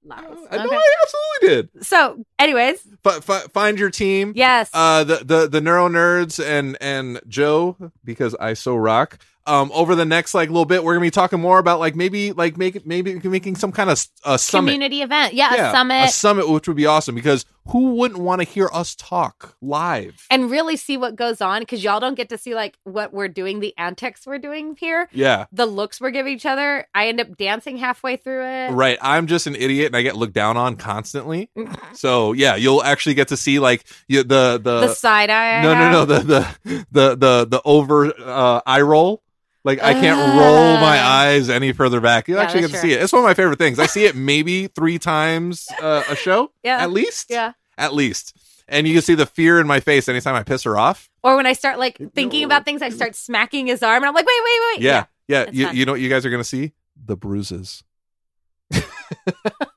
Lies. 0.05 0.25
I 0.51 0.65
Okay. 0.65 0.77
I 0.77 0.95
absolutely 1.05 1.49
did. 1.49 1.87
So, 1.87 2.25
anyways, 2.39 2.85
F- 3.07 3.31
f- 3.31 3.53
find 3.53 3.79
your 3.79 3.91
team. 3.91 4.33
yes. 4.35 4.69
Uh, 4.75 5.05
the 5.05 5.17
the 5.25 5.49
the 5.49 5.61
neuro 5.61 5.89
nerds 5.89 6.45
and 6.45 6.77
and 6.81 7.21
Joe 7.29 7.77
because 8.05 8.35
I 8.35 8.55
so 8.55 8.75
rock. 8.75 9.19
Um, 9.45 9.73
over 9.75 9.97
the 9.97 10.05
next 10.05 10.35
like 10.35 10.49
little 10.51 10.65
bit, 10.65 10.85
we're 10.85 10.95
gonna 10.95 11.07
be 11.07 11.11
talking 11.13 11.41
more 11.41 11.59
about 11.59 11.79
like 11.81 11.95
maybe 11.97 12.33
like 12.33 12.57
make 12.57 12.85
maybe 12.87 13.19
making 13.21 13.57
some 13.57 13.71
kind 13.73 13.91
of 13.91 14.05
uh, 14.25 14.37
summit. 14.37 14.71
community 14.71 15.03
event. 15.03 15.35
Yeah, 15.35 15.55
Yeah, 15.55 15.69
a 15.69 15.73
summit. 15.73 16.05
a 16.05 16.09
summit, 16.09 16.49
which 16.49 16.67
would 16.69 16.77
be 16.77 16.87
awesome 16.87 17.15
because 17.17 17.45
who 17.69 17.95
wouldn't 17.95 18.21
want 18.21 18.41
to 18.43 18.47
hear 18.47 18.69
us 18.73 18.95
talk 18.95 19.57
live? 19.63 20.27
and 20.31 20.51
really 20.51 20.77
see 20.77 20.97
what 20.97 21.17
goes 21.17 21.41
on 21.41 21.61
because 21.61 21.83
y'all 21.85 22.01
don't 22.01 22.15
get 22.15 22.29
to 22.31 22.39
see 22.39 22.55
like 22.55 22.77
what 22.85 23.13
we're 23.13 23.29
doing, 23.29 23.61
the 23.61 23.75
antics 23.79 24.27
we're 24.27 24.39
doing 24.39 24.77
here, 24.79 25.09
Yeah, 25.13 25.47
the 25.53 25.67
looks 25.67 26.01
we're 26.01 26.11
giving 26.11 26.33
each 26.35 26.47
other. 26.47 26.87
I 26.95 27.09
end 27.09 27.21
up 27.21 27.37
dancing 27.37 27.77
halfway 27.77 28.17
through 28.17 28.45
it. 28.45 28.71
right. 28.73 28.99
I'm 29.01 29.27
just 29.27 29.47
an 29.47 29.55
idiot 29.57 29.87
and 29.87 29.97
I 29.97 30.03
get 30.03 30.17
looked 30.17 30.35
down 30.35 30.57
on 30.57 30.77
constantly. 30.77 31.51
so 31.95 32.33
yeah, 32.33 32.57
you'll 32.57 32.83
actually 32.83 33.15
get 33.15 33.29
to 33.29 33.37
see 33.37 33.59
like 33.59 33.85
you, 34.09 34.23
the 34.23 34.61
the, 34.63 34.81
the 34.81 34.95
side 34.95 35.31
eye. 35.31 35.63
No 35.63 35.75
no 35.75 35.91
no 35.91 36.05
the 36.05 36.19
the 36.21 36.87
the 36.91 37.17
the 37.17 37.47
the 37.47 37.63
over 37.65 38.13
uh, 38.19 38.61
eye 38.67 38.81
roll. 38.81 39.23
Like 39.65 39.81
I 39.83 39.93
can't 39.95 40.19
roll 40.37 40.77
my 40.81 40.99
Uh. 40.99 41.03
eyes 41.07 41.49
any 41.49 41.73
further 41.73 42.01
back. 42.01 42.27
You 42.29 42.35
Yeah, 42.37 42.43
actually 42.43 42.63
get 42.63 42.71
that's 42.73 42.83
to 42.83 42.89
see 42.89 42.95
it. 42.95 43.03
It's 43.03 43.13
one 43.13 43.21
of 43.21 43.25
my 43.27 43.35
favorite 43.35 43.59
things. 43.59 43.79
I 43.79 43.87
see 43.87 44.05
it 44.07 44.17
maybe 44.17 44.67
three 44.67 44.99
times 44.99 45.69
uh, 45.81 46.03
a 46.09 46.17
show. 46.17 46.51
Yeah. 46.65 46.79
at 46.83 46.91
least. 46.91 47.27
Yeah. 47.31 47.53
at 47.79 47.95
least. 47.95 48.37
And 48.69 48.89
you 48.89 48.95
can 48.95 49.03
see 49.03 49.15
the 49.15 49.27
fear 49.27 49.61
in 49.61 49.67
my 49.67 49.81
face 49.81 50.09
anytime 50.09 50.35
I 50.35 50.43
piss 50.43 50.63
her 50.65 50.79
off. 50.79 51.09
Or 51.23 51.37
when 51.37 51.47
I 51.47 51.53
start 51.53 51.79
like 51.79 51.99
thinking 52.15 52.41
No. 52.43 52.47
about 52.47 52.65
things, 52.65 52.81
I 52.83 52.89
start 52.89 53.15
smacking 53.15 53.67
his 53.67 53.83
arm, 53.83 54.03
and 54.03 54.07
I'm 54.07 54.15
like, 54.15 54.27
wait, 54.27 54.41
wait, 54.45 54.61
wait. 54.79 54.83
Yeah, 54.83 55.05
yeah. 55.29 55.43
It's 55.43 55.53
You, 55.57 55.67
fun. 55.67 55.77
you 55.77 55.85
know 55.85 55.93
what 55.93 56.01
you 56.01 56.09
guys 56.09 56.25
are 56.27 56.31
gonna 56.31 56.43
see? 56.45 56.73
The 57.05 57.17
bruises. 57.17 57.85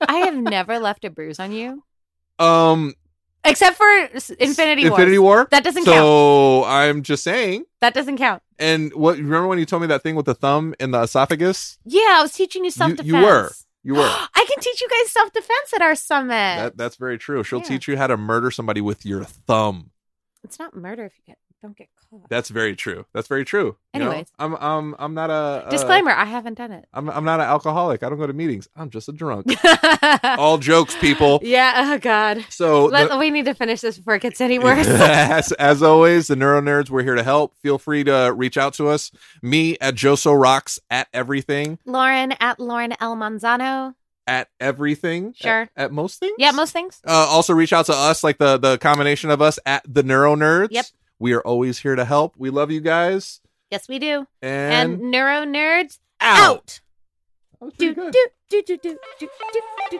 I 0.08 0.18
have 0.18 0.36
never 0.36 0.80
left 0.80 1.04
a 1.06 1.10
bruise 1.10 1.40
on 1.40 1.52
you, 1.52 1.84
Um, 2.40 2.94
except 3.46 3.78
for 3.78 3.88
Infinity 4.40 4.84
War. 4.90 4.92
Infinity 5.00 5.20
War. 5.20 5.48
That 5.52 5.64
doesn't 5.64 5.86
count. 5.86 5.96
So 5.98 6.64
I'm 6.66 7.04
just 7.04 7.24
saying. 7.24 7.66
That 7.82 7.94
doesn't 7.94 8.18
count. 8.18 8.42
And 8.60 8.94
what? 8.94 9.18
Remember 9.18 9.48
when 9.48 9.60
you 9.60 9.66
told 9.66 9.82
me 9.82 9.88
that 9.90 10.02
thing 10.04 10.16
with 10.16 10.26
the 10.26 10.34
thumb 10.36 10.74
in 10.80 10.92
the 10.92 11.02
esophagus? 11.04 11.78
Yeah, 11.86 12.02
I 12.14 12.22
was 12.22 12.34
teaching 12.34 12.64
you 12.64 12.68
You, 12.68 12.72
self 12.72 12.92
defense. 12.92 13.08
you 13.08 13.16
were. 13.16 13.52
You 13.84 13.94
were. 13.96 14.02
I 14.36 14.46
can 14.48 14.60
teach 14.62 14.82
you 14.82 14.88
guys 14.90 15.12
self 15.12 15.32
defense 15.32 15.74
at 15.76 15.82
our 15.82 15.96
summit. 15.96 16.30
That, 16.30 16.78
that's 16.78 16.96
very 16.96 17.18
true. 17.18 17.44
She'll 17.44 17.60
Yeah. 17.60 17.66
teach 17.66 17.88
you 17.88 17.98
how 17.98 18.08
to 18.08 18.18
murder 18.18 18.50
somebody 18.52 18.82
with 18.82 19.06
your 19.06 19.24
thumb. 19.24 19.92
it's 20.44 20.58
not 20.60 20.76
murder 20.76 21.06
if 21.06 21.14
you 21.18 21.24
get 21.26 21.38
don't 21.66 21.78
get 21.78 21.90
caught. 22.10 22.30
That's 22.30 22.50
very 22.50 22.76
true. 22.76 23.06
That's 23.14 23.28
very 23.28 23.44
true. 23.44 23.76
You 23.94 24.00
know, 24.00 24.08
Anyways. 24.12 24.28
I'm 24.40 24.56
I'm 24.56 24.96
I'm 25.00 25.14
not 25.14 25.30
a, 25.30 25.68
a 25.68 25.70
Disclaimer: 25.70 26.12
I 26.12 26.26
haven't 26.26 26.56
done 26.58 26.72
it. 26.72 26.86
I'm 26.94 27.10
I'm 27.10 27.26
not 27.26 27.40
an 27.40 27.48
alcoholic. 27.48 28.04
I 28.04 28.10
don't 28.10 28.18
go 28.20 28.28
to 28.28 28.34
meetings. 28.34 28.68
I'm 28.76 28.90
just 28.90 29.10
a 29.10 29.12
drunk. 29.12 29.48
All 30.24 30.58
jokes, 30.58 30.96
people. 30.98 31.40
yeah. 31.44 31.92
Oh 31.94 31.98
God. 32.00 32.46
So 32.50 32.86
Let, 32.86 33.10
the- 33.10 33.18
we 33.18 33.32
need 33.32 33.46
to 33.46 33.54
finish 33.54 33.82
this 33.82 33.98
before 33.98 34.16
it 34.16 34.22
gets 34.22 34.40
any 34.42 34.60
worse. 34.60 34.88
as, 34.90 35.52
as 35.54 35.82
always, 35.84 36.28
the 36.28 36.36
Neuro 36.36 36.62
Nerds, 36.62 36.90
we're 36.90 37.04
here 37.04 37.16
to 37.16 37.24
help. 37.24 37.56
Feel 37.62 37.78
free 37.78 38.04
to 38.04 38.34
reach 38.36 38.58
out 38.58 38.74
to 38.76 38.88
us. 38.88 39.12
Me 39.42 39.78
at 39.82 39.96
Joso 39.96 40.40
Rocks 40.40 40.80
at 40.90 41.08
everything. 41.14 41.80
Lauren 41.86 42.34
at 42.40 42.60
Lauren 42.60 42.94
L 43.00 43.16
Manzano. 43.16 43.96
At 44.28 44.50
everything. 44.60 45.34
Sure. 45.36 45.62
At, 45.62 45.70
at 45.76 45.92
most 45.92 46.20
things. 46.20 46.34
Yeah, 46.40 46.52
most 46.52 46.74
things. 46.74 47.00
Uh, 47.08 47.12
also 47.12 47.54
reach 47.54 47.74
out 47.74 47.86
to 47.88 47.94
us, 47.94 48.24
like 48.24 48.38
the 48.40 48.58
the 48.58 48.78
combination 48.80 49.30
of 49.30 49.42
us 49.42 49.60
at 49.66 49.84
the 49.88 50.02
Neuro 50.04 50.36
Nerds. 50.36 50.70
Yep. 50.72 50.86
We 51.20 51.34
are 51.34 51.42
always 51.42 51.80
here 51.80 51.96
to 51.96 52.06
help. 52.06 52.36
We 52.38 52.50
love 52.50 52.72
you 52.72 52.82
guys. 52.82 53.42
Yes, 53.72 53.88
we 53.88 54.00
do. 54.00 54.28
And, 54.42 54.94
And, 55.02 55.12
neuro 55.12 55.46
nerds 55.46 56.00
out. 56.22 56.40
out. 56.40 56.80
That 57.60 57.66
was 57.66 57.74
Do, 57.76 57.94
do, 57.96 58.12
do, 58.12 58.28
do, 58.50 58.62
do, 58.62 58.78
do, 58.78 58.98
do, 59.20 60.00